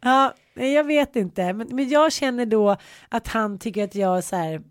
Ja, 0.00 0.34
jag 0.54 0.84
vet 0.84 1.16
inte. 1.16 1.52
Men, 1.52 1.68
men 1.70 1.88
jag 1.88 2.12
känner 2.12 2.46
då 2.46 2.76
att 3.08 3.28
han 3.28 3.58
tycker 3.58 3.84
att 3.84 3.94
jag 3.94 4.24
så 4.24 4.36
här, 4.36 4.62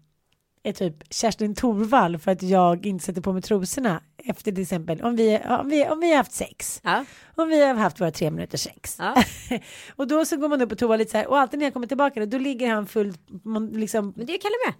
är 0.63 0.73
typ 0.73 1.13
Kerstin 1.13 1.55
Thorvall 1.55 2.17
för 2.17 2.31
att 2.31 2.43
jag 2.43 2.85
inte 2.85 3.05
sätter 3.05 3.21
på 3.21 3.33
mig 3.33 3.41
trosorna 3.41 4.01
efter 4.17 4.51
till 4.51 4.61
exempel 4.61 5.01
om 5.01 5.15
vi, 5.15 5.39
om 5.49 5.69
vi, 5.69 5.87
om 5.87 5.99
vi 5.99 6.09
har 6.09 6.17
haft 6.17 6.31
sex. 6.31 6.81
Ja. 6.83 7.05
Om 7.35 7.49
vi 7.49 7.65
har 7.65 7.73
haft 7.73 8.01
våra 8.01 8.11
tre 8.11 8.31
minuters 8.31 8.61
sex. 8.61 8.95
Ja. 8.99 9.23
och 9.95 10.07
då 10.07 10.25
så 10.25 10.37
går 10.37 10.49
man 10.49 10.61
upp 10.61 10.69
på 10.69 10.75
toa 10.75 10.95
lite 10.95 11.11
så 11.11 11.17
här 11.17 11.27
och 11.27 11.39
alltid 11.39 11.59
när 11.59 11.65
jag 11.65 11.73
kommer 11.73 11.87
tillbaka 11.87 12.25
då 12.25 12.37
ligger 12.37 12.69
han 12.69 12.87
full, 12.87 13.13
man 13.43 13.67
liksom 13.67 14.13
Men 14.15 14.25
det 14.25 14.33
är 14.33 14.37
Kalle 14.37 14.55
med. 14.65 14.73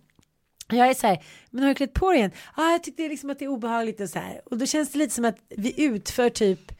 Jag 0.79 0.89
är 0.89 0.93
så 0.93 1.07
här, 1.07 1.23
men 1.49 1.63
har 1.63 1.69
du 1.69 1.75
klätt 1.75 1.93
på 1.93 2.09
dig 2.09 2.19
igen? 2.19 2.31
Ah, 2.55 2.71
jag 2.71 2.83
tyckte 2.83 3.07
liksom 3.07 3.29
att 3.29 3.39
det 3.39 3.45
är 3.45 3.49
obehagligt 3.49 4.01
och 4.01 4.09
så 4.09 4.19
här. 4.19 4.41
Och 4.45 4.57
då 4.57 4.65
känns 4.65 4.91
det 4.91 4.97
lite 4.99 5.13
som 5.13 5.25
att 5.25 5.37
vi 5.49 5.83
utför 5.83 6.29
typ 6.29 6.71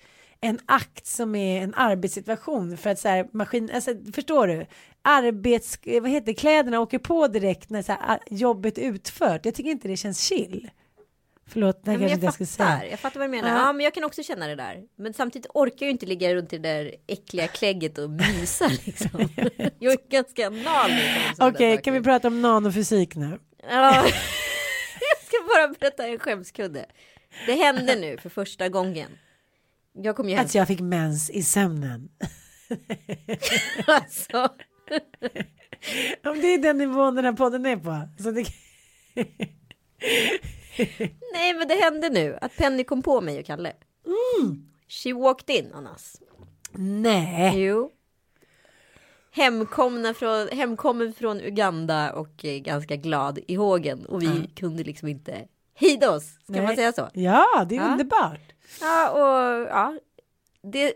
en 0.42 0.60
akt 0.66 1.06
som 1.06 1.36
är 1.36 1.62
en 1.62 1.74
arbetssituation 1.74 2.78
för 2.78 2.89
att 2.89 3.00
så 3.00 3.08
här 3.08 3.28
maskin, 3.32 3.70
alltså 3.74 3.92
förstår 4.13 4.48
du? 4.48 4.66
Arbets, 5.06 5.80
vad 5.86 6.10
heter 6.10 6.34
kläderna 6.34 6.80
åker 6.80 7.00
på 7.00 7.28
direkt 7.28 7.70
när 7.70 7.82
så 7.82 7.92
här, 7.92 8.20
jobbet 8.30 8.78
utfört. 8.78 9.46
Jag 9.46 9.56
tycker 9.56 9.72
inte 9.72 9.88
det 9.88 9.98
känns 9.98 10.20
chill. 10.20 10.70
Förlåt, 11.48 11.86
det 11.86 11.92
här 11.92 11.98
men 11.98 12.10
kanske 12.10 12.26
jag 12.26 12.28
jag 12.28 12.34
fattar, 12.34 12.80
säga. 12.80 12.92
jag 12.92 13.00
fattar 13.00 13.20
vad 13.20 13.30
du 13.30 13.32
menar. 13.32 13.50
Ja. 13.50 13.58
Ja. 13.58 13.74
men 13.74 13.84
jag 13.84 13.94
kan 13.94 14.04
också 14.04 14.24
känna 14.24 14.48
det 14.48 14.56
där. 14.56 14.84
Men 14.96 15.13
samtidigt 15.13 15.48
orkar 15.54 15.76
jag 15.80 15.88
ju 15.88 15.92
inte 15.92 16.06
ligga 16.06 16.36
runt 16.36 16.54
i 16.54 16.58
det 16.58 16.74
där 16.74 16.96
äckliga 17.08 17.48
klägget 17.48 17.98
och 17.98 18.10
mysa 18.10 18.68
liksom. 18.86 19.30
jag 19.80 19.94
är 19.94 20.10
ganska 20.10 20.48
anal. 20.48 20.92
Okej, 20.92 21.36
saker. 21.38 21.78
kan 21.78 21.94
vi 21.94 22.02
prata 22.02 22.28
om 22.28 22.42
nanofysik 22.42 23.16
nu? 23.16 23.39
Ja. 23.70 23.96
jag 25.00 25.28
ska 25.28 25.38
bara 25.56 25.68
berätta 25.80 26.08
en 26.08 26.20
skämskudde. 26.20 26.86
Det 27.46 27.54
hände 27.54 27.96
nu 27.96 28.18
för 28.18 28.30
första 28.30 28.70
gången. 28.70 29.10
Jag 29.94 30.16
kom 30.16 30.30
ju 30.30 30.36
hem. 30.36 30.46
Att 30.46 30.56
jag 30.56 30.68
fick 30.68 30.80
mens 30.80 31.30
i 31.30 31.44
sömnen. 31.44 32.10
Alltså, 33.88 34.50
Om 36.26 36.41
det 36.41 36.48
är 36.54 36.58
den 36.58 36.78
nivån 36.78 37.15
den 37.15 37.26
här 37.26 37.34
podden 37.34 37.65
är 37.65 37.78
på. 37.78 38.24
Så 38.24 38.32
det... 38.32 38.46
nej, 41.34 41.54
men 41.54 41.67
det 41.67 41.76
hände 41.76 42.10
nu 42.10 42.38
att 42.41 42.56
Penny 42.58 42.84
kom 42.84 43.02
på 43.02 43.22
mig 43.22 43.39
och 43.39 43.46
Kalle. 43.46 43.74
Mm. 44.06 44.65
She 44.88 45.13
walked 45.13 45.56
in 45.56 45.74
on 45.76 45.88
us. 45.88 46.22
Nej. 46.76 47.63
Jo. 47.63 47.91
Hemkomna 49.32 50.13
från, 50.13 50.48
hemkommen 50.48 51.13
från 51.13 51.41
Uganda 51.41 52.13
och 52.13 52.46
eh, 52.46 52.58
ganska 52.60 52.96
glad 52.96 53.39
i 53.48 53.56
hågen. 53.56 54.06
Och 54.06 54.22
vi 54.22 54.48
kunde 54.56 54.84
liksom 54.84 55.08
inte 55.08 55.48
hejda 55.74 56.12
oss. 56.12 56.24
Ska 56.43 56.54
man 56.54 56.63
Nej. 56.65 56.76
säga 56.76 56.91
så? 56.93 57.10
Ja, 57.13 57.65
det 57.69 57.76
är 57.76 57.80
Ja. 57.80 57.91
underbart. 57.91 58.54
Ja, 58.82 59.10
och 59.12 59.62
ja. 59.69 60.00
Det, 60.62 60.93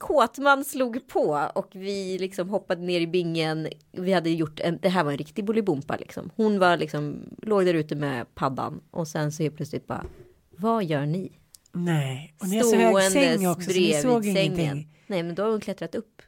Kåtman 0.00 0.64
slog 0.64 1.08
på 1.08 1.50
och 1.54 1.68
vi 1.72 2.18
liksom 2.18 2.48
hoppade 2.48 2.82
ner 2.82 3.00
i 3.00 3.06
bingen. 3.06 3.68
Vi 3.92 4.12
hade 4.12 4.30
gjort 4.30 4.60
en, 4.60 4.78
det 4.82 4.88
här 4.88 5.04
var 5.04 5.10
en 5.12 5.18
riktig 5.18 5.44
bolibompa 5.44 5.96
liksom. 5.96 6.30
Hon 6.36 6.58
var 6.58 6.76
liksom, 6.76 7.22
låg 7.42 7.64
där 7.64 7.74
ute 7.74 7.94
med 7.94 8.34
paddan 8.34 8.80
och 8.90 9.08
sen 9.08 9.32
så 9.32 9.42
helt 9.42 9.56
plötsligt 9.56 9.86
bara, 9.86 10.04
vad 10.50 10.84
gör 10.84 11.06
ni? 11.06 11.32
Nej, 11.72 12.34
och 12.40 12.48
ni 12.48 12.56
har 12.56 12.64
så 12.64 12.76
hög 12.76 13.12
säng 13.12 13.48
också 13.48 13.70
så 13.70 13.78
ni 13.78 13.92
såg 14.02 14.24
sängen. 14.24 14.36
ingenting. 14.36 14.88
Nej, 15.06 15.22
men 15.22 15.34
då 15.34 15.42
har 15.42 15.50
hon 15.50 15.60
klättrat 15.60 15.94
upp. 15.94 16.22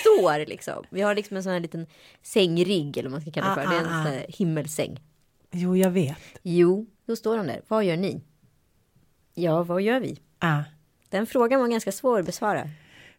Står 0.00 0.46
liksom. 0.46 0.84
Vi 0.90 1.00
har 1.00 1.14
liksom 1.14 1.36
en 1.36 1.42
sån 1.42 1.52
här 1.52 1.60
liten 1.60 1.86
sängrigg 2.22 2.96
eller 2.96 3.08
vad 3.08 3.12
man 3.12 3.20
ska 3.20 3.30
kalla 3.30 3.54
det 3.54 3.62
Ah, 3.62 3.64
för. 3.64 3.70
Det 3.70 3.76
är 3.76 3.80
en 3.80 3.86
ah, 3.86 4.00
ah. 4.00 4.04
sån 4.04 4.12
här 4.12 4.26
himmelsäng. 4.28 5.00
Jo, 5.50 5.76
jag 5.76 5.90
vet. 5.90 6.18
Jo, 6.42 6.86
då 7.06 7.16
står 7.16 7.36
de 7.36 7.46
där. 7.46 7.60
Vad 7.68 7.84
gör 7.84 7.96
ni? 7.96 8.20
Ja, 9.34 9.62
vad 9.62 9.82
gör 9.82 10.00
vi? 10.00 10.18
Ah. 10.38 10.62
Den 11.12 11.26
frågan 11.26 11.60
var 11.60 11.68
ganska 11.68 11.92
svår 11.92 12.18
att 12.18 12.26
besvara. 12.26 12.68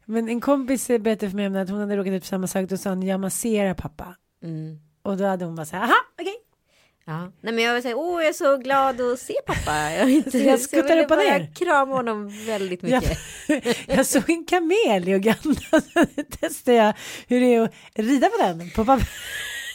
Men 0.05 0.29
en 0.29 0.41
kompis 0.41 0.87
berättade 0.87 1.29
för 1.29 1.35
mig 1.35 1.47
om 1.47 1.55
att 1.55 1.69
hon 1.69 1.79
hade 1.79 1.97
råkat 1.97 2.13
ut 2.13 2.23
för 2.23 2.27
samma 2.27 2.47
sak. 2.47 2.69
Då 2.69 2.77
sa 2.77 2.89
hon, 2.89 3.03
jag 3.03 3.19
masserar 3.19 3.73
pappa. 3.73 4.15
Mm. 4.43 4.79
Och 5.01 5.17
då 5.17 5.25
hade 5.25 5.45
hon 5.45 5.55
bara 5.55 5.65
så 5.65 5.75
här, 5.75 5.83
aha, 5.83 5.95
okej. 6.19 6.35
Ja. 7.05 7.31
Nej 7.41 7.53
men 7.53 7.63
jag 7.63 7.73
vill 7.73 7.83
säga, 7.83 7.95
åh 7.97 8.21
jag 8.21 8.29
är 8.29 8.33
så 8.33 8.57
glad 8.57 9.01
att 9.01 9.19
se 9.19 9.33
pappa. 9.45 9.91
Jag, 9.91 10.09
inte, 10.11 10.37
jag 10.37 10.59
skuttar 10.59 10.97
upp 10.97 11.11
och 11.11 11.17
ner. 11.17 11.53
krama 11.55 11.95
honom 11.95 12.45
väldigt 12.45 12.81
mycket. 12.81 13.17
Jag, 13.47 13.75
jag 13.97 14.05
såg 14.05 14.29
en 14.29 14.45
kamel 14.45 15.07
i 15.07 15.11
Uganda. 15.11 15.81
Testade 16.39 16.77
jag 16.77 16.93
hur 17.27 17.39
det 17.39 17.55
är 17.55 17.61
att 17.61 17.73
rida 17.95 18.29
på 18.29 18.37
den. 18.37 18.69
På 18.69 18.85
pappa. 18.85 19.05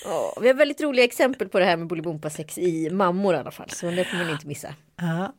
Åh, 0.07 0.43
vi 0.43 0.49
har 0.49 0.55
väldigt 0.55 0.81
roliga 0.81 1.05
exempel 1.05 1.49
på 1.49 1.59
det 1.59 1.65
här 1.65 1.77
med 1.77 1.87
Bolibompa-sex 1.87 2.59
i 2.59 2.91
mammor 2.91 3.35
i 3.35 3.39
alla 3.39 3.51
fall. 3.51 3.71
Så 3.71 3.91
det 3.91 4.05
får 4.05 4.17
man 4.17 4.31
inte 4.31 4.47
missa. 4.47 4.75
Ja, 4.97 5.33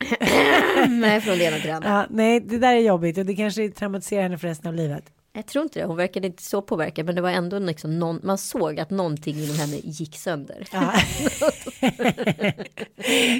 Nej, 0.88 1.20
från 1.20 1.38
det 1.38 1.44
ena 1.44 1.56
till 1.56 1.66
det 1.66 1.74
andra. 1.76 1.88
ja, 1.88 2.06
nej, 2.10 2.40
det 2.40 2.58
där 2.58 2.74
är 2.74 2.80
jobbigt 2.80 3.18
och 3.18 3.26
det 3.26 3.36
kanske 3.36 3.68
traumatiserar 3.70 4.22
henne 4.22 4.38
för 4.38 4.48
resten 4.48 4.68
av 4.68 4.74
livet. 4.74 5.04
Jag 5.34 5.46
tror 5.46 5.62
inte 5.62 5.80
det. 5.80 5.86
Hon 5.86 5.96
verkade 5.96 6.26
inte 6.26 6.42
så 6.42 6.62
påverkad. 6.62 7.06
Men 7.06 7.14
det 7.14 7.20
var 7.20 7.30
ändå 7.30 7.58
liksom 7.58 7.98
någon, 7.98 8.20
man 8.22 8.38
såg 8.38 8.80
att 8.80 8.90
någonting 8.90 9.36
inom 9.38 9.56
henne 9.56 9.76
gick 9.84 10.16
sönder. 10.16 10.66
Ja. 10.72 10.92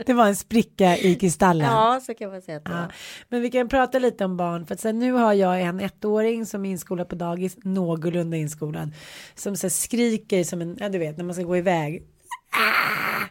det 0.07 0.13
var 0.13 0.27
en 0.27 0.37
spricka 0.37 0.97
i 0.99 1.15
kristallen. 1.15 1.67
Ja, 1.67 2.01
så 2.07 2.15
kan 2.15 2.31
man 2.31 2.43
säga 2.43 2.57
att 2.57 2.65
det 2.65 2.71
Ja. 2.71 2.77
var. 2.77 2.93
Men 3.29 3.43
vi 3.43 3.51
kan 3.51 3.69
prata 3.69 3.99
lite 3.99 4.25
om 4.25 4.37
barn 4.37 4.67
för 4.67 4.75
att 4.75 4.81
sen 4.81 4.99
nu 4.99 5.13
har 5.13 5.33
jag 5.33 5.61
en 5.63 5.81
ettåring 5.81 6.47
som 6.47 6.67
är 6.67 6.71
inskolad 6.71 7.09
på 7.09 7.15
dagis, 7.15 7.57
någorlunda 7.65 8.37
inskolad, 8.37 8.91
som 9.35 9.57
så 9.57 9.71
skriker 9.71 10.45
som 10.45 10.61
en, 10.61 10.77
ja 10.81 10.89
du 10.89 10.99
vet 10.99 11.17
när 11.17 11.25
man 11.25 11.35
ska 11.35 11.45
gå 11.45 11.57
iväg. 11.57 12.03
Ah! 12.51 13.27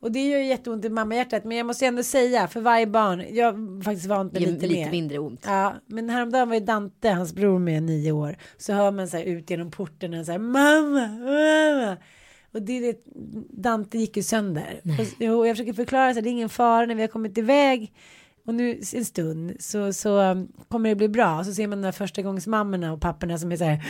Och 0.00 0.12
det 0.12 0.28
gör 0.28 0.38
ju 0.38 0.46
jätteont 0.46 0.84
i 0.84 0.88
mammahjärtat 0.88 1.44
men 1.44 1.56
jag 1.56 1.66
måste 1.66 1.86
ändå 1.86 2.02
säga 2.02 2.48
för 2.48 2.60
varje 2.60 2.86
barn, 2.86 3.24
jag 3.30 3.52
har 3.52 3.82
faktiskt 3.82 4.06
vant 4.06 4.32
mig 4.32 4.42
lite, 4.42 4.66
lite 4.66 4.84
mer. 4.84 4.90
mindre 4.90 5.18
ont. 5.18 5.42
Ja, 5.46 5.74
men 5.86 6.10
häromdagen 6.10 6.48
var 6.48 6.54
ju 6.54 6.60
Dante, 6.60 7.10
hans 7.10 7.34
bror 7.34 7.58
med 7.58 7.82
nio 7.82 8.12
år, 8.12 8.36
så 8.58 8.72
hör 8.72 8.90
man 8.90 9.08
så 9.08 9.16
här 9.16 9.24
ut 9.24 9.50
genom 9.50 9.70
porten 9.70 10.14
och 10.14 10.26
så 10.26 10.32
här 10.32 10.38
mamma, 10.38 11.06
mamma. 11.06 11.96
Och 12.52 12.62
det 12.62 12.72
är 12.72 12.80
det, 12.80 13.02
Dante 13.62 13.98
gick 13.98 14.16
ju 14.16 14.22
sönder. 14.22 14.80
Och, 14.84 15.06
jo, 15.18 15.46
jag 15.46 15.56
försöker 15.56 15.72
förklara 15.72 16.12
så 16.12 16.14
här, 16.14 16.22
det 16.22 16.28
är 16.28 16.32
ingen 16.32 16.48
fara 16.48 16.86
när 16.86 16.94
vi 16.94 17.00
har 17.00 17.08
kommit 17.08 17.38
iväg 17.38 17.92
och 18.46 18.54
nu 18.54 18.80
en 18.94 19.04
stund 19.04 19.56
så, 19.58 19.92
så 19.92 20.20
um, 20.20 20.52
kommer 20.68 20.88
det 20.88 20.94
bli 20.94 21.08
bra. 21.08 21.44
Så 21.44 21.52
ser 21.54 21.66
man 21.66 21.80
de 21.80 21.84
här 21.84 21.92
första 21.92 22.22
gångs 22.22 22.46
mammorna 22.46 22.92
och 22.92 23.00
papporna 23.00 23.38
som 23.38 23.52
är 23.52 23.56
så 23.56 23.64
här. 23.64 23.84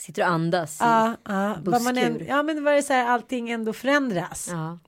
Sitter 0.00 0.22
och 0.22 0.28
andas. 0.28 0.76
Ja, 0.80 1.16
ja, 1.24 1.56
vad 1.64 1.82
man 1.82 1.98
än, 1.98 2.26
ja 2.28 2.42
men 2.42 2.64
var 2.64 2.72
det 2.72 2.82
så 2.82 2.92
här 2.92 3.06
allting 3.06 3.50
ändå 3.50 3.72
förändras. 3.72 4.48
Ja. 4.50 4.78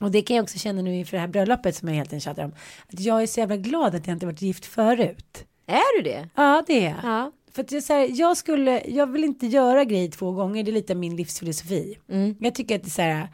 Och 0.00 0.10
det 0.10 0.22
kan 0.22 0.36
jag 0.36 0.42
också 0.42 0.58
känna 0.58 0.82
nu 0.82 0.96
inför 0.96 1.16
det 1.16 1.20
här 1.20 1.28
bröllopet 1.28 1.76
som 1.76 1.88
jag 1.88 1.94
helt 1.94 2.12
enkelt 2.12 2.24
tjatar 2.24 2.44
om. 2.44 2.52
Att 2.92 3.00
jag 3.00 3.22
är 3.22 3.26
så 3.26 3.40
jävla 3.40 3.56
glad 3.56 3.94
att 3.94 4.06
jag 4.06 4.14
inte 4.14 4.26
varit 4.26 4.42
gift 4.42 4.66
förut. 4.66 5.44
Är 5.66 5.96
du 5.96 6.10
det? 6.10 6.28
Ja 6.34 6.64
det 6.66 6.86
är. 6.86 6.96
Ja. 7.02 7.32
För 7.52 7.62
att 7.62 7.72
jag, 7.72 7.82
så 7.82 7.92
här, 7.92 8.08
jag 8.12 8.36
skulle, 8.36 8.82
jag 8.86 9.06
vill 9.06 9.24
inte 9.24 9.46
göra 9.46 9.84
grejer 9.84 10.10
två 10.10 10.32
gånger, 10.32 10.64
det 10.64 10.70
är 10.70 10.72
lite 10.72 10.94
min 10.94 11.16
livsfilosofi. 11.16 11.98
Mm. 12.08 12.36
Jag 12.40 12.54
tycker 12.54 12.76
att 12.76 12.82
det 12.82 12.88
är 12.88 12.90
så 12.90 13.02
här, 13.02 13.28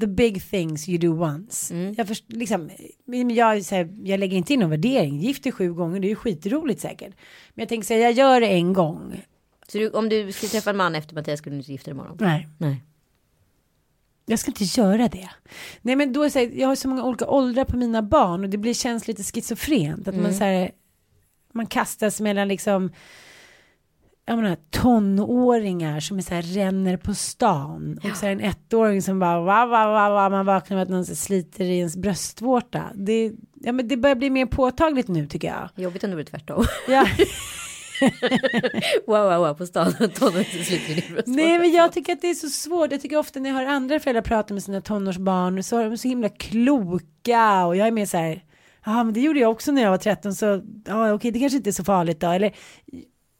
the 0.00 0.06
big 0.06 0.50
things 0.50 0.88
you 0.88 0.98
do 0.98 1.22
once. 1.22 1.74
Jag, 1.96 2.08
först, 2.08 2.24
liksom, 2.28 2.70
jag, 3.34 3.64
så 3.64 3.74
här, 3.74 3.96
jag 4.04 4.20
lägger 4.20 4.36
inte 4.36 4.54
in 4.54 4.60
någon 4.60 4.70
värdering. 4.70 5.20
Gift 5.20 5.42
dig 5.42 5.52
sju 5.52 5.72
gånger, 5.72 6.00
det 6.00 6.06
är 6.06 6.08
ju 6.08 6.16
skitroligt 6.16 6.80
säkert. 6.80 7.14
Men 7.54 7.62
jag 7.62 7.68
tänker 7.68 7.86
säga, 7.86 8.00
jag 8.00 8.12
gör 8.12 8.40
det 8.40 8.46
en 8.46 8.72
gång. 8.72 9.22
Så 9.68 9.78
du, 9.78 9.90
om 9.90 10.08
du 10.08 10.32
skulle 10.32 10.50
träffa 10.50 10.70
en 10.70 10.76
man 10.76 10.94
efter 10.94 11.14
Mattias 11.14 11.38
skulle 11.38 11.56
du 11.56 11.58
inte 11.58 11.72
gifta 11.72 11.84
dig 11.84 11.92
imorgon? 11.92 12.16
Nej. 12.20 12.48
Nej. 12.58 12.84
Jag 14.26 14.38
ska 14.38 14.50
inte 14.50 14.64
göra 14.64 15.08
det. 15.08 15.30
Nej 15.82 15.96
men 15.96 16.12
då 16.12 16.22
är 16.22 16.34
här, 16.34 16.60
jag 16.60 16.68
har 16.68 16.74
så 16.74 16.88
många 16.88 17.02
olika 17.04 17.26
åldrar 17.26 17.64
på 17.64 17.76
mina 17.76 18.02
barn 18.02 18.44
och 18.44 18.50
det 18.50 18.58
blir, 18.58 18.74
känns 18.74 19.08
lite 19.08 19.22
schizofrent. 19.22 20.08
Att 20.08 20.16
man 20.16 20.34
så 20.34 20.44
här, 20.44 20.70
man 21.52 21.66
kastas 21.66 22.20
mellan 22.20 22.48
liksom 22.48 22.90
jag 24.28 24.36
menar, 24.36 24.56
tonåringar 24.70 26.00
som 26.00 26.18
är 26.18 26.22
så 26.22 26.34
här, 26.34 26.42
ränner 26.42 26.96
på 26.96 27.14
stan 27.14 28.00
och 28.04 28.16
så 28.16 28.26
här, 28.26 28.32
en 28.32 28.40
ettåring 28.40 29.02
som 29.02 29.18
bara 29.18 29.40
va, 29.40 29.66
va, 29.66 29.86
va, 29.86 30.10
va, 30.10 30.28
man 30.28 30.46
vaknar 30.46 30.76
med 30.76 30.82
att 30.82 30.88
någon 30.88 31.04
sliter 31.04 31.64
i 31.64 31.78
ens 31.78 31.96
bröstvårta. 31.96 32.84
Det, 32.94 33.32
ja, 33.54 33.72
men 33.72 33.88
det 33.88 33.96
börjar 33.96 34.16
bli 34.16 34.30
mer 34.30 34.46
påtagligt 34.46 35.08
nu 35.08 35.26
tycker 35.26 35.48
jag. 35.48 35.68
Jobbigt 35.74 36.04
om 36.04 36.10
det 36.10 36.16
blir 36.16 36.24
tvärtom. 36.24 36.64
Ja. 36.88 37.06
wow, 39.06 39.28
wow, 39.28 39.38
wow, 39.38 39.54
på 39.54 39.66
stan. 39.66 39.92
Tonåringen. 40.14 41.22
Nej 41.26 41.58
men 41.58 41.72
jag 41.72 41.92
tycker 41.92 42.12
att 42.12 42.20
det 42.20 42.30
är 42.30 42.34
så 42.34 42.48
svårt. 42.48 42.92
Jag 42.92 43.00
tycker 43.00 43.16
ofta 43.16 43.40
när 43.40 43.50
jag 43.50 43.56
hör 43.56 43.66
andra 43.66 44.00
föräldrar 44.00 44.22
prata 44.22 44.54
med 44.54 44.62
sina 44.62 44.80
tonårsbarn 44.80 45.62
så 45.62 45.78
är 45.78 45.90
de 45.90 45.98
så 45.98 46.08
himla 46.08 46.28
kloka 46.28 47.66
och 47.66 47.76
jag 47.76 47.86
är 47.86 47.92
mer 47.92 48.06
så 48.06 48.16
här. 48.16 48.44
Ja 48.84 49.04
men 49.04 49.14
det 49.14 49.20
gjorde 49.20 49.40
jag 49.40 49.50
också 49.50 49.72
när 49.72 49.82
jag 49.82 49.90
var 49.90 49.98
13 49.98 50.34
så 50.34 50.62
ja 50.86 51.12
okej 51.12 51.30
det 51.30 51.40
kanske 51.40 51.56
inte 51.56 51.70
är 51.70 51.72
så 51.72 51.84
farligt 51.84 52.20
då. 52.20 52.30
Eller 52.30 52.54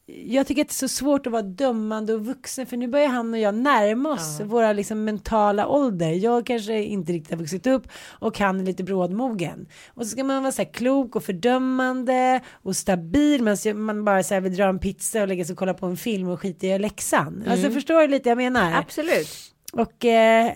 jag 0.08 0.46
tycker 0.46 0.62
att 0.62 0.68
det 0.68 0.72
är 0.72 0.74
så 0.74 0.88
svårt 0.88 1.26
att 1.26 1.32
vara 1.32 1.42
dömande 1.42 2.14
och 2.14 2.26
vuxen 2.26 2.66
för 2.66 2.76
nu 2.76 2.88
börjar 2.88 3.08
han 3.08 3.34
och 3.34 3.40
jag 3.40 3.54
närma 3.54 4.12
oss 4.12 4.40
våra 4.40 4.72
liksom 4.72 5.04
mentala 5.04 5.66
ålder. 5.66 6.10
Jag 6.10 6.46
kanske 6.46 6.82
inte 6.82 7.12
riktigt 7.12 7.30
har 7.30 7.38
vuxit 7.38 7.66
upp 7.66 7.88
och 8.10 8.38
han 8.38 8.60
är 8.60 8.64
lite 8.64 8.84
brådmogen. 8.84 9.66
Och 9.94 10.02
så 10.02 10.08
ska 10.08 10.24
man 10.24 10.42
vara 10.42 10.52
så 10.52 10.62
här 10.62 10.72
klok 10.72 11.16
och 11.16 11.24
fördömande 11.24 12.40
och 12.52 12.76
stabil 12.76 13.42
men 13.42 13.56
man 13.74 14.04
bara 14.04 14.22
så 14.22 14.34
här 14.34 14.40
vill 14.40 14.56
dra 14.56 14.64
en 14.64 14.78
pizza 14.78 15.22
och 15.22 15.28
lägga 15.28 15.44
sig 15.44 15.52
och 15.52 15.58
kolla 15.58 15.74
på 15.74 15.86
en 15.86 15.96
film 15.96 16.28
och 16.28 16.40
skita 16.40 16.66
i 16.66 16.78
läxan. 16.78 17.44
Alltså 17.48 17.70
förstår 17.70 18.00
du 18.00 18.08
lite 18.08 18.28
jag 18.28 18.38
menar? 18.38 18.78
Absolut. 18.78 19.28
Och 19.72 20.04
eh, 20.04 20.52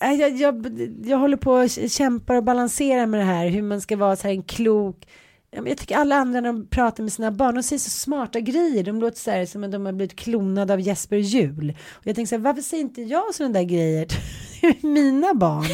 jag, 0.00 0.30
jag, 0.30 0.66
jag 1.04 1.18
håller 1.18 1.36
på 1.36 1.52
och 1.52 1.70
kämpar 1.90 2.36
och 2.36 2.44
balanserar 2.44 3.06
med 3.06 3.20
det 3.20 3.24
här 3.24 3.48
hur 3.48 3.62
man 3.62 3.80
ska 3.80 3.96
vara 3.96 4.16
så 4.16 4.22
här 4.22 4.34
en 4.34 4.42
klok 4.42 5.06
Ja, 5.06 5.08
jag 5.50 5.78
tycker 5.78 5.96
alla 5.96 6.16
andra 6.16 6.40
när 6.40 6.52
de 6.52 6.66
pratar 6.66 7.02
med 7.02 7.12
sina 7.12 7.30
barn, 7.30 7.54
de 7.54 7.62
säger 7.62 7.80
så 7.80 7.90
smarta 7.90 8.40
grejer. 8.40 8.84
De 8.84 9.00
låter 9.00 9.18
så 9.18 9.30
här 9.30 9.46
som 9.46 9.64
att 9.64 9.72
de 9.72 9.86
har 9.86 9.92
blivit 9.92 10.16
klonade 10.16 10.72
av 10.72 10.80
Jesper 10.80 11.16
Jul. 11.16 11.76
Och 11.90 12.06
jag 12.06 12.14
tänker 12.16 12.28
så 12.28 12.34
här, 12.34 12.42
varför 12.42 12.62
säger 12.62 12.80
inte 12.84 13.02
jag 13.02 13.34
sådana 13.34 13.52
där 13.52 13.62
grejer 13.62 14.06
till 14.06 14.76
mina 14.88 15.34
barn? 15.34 15.64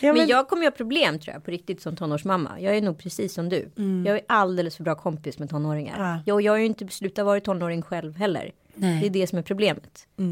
Ja, 0.00 0.12
Men 0.12 0.26
jag 0.26 0.48
kommer 0.48 0.62
ju 0.62 0.68
ha 0.68 0.76
problem 0.76 1.18
tror 1.18 1.34
jag 1.34 1.44
på 1.44 1.50
riktigt 1.50 1.82
som 1.82 1.96
tonårsmamma. 1.96 2.60
Jag 2.60 2.76
är 2.76 2.82
nog 2.82 2.98
precis 2.98 3.34
som 3.34 3.48
du. 3.48 3.70
Jag 4.06 4.16
är 4.16 4.20
alldeles 4.28 4.76
för 4.76 4.84
bra 4.84 4.94
kompis 4.94 5.38
med 5.38 5.50
tonåringar. 5.50 5.94
Ja. 5.98 6.22
Jag, 6.26 6.42
jag 6.42 6.52
har 6.52 6.58
ju 6.58 6.66
inte 6.66 6.88
slutat 6.88 7.24
vara 7.24 7.40
tonåring 7.40 7.82
själv 7.82 8.16
heller. 8.16 8.52
Nej. 8.74 9.00
Det 9.00 9.06
är 9.06 9.10
det 9.10 9.26
som 9.26 9.38
är 9.38 9.42
problemet. 9.42 10.06
Jag 10.16 10.24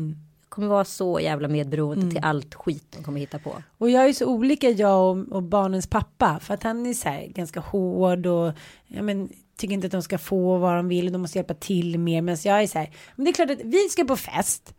kommer 0.52 0.68
vara 0.68 0.84
så 0.84 1.20
jävla 1.20 1.48
medberoende 1.48 2.10
till 2.10 2.24
allt 2.24 2.54
skit 2.54 2.84
de 2.90 3.02
kommer 3.02 3.20
hitta 3.20 3.38
på. 3.38 3.62
Och 3.78 3.90
jag 3.90 4.08
är 4.08 4.12
så 4.12 4.26
olika 4.26 4.70
jag 4.70 5.10
och, 5.10 5.32
och 5.32 5.42
barnens 5.42 5.86
pappa. 5.86 6.38
För 6.40 6.54
att 6.54 6.62
han 6.62 6.86
är 6.86 6.94
så 6.94 7.08
här 7.08 7.26
ganska 7.26 7.60
hård 7.60 8.26
och 8.26 8.52
ja, 8.86 9.02
men, 9.02 9.28
tycker 9.56 9.74
inte 9.74 9.86
att 9.86 9.92
de 9.92 10.02
ska 10.02 10.18
få 10.18 10.58
vad 10.58 10.76
de 10.76 10.88
vill. 10.88 11.12
De 11.12 11.18
måste 11.18 11.38
hjälpa 11.38 11.54
till 11.54 11.98
mer. 11.98 12.22
Men 12.22 12.36
jag 12.44 12.62
är 12.62 12.66
så 12.66 12.78
här. 12.78 12.90
Men 13.16 13.24
det 13.24 13.30
är 13.30 13.32
klart 13.32 13.50
att 13.50 13.60
vi 13.64 13.88
ska 13.88 14.04
på 14.04 14.16
fest. 14.16 14.74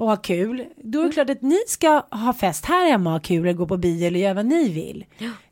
Och 0.00 0.06
ha 0.06 0.16
kul. 0.16 0.66
Då 0.76 1.00
är 1.00 1.06
det 1.06 1.12
klart 1.12 1.30
att 1.30 1.42
ni 1.42 1.58
ska 1.66 2.02
ha 2.10 2.32
fest 2.32 2.64
här 2.64 2.90
hemma 2.90 3.10
och 3.10 3.14
ha 3.14 3.20
kul. 3.20 3.40
Eller 3.40 3.52
gå 3.52 3.66
på 3.66 3.76
bio 3.76 4.06
eller 4.06 4.20
göra 4.20 4.34
vad 4.34 4.46
ni 4.46 4.68
vill. 4.68 5.04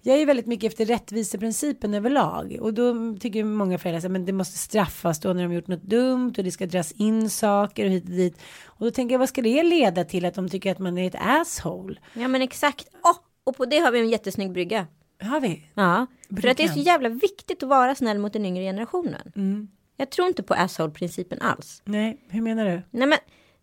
Jag 0.03 0.21
är 0.21 0.27
väldigt 0.27 0.47
mycket 0.47 0.73
efter 0.73 0.85
rättviseprincipen 0.85 1.95
överlag. 1.95 2.59
Och 2.61 2.75
då 2.75 3.17
tycker 3.21 3.45
många 3.45 3.79
föräldrar 3.79 4.19
att 4.21 4.27
det 4.27 4.33
måste 4.33 4.59
straffas 4.59 5.21
då 5.21 5.33
när 5.33 5.43
de 5.43 5.53
gjort 5.53 5.67
något 5.67 5.83
dumt. 5.83 6.35
Och 6.39 6.45
det 6.45 6.51
ska 6.51 6.67
dras 6.67 6.93
in 6.93 7.31
saker 7.31 7.85
och 7.85 7.91
hit 7.91 8.05
och 8.05 8.11
dit. 8.11 8.41
Och 8.65 8.85
då 8.85 8.91
tänker 8.91 9.15
jag 9.15 9.19
vad 9.19 9.29
ska 9.29 9.43
det 9.43 9.63
leda 9.63 10.05
till 10.05 10.25
att 10.25 10.35
de 10.35 10.49
tycker 10.49 10.73
att 10.73 10.79
man 10.79 10.99
är 10.99 11.07
ett 11.07 11.21
asshole. 11.21 11.97
Ja 12.13 12.29
men 12.29 12.43
exakt. 12.43 12.89
Åh, 13.05 13.17
och 13.45 13.57
på 13.57 13.65
det 13.65 13.79
har 13.79 13.93
vi 13.93 14.01
en 14.01 14.09
jättesnygg 14.09 14.53
brygga. 14.53 14.87
Har 15.23 15.41
vi? 15.41 15.63
Ja, 15.75 16.07
för 16.41 16.49
att 16.49 16.57
det 16.57 16.65
är 16.65 16.69
så 16.69 16.81
jävla 16.81 17.09
viktigt 17.09 17.63
att 17.63 17.69
vara 17.69 17.95
snäll 17.95 18.19
mot 18.19 18.33
den 18.33 18.45
yngre 18.45 18.65
generationen. 18.65 19.33
Mm. 19.37 19.69
Jag 19.97 20.11
tror 20.11 20.29
inte 20.29 20.43
på 20.43 20.55
asshole-principen 20.55 21.39
alls. 21.41 21.83
Nej, 21.85 22.21
hur 22.29 22.43
menar 22.43 22.65
du? 22.65 22.83
Nej 22.91 23.09
men 23.09 23.19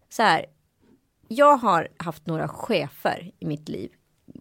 så 0.10 0.24
här. 0.24 0.46
Jag 1.28 1.58
har 1.58 1.88
haft 1.98 2.26
några 2.26 2.48
chefer 2.48 3.32
i 3.40 3.46
mitt 3.46 3.70
liv. 3.70 3.92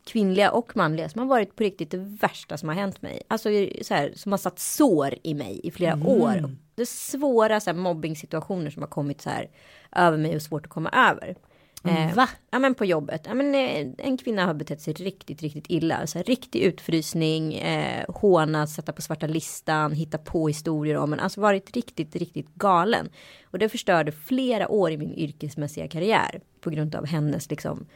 Kvinnliga 0.05 0.51
och 0.51 0.77
manliga 0.77 1.09
som 1.09 1.19
har 1.19 1.27
varit 1.27 1.57
på 1.57 1.63
riktigt 1.63 1.91
det 1.91 1.99
värsta 1.99 2.57
som 2.57 2.69
har 2.69 2.77
hänt 2.77 3.03
mig. 3.03 3.23
Alltså 3.29 3.49
så 3.83 3.95
här, 3.95 4.13
som 4.17 4.33
har 4.33 4.39
satt 4.39 4.59
sår 4.59 5.15
i 5.23 5.35
mig 5.35 5.61
i 5.65 5.71
flera 5.71 6.07
år. 6.07 6.45
Och 6.45 6.51
det 6.75 6.83
är 6.83 6.87
svåra 6.87 7.61
så 7.61 7.71
här, 7.71 8.71
som 8.71 8.83
har 8.83 8.89
kommit 8.89 9.21
så 9.21 9.31
här 9.31 9.51
över 9.97 10.19
mig 10.19 10.37
och 10.37 10.43
svårt 10.43 10.67
att 10.67 10.73
komma 10.73 10.91
över. 10.91 11.37
Eh, 11.85 12.15
Va? 12.15 12.29
Ja 12.51 12.59
men 12.59 12.75
på 12.75 12.85
jobbet. 12.85 13.23
Ja, 13.27 13.35
men, 13.35 13.55
eh, 13.55 14.07
en 14.07 14.17
kvinna 14.19 14.47
har 14.47 14.55
betett 14.55 14.81
sig 14.81 14.95
riktigt, 14.95 15.43
riktigt 15.43 15.65
illa. 15.69 16.07
Så 16.07 16.19
här, 16.19 16.25
riktig 16.25 16.61
utfrysning, 16.61 17.55
eh, 17.55 18.05
håna, 18.09 18.67
sätta 18.67 18.93
på 18.93 19.03
svarta 19.03 19.27
listan, 19.27 19.93
hitta 19.93 20.19
på 20.19 20.49
historier 20.49 20.97
om 20.97 21.13
en. 21.13 21.21
Alltså 21.21 21.41
varit 21.41 21.77
riktigt, 21.77 22.17
riktigt 22.17 22.55
galen. 22.55 23.09
Och 23.45 23.59
det 23.59 23.69
förstörde 23.69 24.13
flera 24.13 24.69
år 24.69 24.91
i 24.91 24.97
min 24.97 25.15
yrkesmässiga 25.15 25.89
karriär. 25.89 26.41
På 26.61 26.71
grund 26.71 26.95
av 26.95 27.07
hennes 27.07 27.51
liksom. 27.51 27.87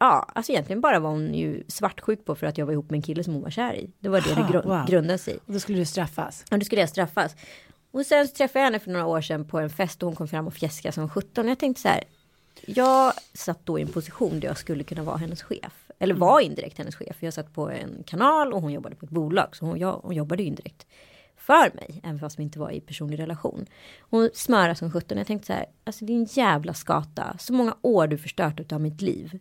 Ja, 0.00 0.30
alltså 0.34 0.52
egentligen 0.52 0.80
bara 0.80 0.98
var 1.00 1.10
hon 1.10 1.34
ju 1.34 1.64
svartsjuk 1.68 2.24
på 2.24 2.34
för 2.34 2.46
att 2.46 2.58
jag 2.58 2.66
var 2.66 2.72
ihop 2.72 2.90
med 2.90 2.98
en 2.98 3.02
kille 3.02 3.24
som 3.24 3.34
hon 3.34 3.42
var 3.42 3.50
kär 3.50 3.74
i. 3.74 3.90
Det 3.98 4.08
var 4.08 4.20
det 4.20 4.32
Aha, 4.32 4.42
det 4.52 4.58
gru- 4.58 4.68
wow. 4.68 4.86
grundade 4.86 5.18
sig 5.18 5.34
i. 5.34 5.36
Och 5.36 5.52
då 5.52 5.58
skulle 5.60 5.78
du 5.78 5.84
straffas. 5.84 6.44
Ja, 6.50 6.56
då 6.56 6.64
skulle 6.64 6.80
jag 6.80 6.88
straffas. 6.90 7.36
Och 7.90 8.06
sen 8.06 8.28
så 8.28 8.34
träffade 8.34 8.58
jag 8.58 8.64
henne 8.64 8.78
för 8.78 8.90
några 8.90 9.06
år 9.06 9.20
sedan 9.20 9.44
på 9.44 9.58
en 9.58 9.70
fest 9.70 10.02
och 10.02 10.06
hon 10.06 10.16
kom 10.16 10.28
fram 10.28 10.46
och 10.46 10.54
fjäskade 10.54 10.92
som 10.92 11.08
17. 11.08 11.48
Jag 11.48 11.58
tänkte 11.58 11.82
så 11.82 11.88
här. 11.88 12.04
Jag 12.66 13.12
satt 13.32 13.66
då 13.66 13.78
i 13.78 13.82
en 13.82 13.88
position 13.88 14.40
där 14.40 14.48
jag 14.48 14.58
skulle 14.58 14.84
kunna 14.84 15.02
vara 15.02 15.16
hennes 15.16 15.42
chef. 15.42 15.90
Eller 15.98 16.14
var 16.14 16.40
indirekt 16.40 16.78
hennes 16.78 16.96
chef. 16.96 17.16
Jag 17.20 17.34
satt 17.34 17.52
på 17.54 17.70
en 17.70 18.02
kanal 18.06 18.52
och 18.52 18.62
hon 18.62 18.72
jobbade 18.72 18.96
på 18.96 19.06
ett 19.06 19.10
bolag. 19.10 19.56
Så 19.56 19.66
hon, 19.66 19.78
jag, 19.78 20.00
hon 20.02 20.14
jobbade 20.14 20.42
indirekt 20.42 20.86
för 21.36 21.74
mig. 21.74 22.00
Även 22.04 22.18
fast 22.18 22.38
vi 22.38 22.42
inte 22.42 22.58
var 22.58 22.70
i 22.70 22.80
personlig 22.80 23.18
relation. 23.18 23.66
Hon 24.00 24.30
smörade 24.34 24.74
som 24.74 24.90
17. 24.90 25.18
Jag 25.18 25.26
tänkte 25.26 25.46
så 25.46 25.52
här. 25.52 25.66
Alltså 25.84 26.04
din 26.04 26.24
jävla 26.24 26.74
skata. 26.74 27.36
Så 27.38 27.52
många 27.52 27.76
år 27.82 28.06
du 28.06 28.18
förstört 28.18 28.72
av 28.72 28.80
mitt 28.80 29.02
liv. 29.02 29.38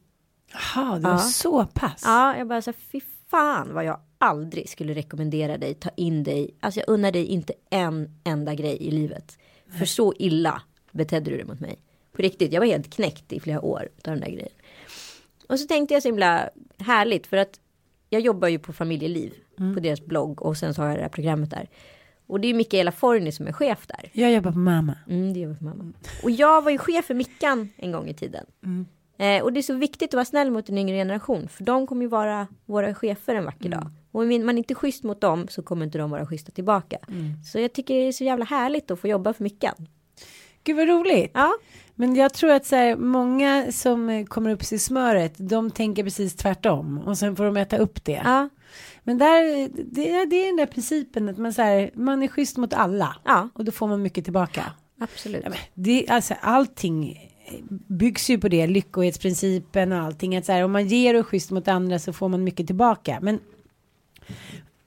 Jaha, 0.54 0.95
det 0.95 1.08
var 1.08 1.17
så 1.17 1.65
pass. 1.65 2.02
Ja, 2.06 2.38
jag 2.38 2.47
bara 2.47 2.62
så 2.62 2.71
här, 2.71 2.78
fy 2.91 3.02
fan 3.30 3.73
vad 3.73 3.86
jag 3.86 3.99
aldrig 4.17 4.69
skulle 4.69 4.93
rekommendera 4.93 5.58
dig, 5.58 5.73
ta 5.73 5.89
in 5.95 6.23
dig. 6.23 6.58
Alltså 6.60 6.80
jag 6.80 6.89
unnar 6.89 7.12
dig 7.12 7.26
inte 7.26 7.54
en 7.69 8.19
enda 8.23 8.54
grej 8.54 8.78
i 8.80 8.91
livet. 8.91 9.38
För 9.78 9.86
så 9.86 10.13
illa 10.19 10.62
betedde 10.91 11.32
du 11.32 11.38
dig 11.38 11.45
mot 11.45 11.60
mig. 11.60 11.80
På 12.13 12.21
riktigt, 12.21 12.54
jag 12.54 12.62
var 12.62 12.67
helt 12.67 12.93
knäckt 12.93 13.34
i 13.34 13.39
flera 13.39 13.62
år 13.62 13.82
av 13.82 14.12
den 14.12 14.19
där 14.19 14.30
grejen. 14.30 14.52
Och 15.49 15.60
så 15.60 15.67
tänkte 15.67 15.93
jag 15.93 16.04
så 16.04 16.10
himla 16.10 16.49
härligt 16.78 17.28
för 17.28 17.38
att 17.38 17.60
jag 18.10 18.21
jobbar 18.21 18.47
ju 18.47 18.60
på 18.60 18.73
familjeliv 18.73 19.34
på 19.73 19.80
deras 19.80 20.02
blogg 20.02 20.41
och 20.41 20.58
sen 20.58 20.73
så 20.73 20.82
har 20.82 20.89
jag 20.89 20.97
det 20.97 21.02
här 21.02 21.10
programmet 21.10 21.49
där. 21.49 21.69
Och 22.28 22.39
det 22.39 22.47
är 22.47 22.54
Mikaela 22.54 22.91
Forni 22.91 23.32
som 23.32 23.47
är 23.47 23.52
chef 23.52 23.88
där. 23.88 24.10
Jag 24.13 24.32
jobbar 24.32 24.52
på 24.52 24.58
mamma. 24.58 24.97
Mm, 25.10 25.34
det 25.34 25.39
gör 25.39 25.49
vi 25.49 25.56
för 25.56 25.63
mamma. 25.65 25.93
Och 26.23 26.32
jag 26.32 26.62
var 26.62 26.71
ju 26.71 26.78
chef 26.78 27.06
för 27.06 27.13
Mickan 27.13 27.69
en 27.78 27.91
gång 27.91 28.10
i 28.10 28.13
tiden. 28.13 28.45
Eh, 29.17 29.43
och 29.43 29.54
det 29.54 29.60
är 29.60 29.62
så 29.62 29.73
viktigt 29.73 30.10
att 30.10 30.13
vara 30.13 30.26
snäll 30.26 30.52
mot 30.52 30.69
en 30.69 30.78
yngre 30.78 30.95
generation. 30.97 31.47
För 31.47 31.63
de 31.63 31.88
kommer 31.88 32.02
ju 32.02 32.08
vara 32.08 32.47
våra 32.65 32.95
chefer 32.95 33.36
en 33.36 33.45
vacker 33.45 33.69
dag. 33.69 33.91
Och 34.12 34.21
om 34.21 34.45
man 34.45 34.58
inte 34.58 34.73
är 34.73 34.76
schysst 34.76 35.04
mot 35.04 35.21
dem 35.21 35.47
så 35.47 35.63
kommer 35.63 35.86
inte 35.86 35.97
de 35.97 36.12
vara 36.12 36.26
schyssta 36.26 36.52
tillbaka. 36.52 36.97
Så 37.52 37.60
jag 37.60 37.73
tycker 37.73 37.93
det 37.93 38.08
är 38.08 38.12
så 38.12 38.23
jävla 38.23 38.45
härligt 38.45 38.91
att 38.91 38.99
få 38.99 39.08
jobba 39.08 39.34
för 39.34 39.43
Mickan. 39.43 39.88
Gud 40.63 40.76
vad 40.76 40.88
roligt. 40.88 41.32
Ja, 41.34 41.54
Men 41.95 42.15
jag 42.15 42.34
tror 42.34 42.51
att 42.51 42.65
så 42.65 42.75
här, 42.75 42.95
många 42.95 43.71
som 43.71 44.10
eh, 44.10 44.25
kommer 44.25 44.49
upp 44.51 44.71
i 44.71 44.79
smöret, 44.79 45.34
de 45.38 45.71
tänker 45.71 46.03
precis 46.03 46.36
tvärtom. 46.36 46.97
Och 47.06 47.17
sen 47.17 47.36
får 47.36 47.45
de 47.45 47.58
äta 47.58 47.77
upp 47.77 48.03
det. 48.06 48.21
ja, 48.23 48.49
Men 49.03 49.17
där, 49.17 49.69
det, 49.91 50.10
är- 50.12 50.25
det 50.25 50.36
är 50.36 50.47
den 50.47 50.58
där 50.58 50.65
principen 50.65 51.29
att 51.29 51.38
man, 51.38 51.53
så 51.53 51.62
här, 51.62 51.91
man 51.93 52.23
är 52.23 52.27
schysst 52.27 52.58
mot 52.58 52.73
alla. 52.73 53.15
ja, 53.23 53.49
Och 53.53 53.65
då 53.65 53.71
får 53.71 53.88
man 53.88 54.01
mycket 54.01 54.23
tillbaka. 54.23 54.65
absolut. 54.99 55.45
Det, 55.73 56.06
alltså, 56.10 56.34
allting 56.41 57.29
byggs 57.88 58.29
ju 58.29 58.38
på 58.38 58.47
det, 58.47 58.67
lyckohetsprincipen 58.67 59.91
och 59.91 59.99
allting. 59.99 60.36
Att 60.38 60.45
så 60.45 60.51
här, 60.51 60.63
om 60.63 60.71
man 60.71 60.88
ger 60.88 61.13
och 61.19 61.27
schysst 61.27 61.51
mot 61.51 61.67
andra 61.67 61.99
så 61.99 62.13
får 62.13 62.29
man 62.29 62.43
mycket 62.43 62.67
tillbaka. 62.67 63.19
Men 63.21 63.39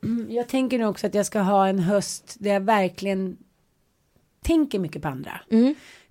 mm, 0.04 0.26
jag 0.30 0.48
tänker 0.48 0.78
nog 0.78 0.90
också 0.90 1.06
att 1.06 1.14
jag 1.14 1.26
ska 1.26 1.40
ha 1.40 1.68
en 1.68 1.78
höst 1.78 2.36
där 2.38 2.52
jag 2.52 2.60
verkligen 2.60 3.36
tänker 4.42 4.78
mycket 4.78 5.02
på 5.02 5.08
andra. 5.08 5.40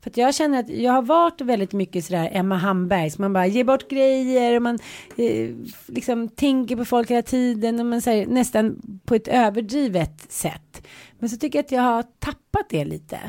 För 0.06 0.10
att 0.10 0.18
jag 0.18 0.36
känner 0.36 0.60
att 0.60 0.70
jag 0.70 0.92
har 0.92 1.02
varit 1.02 1.42
väldigt 1.42 1.74
mycket 1.74 2.06
sådär 2.06 2.30
Emma 2.32 2.58
Hamberg. 2.58 3.10
Så 3.10 3.22
man 3.22 3.34
bara 3.34 3.48
ger 3.48 3.64
bort 3.64 3.90
grejer 3.90 4.56
och 4.56 4.62
man 4.62 4.80
eh, 5.18 5.50
liksom 5.88 6.30
tänker 6.30 6.76
på 6.76 6.86
folk 6.86 7.12
hela 7.12 7.22
tiden. 7.22 7.80
Och 7.80 7.86
man 7.86 8.02
säger 8.02 8.28
nästan 8.28 8.82
på 9.06 9.16
ett 9.16 9.28
överdrivet 9.28 10.32
sätt. 10.32 10.88
Men 11.20 11.30
så 11.30 11.38
tycker 11.38 11.60
jag 11.60 11.66
att 11.66 11.72
jag 11.72 11.82
har 11.82 12.04
tappat 12.20 12.66
det 12.70 12.86
lite. 12.86 13.20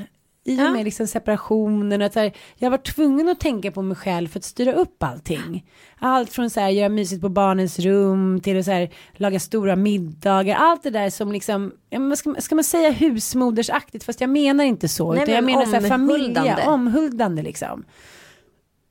I 0.46 0.68
och 0.68 0.72
med 0.72 0.84
liksom 0.84 1.06
separationen. 1.06 2.02
Att 2.02 2.12
så 2.12 2.20
här, 2.20 2.32
jag 2.56 2.70
var 2.70 2.78
tvungen 2.78 3.28
att 3.28 3.40
tänka 3.40 3.70
på 3.70 3.82
mig 3.82 3.96
själv 3.96 4.28
för 4.28 4.38
att 4.38 4.44
styra 4.44 4.72
upp 4.72 5.02
allting. 5.02 5.66
Allt 5.98 6.32
från 6.32 6.50
så 6.50 6.60
här, 6.60 6.68
göra 6.68 6.88
mysigt 6.88 7.22
på 7.22 7.28
barnens 7.28 7.78
rum 7.78 8.40
till 8.40 8.58
att 8.58 8.64
så 8.64 8.70
här, 8.70 8.90
laga 9.12 9.40
stora 9.40 9.76
middagar. 9.76 10.56
Allt 10.56 10.82
det 10.82 10.90
där 10.90 11.10
som 11.10 11.32
liksom, 11.32 11.72
ska, 12.16 12.34
ska 12.38 12.54
man 12.54 12.64
säga 12.64 12.90
husmodersaktigt? 12.90 14.04
Fast 14.04 14.20
jag 14.20 14.30
menar 14.30 14.64
inte 14.64 14.88
så. 14.88 15.12
Nej, 15.12 15.22
utan 15.22 15.34
jag 15.34 15.44
men 15.44 15.54
menar 15.54 15.66
så 15.66 15.80
här, 15.80 15.88
familja, 15.88 16.70
omhuldande. 16.70 17.42
liksom. 17.42 17.84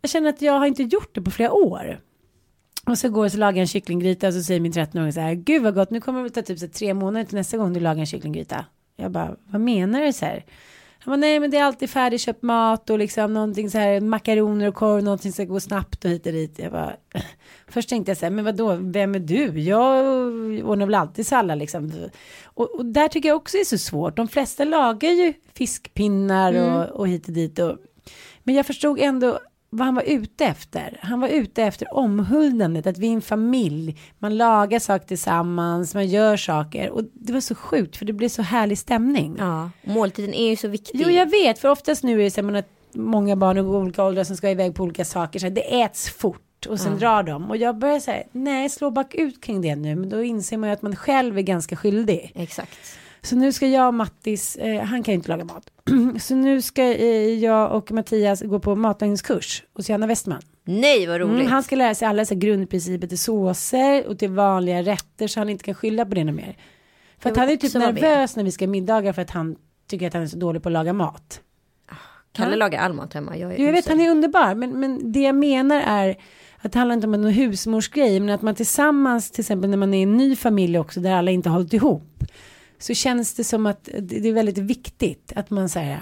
Jag 0.02 0.10
känner 0.10 0.30
att 0.30 0.42
jag 0.42 0.54
har 0.54 0.66
inte 0.66 0.84
gjort 0.84 1.16
det 1.16 1.22
på 1.22 1.32
flera 1.32 1.52
år. 1.52 2.00
Och 2.86 2.98
så 2.98 3.10
går 3.10 3.26
jag 3.26 3.32
så 3.32 3.38
lagar 3.38 3.58
jag 3.58 3.62
en 3.62 3.68
kycklinggryta 3.68 4.28
och 4.28 4.34
så 4.34 4.44
säger 4.44 4.60
min 4.60 4.72
13-åring 4.72 5.14
så 5.14 5.20
här, 5.20 5.34
gud 5.34 5.64
vad 5.64 5.76
gott, 5.76 5.90
nu 5.90 6.02
kommer 6.02 6.24
det 6.24 6.30
ta 6.30 6.42
typ 6.42 6.60
så 6.60 6.68
tre 6.68 6.94
månader 6.94 7.26
till 7.26 7.36
nästa 7.36 7.58
gång 7.58 7.74
du 7.74 7.80
lagar 7.80 8.00
en 8.00 8.06
kycklinggryta. 8.06 8.66
Jag 8.96 9.12
bara, 9.12 9.36
vad 9.50 9.62
menar 9.62 10.02
du 10.02 10.14
så 10.14 10.26
här? 10.26 10.46
Han 11.06 11.12
bara, 11.12 11.18
nej 11.18 11.40
men 11.40 11.52
det 11.52 11.58
är 11.58 11.64
alltid 11.64 11.90
färdigköpt 11.90 12.42
mat 12.42 12.90
och 12.90 13.00
liksom 13.00 13.34
någonting 13.34 13.70
så 13.70 13.78
här 13.78 14.02
makaroner 14.02 14.68
och 14.68 14.76
korv, 14.76 15.04
någonting 15.04 15.34
ska 15.34 15.44
gå 15.44 15.60
snabbt 15.60 16.06
och 16.06 16.12
hit 16.12 16.26
och 16.26 16.32
dit. 16.32 16.60
Jag 16.60 16.72
bara, 16.72 16.96
först 17.68 17.90
tänkte 17.90 18.10
jag 18.10 18.18
så 18.18 18.26
här, 18.26 18.32
men 18.32 18.46
vadå, 18.46 18.76
vem 18.76 19.16
är 19.16 19.20
du? 19.20 19.60
Jag 19.60 20.06
ordnar 20.66 20.86
väl 20.86 20.96
alltid 20.96 21.28
sallad 21.28 21.58
liksom. 21.58 22.10
Och, 22.44 22.76
och 22.76 22.86
där 22.86 23.08
tycker 23.08 23.30
jag 23.30 23.36
också 23.36 23.58
är 23.58 23.64
så 23.64 23.78
svårt. 23.78 24.16
De 24.16 24.28
flesta 24.28 24.64
lagar 24.64 25.10
ju 25.10 25.34
fiskpinnar 25.54 26.54
och, 26.54 27.00
och 27.00 27.08
hit 27.08 27.28
och 27.28 27.34
dit. 27.34 27.60
Och, 27.60 27.78
men 28.44 28.56
jag 28.56 28.66
förstod 28.66 29.00
ändå 29.00 29.40
vad 29.70 29.86
han 29.86 29.96
var 29.96 30.04
ute 30.04 30.46
efter. 30.46 31.00
Han 31.02 31.20
var 31.20 31.28
ute 31.28 31.64
efter 31.64 31.94
omhuldandet, 31.94 32.88
att 32.88 32.98
vi 32.98 33.08
är 33.08 33.14
en 33.14 33.22
familj. 33.22 33.98
Man 34.20 34.38
lagar 34.38 34.80
saker 34.80 35.08
tillsammans, 35.08 35.94
man 35.94 36.08
gör 36.08 36.38
saker. 36.38 36.90
Och 36.90 37.04
det 37.14 37.34
var 37.34 37.40
så 37.40 37.56
sjukt, 37.56 37.98
för 37.98 38.06
det 38.06 38.14
blev 38.14 38.30
så 38.30 38.42
härlig 38.42 38.78
stämning. 38.78 39.36
Ja, 39.40 39.70
måltiden 39.84 40.34
är 40.34 40.50
ju 40.50 40.56
så 40.56 40.68
viktig. 40.68 41.02
Jo, 41.04 41.10
jag 41.10 41.30
vet, 41.30 41.60
för 41.60 41.70
oftast 41.70 42.04
nu 42.04 42.20
är 42.20 42.24
det 42.24 42.32
så 42.32 42.40
att 42.42 42.46
man 42.46 42.56
har 42.56 42.64
många 42.94 43.36
barn 43.36 43.58
och 43.58 43.76
olika 43.76 44.04
åldrar 44.04 44.24
som 44.24 44.38
ska 44.38 44.50
iväg 44.50 44.76
på 44.76 44.84
olika 44.84 45.06
saker. 45.06 45.40
Så 45.40 45.46
här, 45.46 45.52
det 45.54 45.82
äts 45.82 46.10
fort 46.10 46.66
och 46.70 46.80
sen 46.80 46.98
drar 46.98 47.24
de. 47.24 47.50
Och 47.50 47.58
jag 47.58 47.78
börjar 47.78 48.00
säga, 48.00 48.24
nej, 48.32 48.70
slå 48.70 48.92
bakut 48.92 49.44
kring 49.44 49.62
det 49.62 49.76
nu. 49.76 49.96
Men 49.96 50.10
då 50.10 50.24
inser 50.24 50.58
man 50.58 50.70
ju 50.70 50.74
att 50.74 50.82
man 50.82 50.96
själv 50.96 51.38
är 51.38 51.42
ganska 51.42 51.76
skyldig. 51.76 52.32
Exakt. 52.36 52.98
Så 53.26 53.36
nu 53.36 53.54
ska 53.54 53.68
jag 53.68 53.88
och 53.88 53.94
Mattis, 53.94 54.56
eh, 54.56 54.84
han 54.84 55.04
kan 55.04 55.12
ju 55.12 55.16
inte 55.16 55.30
laga 55.30 55.46
mat. 55.46 55.70
så 56.20 56.36
nu 56.36 56.62
ska 56.62 56.84
eh, 56.84 57.34
jag 57.34 57.72
och 57.72 57.92
Mattias 57.92 58.42
gå 58.42 58.60
på 58.60 58.76
matlagningskurs 58.76 59.64
hos 59.74 59.90
Janna 59.90 60.08
Westman. 60.08 60.42
Nej, 60.64 61.08
vad 61.08 61.20
roligt. 61.20 61.40
Mm, 61.40 61.52
han 61.52 61.64
ska 61.64 61.76
lära 61.76 61.96
sig 61.96 62.08
alla 62.08 62.26
så 62.26 62.36
grundprinciper 62.36 63.08
till 63.08 63.20
såser 63.20 64.08
och 64.08 64.20
till 64.20 64.30
vanliga 64.30 64.82
rätter 64.82 65.28
så 65.28 65.40
han 65.40 65.50
inte 65.50 65.64
kan 65.64 65.76
skylla 65.76 66.06
på 66.06 66.16
det 66.16 66.24
något 66.24 66.36
mer. 66.36 66.58
För 67.20 67.32
att 67.32 67.38
han 67.38 67.50
är 67.50 67.56
typ 67.56 67.74
nervös 67.74 68.36
när 68.36 68.44
vi 68.44 68.52
ska 68.52 68.68
middaga 68.68 69.14
för 69.14 69.22
att 69.22 69.32
han 69.32 69.56
tycker 69.88 70.08
att 70.08 70.14
han 70.14 70.24
är 70.24 70.28
så 70.28 70.38
dålig 70.38 70.64
på 70.64 70.70
att 70.70 70.74
laga 70.74 70.94
mat. 70.94 71.42
Kalle 72.32 72.56
lagar 72.56 72.80
all 72.80 72.94
mat 72.94 73.14
hemma. 73.14 73.38
Jag, 73.38 73.60
jag 73.60 73.72
vet, 73.72 73.88
han 73.88 74.02
är 74.02 74.12
underbar, 74.12 74.56
men, 74.56 74.80
men 74.80 75.12
det 75.12 75.20
jag 75.20 75.36
menar 75.36 75.82
är 75.86 76.18
att 76.58 76.72
det 76.72 76.80
handlar 76.80 76.94
inte 76.96 77.08
om 77.08 77.12
någon 77.12 77.32
husmorsgrej, 77.32 78.20
men 78.20 78.30
att 78.30 78.42
man 78.42 78.56
tillsammans, 78.56 79.32
till 79.32 79.42
exempel 79.42 79.70
när 79.70 79.78
man 79.78 79.94
är 79.94 79.98
i 79.98 80.04
en 80.04 80.18
ny 80.18 80.36
familj 80.36 80.80
också, 80.80 81.00
där 81.00 81.12
alla 81.12 81.32
inte 81.32 81.50
har 81.50 81.58
hållit 81.58 81.74
ihop, 81.74 82.24
så 82.80 82.94
känns 82.94 83.34
det 83.34 83.44
som 83.44 83.66
att 83.66 83.90
det 84.02 84.28
är 84.30 84.34
väldigt 84.34 84.58
viktigt 84.58 85.34
att 85.36 85.50
man 85.50 85.70
säger 85.70 86.00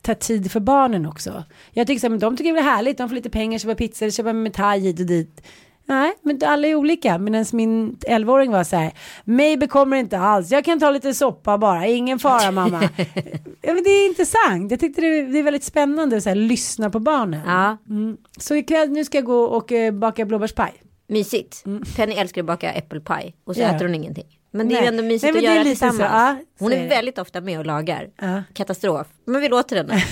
tar 0.00 0.14
tid 0.14 0.50
för 0.52 0.60
barnen 0.60 1.06
också. 1.06 1.44
Jag 1.72 1.86
tycker 1.86 2.00
så 2.00 2.04
här, 2.06 2.10
men 2.10 2.18
de 2.18 2.36
tycker 2.36 2.52
det 2.52 2.58
är 2.58 2.62
härligt, 2.62 2.98
de 2.98 3.08
får 3.08 3.16
lite 3.16 3.30
pengar, 3.30 3.58
köpa 3.58 3.74
pizza, 3.74 4.10
köpa 4.10 4.32
med 4.32 4.54
thai 4.54 4.78
hit 4.80 5.00
och 5.00 5.06
dit. 5.06 5.42
Nej, 5.86 6.12
men 6.22 6.40
alla 6.44 6.68
är 6.68 6.74
olika. 6.74 7.18
Medan 7.18 7.44
min 7.52 7.96
11-åring 7.96 8.50
var 8.50 8.64
så 8.64 8.76
här, 8.76 8.92
mig 9.24 9.56
bekommer 9.56 9.96
inte 9.96 10.18
alls, 10.18 10.50
jag 10.50 10.64
kan 10.64 10.80
ta 10.80 10.90
lite 10.90 11.14
soppa 11.14 11.58
bara, 11.58 11.86
ingen 11.86 12.18
fara 12.18 12.50
mamma. 12.50 12.82
ja, 13.62 13.74
men 13.74 13.82
det 13.84 13.90
är 13.90 14.08
intressant, 14.08 14.70
jag 14.70 14.80
tyckte 14.80 15.00
det, 15.00 15.22
det 15.22 15.38
är 15.38 15.42
väldigt 15.42 15.64
spännande 15.64 16.16
att 16.16 16.22
så 16.22 16.28
här, 16.28 16.36
lyssna 16.36 16.90
på 16.90 16.98
barnen. 17.00 17.40
Ja, 17.46 17.76
Mm. 17.88 18.16
Så 18.38 18.54
ikväll, 18.54 18.90
nu 18.90 19.04
ska 19.04 19.18
jag 19.18 19.24
gå 19.24 19.40
och 19.42 19.72
eh, 19.72 19.92
baka 19.94 20.24
blåbärspaj. 20.24 20.72
mysigt. 21.08 21.64
Penny 21.96 22.14
älskar 22.14 22.40
att 22.42 22.46
baka 22.46 22.72
äppelpaj 22.72 23.34
och 23.44 23.54
så 23.54 23.60
Mm. 23.60 23.70
Ja. 23.70 23.76
äter 23.76 23.86
hon 23.86 23.94
ingenting. 23.94 24.39
Men 24.50 24.68
det 24.68 24.74
är 24.74 24.76
Nej. 24.76 24.82
ju 24.84 24.88
ändå 24.88 25.02
mysigt 25.02 25.34
Nej, 25.34 25.38
att 25.46 25.50
är 25.50 25.54
göra 25.54 25.62
lite 25.64 25.76
så, 25.76 25.86
tillsammans. 25.90 26.12
ja, 26.12 26.36
hon 26.58 26.68
så 26.70 26.74
är 26.76 26.78
är 26.78 26.82
det. 26.82 26.88
väldigt 26.88 27.18
ofta 27.18 27.40
med 27.40 27.58
och 27.58 27.66
lagar. 27.66 28.08
Ja. 28.20 28.42
Katastrof. 28.54 29.06
Men 29.24 29.40
vi 29.40 29.48
låter 29.48 29.76
henne. 29.76 30.02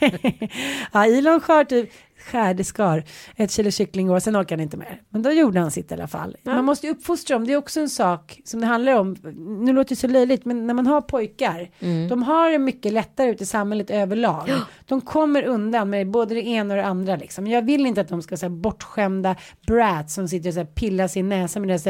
ja, 0.92 1.06
Elon 1.06 1.40
skar 1.40 1.64
typ, 1.64 1.90
skärde 2.22 2.64
skar 2.64 3.04
ett 3.36 3.50
kilo 3.50 3.70
kyckling 3.70 4.10
och 4.10 4.22
sen 4.22 4.36
orkade 4.36 4.52
han 4.54 4.60
inte 4.60 4.76
mer. 4.76 5.00
Men 5.08 5.22
då 5.22 5.30
gjorde 5.30 5.60
han 5.60 5.70
sitt 5.70 5.90
i 5.90 5.94
alla 5.94 6.06
fall. 6.06 6.36
Man 6.42 6.64
måste 6.64 6.86
ju 6.86 6.92
uppfostra 6.92 7.36
dem, 7.36 7.46
det 7.46 7.52
är 7.52 7.56
också 7.56 7.80
en 7.80 7.88
sak 7.90 8.40
som 8.44 8.60
det 8.60 8.66
handlar 8.66 8.92
om. 8.92 9.16
Nu 9.64 9.72
låter 9.72 9.88
det 9.88 9.96
så 10.00 10.06
löjligt, 10.06 10.44
men 10.44 10.66
när 10.66 10.74
man 10.74 10.86
har 10.86 11.00
pojkar, 11.00 11.70
de 12.08 12.22
har 12.22 12.50
det 12.50 12.58
mycket 12.58 12.92
lättare 12.92 13.30
ute 13.30 13.42
i 13.42 13.46
samhället 13.46 13.90
överlag. 13.90 14.50
De 14.86 15.00
kommer 15.00 15.42
undan 15.42 15.90
med 15.90 16.10
både 16.10 16.34
det 16.34 16.46
ena 16.46 16.74
och 16.74 16.78
det 16.78 16.86
andra 16.86 17.16
liksom. 17.16 17.46
Jag 17.46 17.62
vill 17.62 17.86
inte 17.86 18.00
att 18.00 18.08
de 18.08 18.22
ska 18.22 18.36
säga 18.36 18.50
bortskämda 18.50 19.36
brats 19.66 20.14
som 20.14 20.28
sitter 20.28 20.48
och 20.48 20.54
så 20.54 20.60
här, 20.60 20.66
pillar 20.66 21.08
sin 21.08 21.28
näsa 21.28 21.60
med 21.60 21.68
deras, 21.68 21.84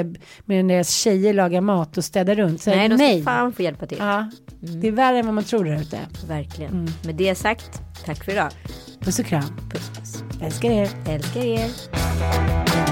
med 0.45 0.68
deras 0.68 0.90
tjejer 0.90 1.35
lagar 1.35 1.61
mat 1.61 1.97
och 1.97 2.05
städar 2.05 2.35
runt. 2.35 2.62
Så, 2.62 2.71
Nej, 2.71 2.88
de 2.88 2.99
ska 2.99 3.07
nej. 3.07 3.23
fan 3.23 3.53
få 3.53 3.62
hjälpa 3.62 3.87
till. 3.87 3.99
Ja, 4.01 4.31
det 4.61 4.88
är 4.88 4.92
värre 4.92 5.18
än 5.18 5.27
vad 5.27 5.35
man 5.35 5.45
tror 5.45 5.64
där 5.64 5.81
ute. 5.81 5.99
Verkligen. 6.29 6.73
Mm. 6.73 6.92
Med 7.05 7.14
det 7.14 7.35
sagt, 7.35 7.81
tack 8.05 8.25
för 8.25 8.33
idag. 8.33 8.51
Puss 9.04 9.18
och 9.18 9.26
kram. 9.26 9.42
Puss 9.70 9.90
puss. 9.90 10.24
Älskar 10.42 10.70
er. 10.70 10.88
Älskar 11.06 11.40
er. 11.40 12.91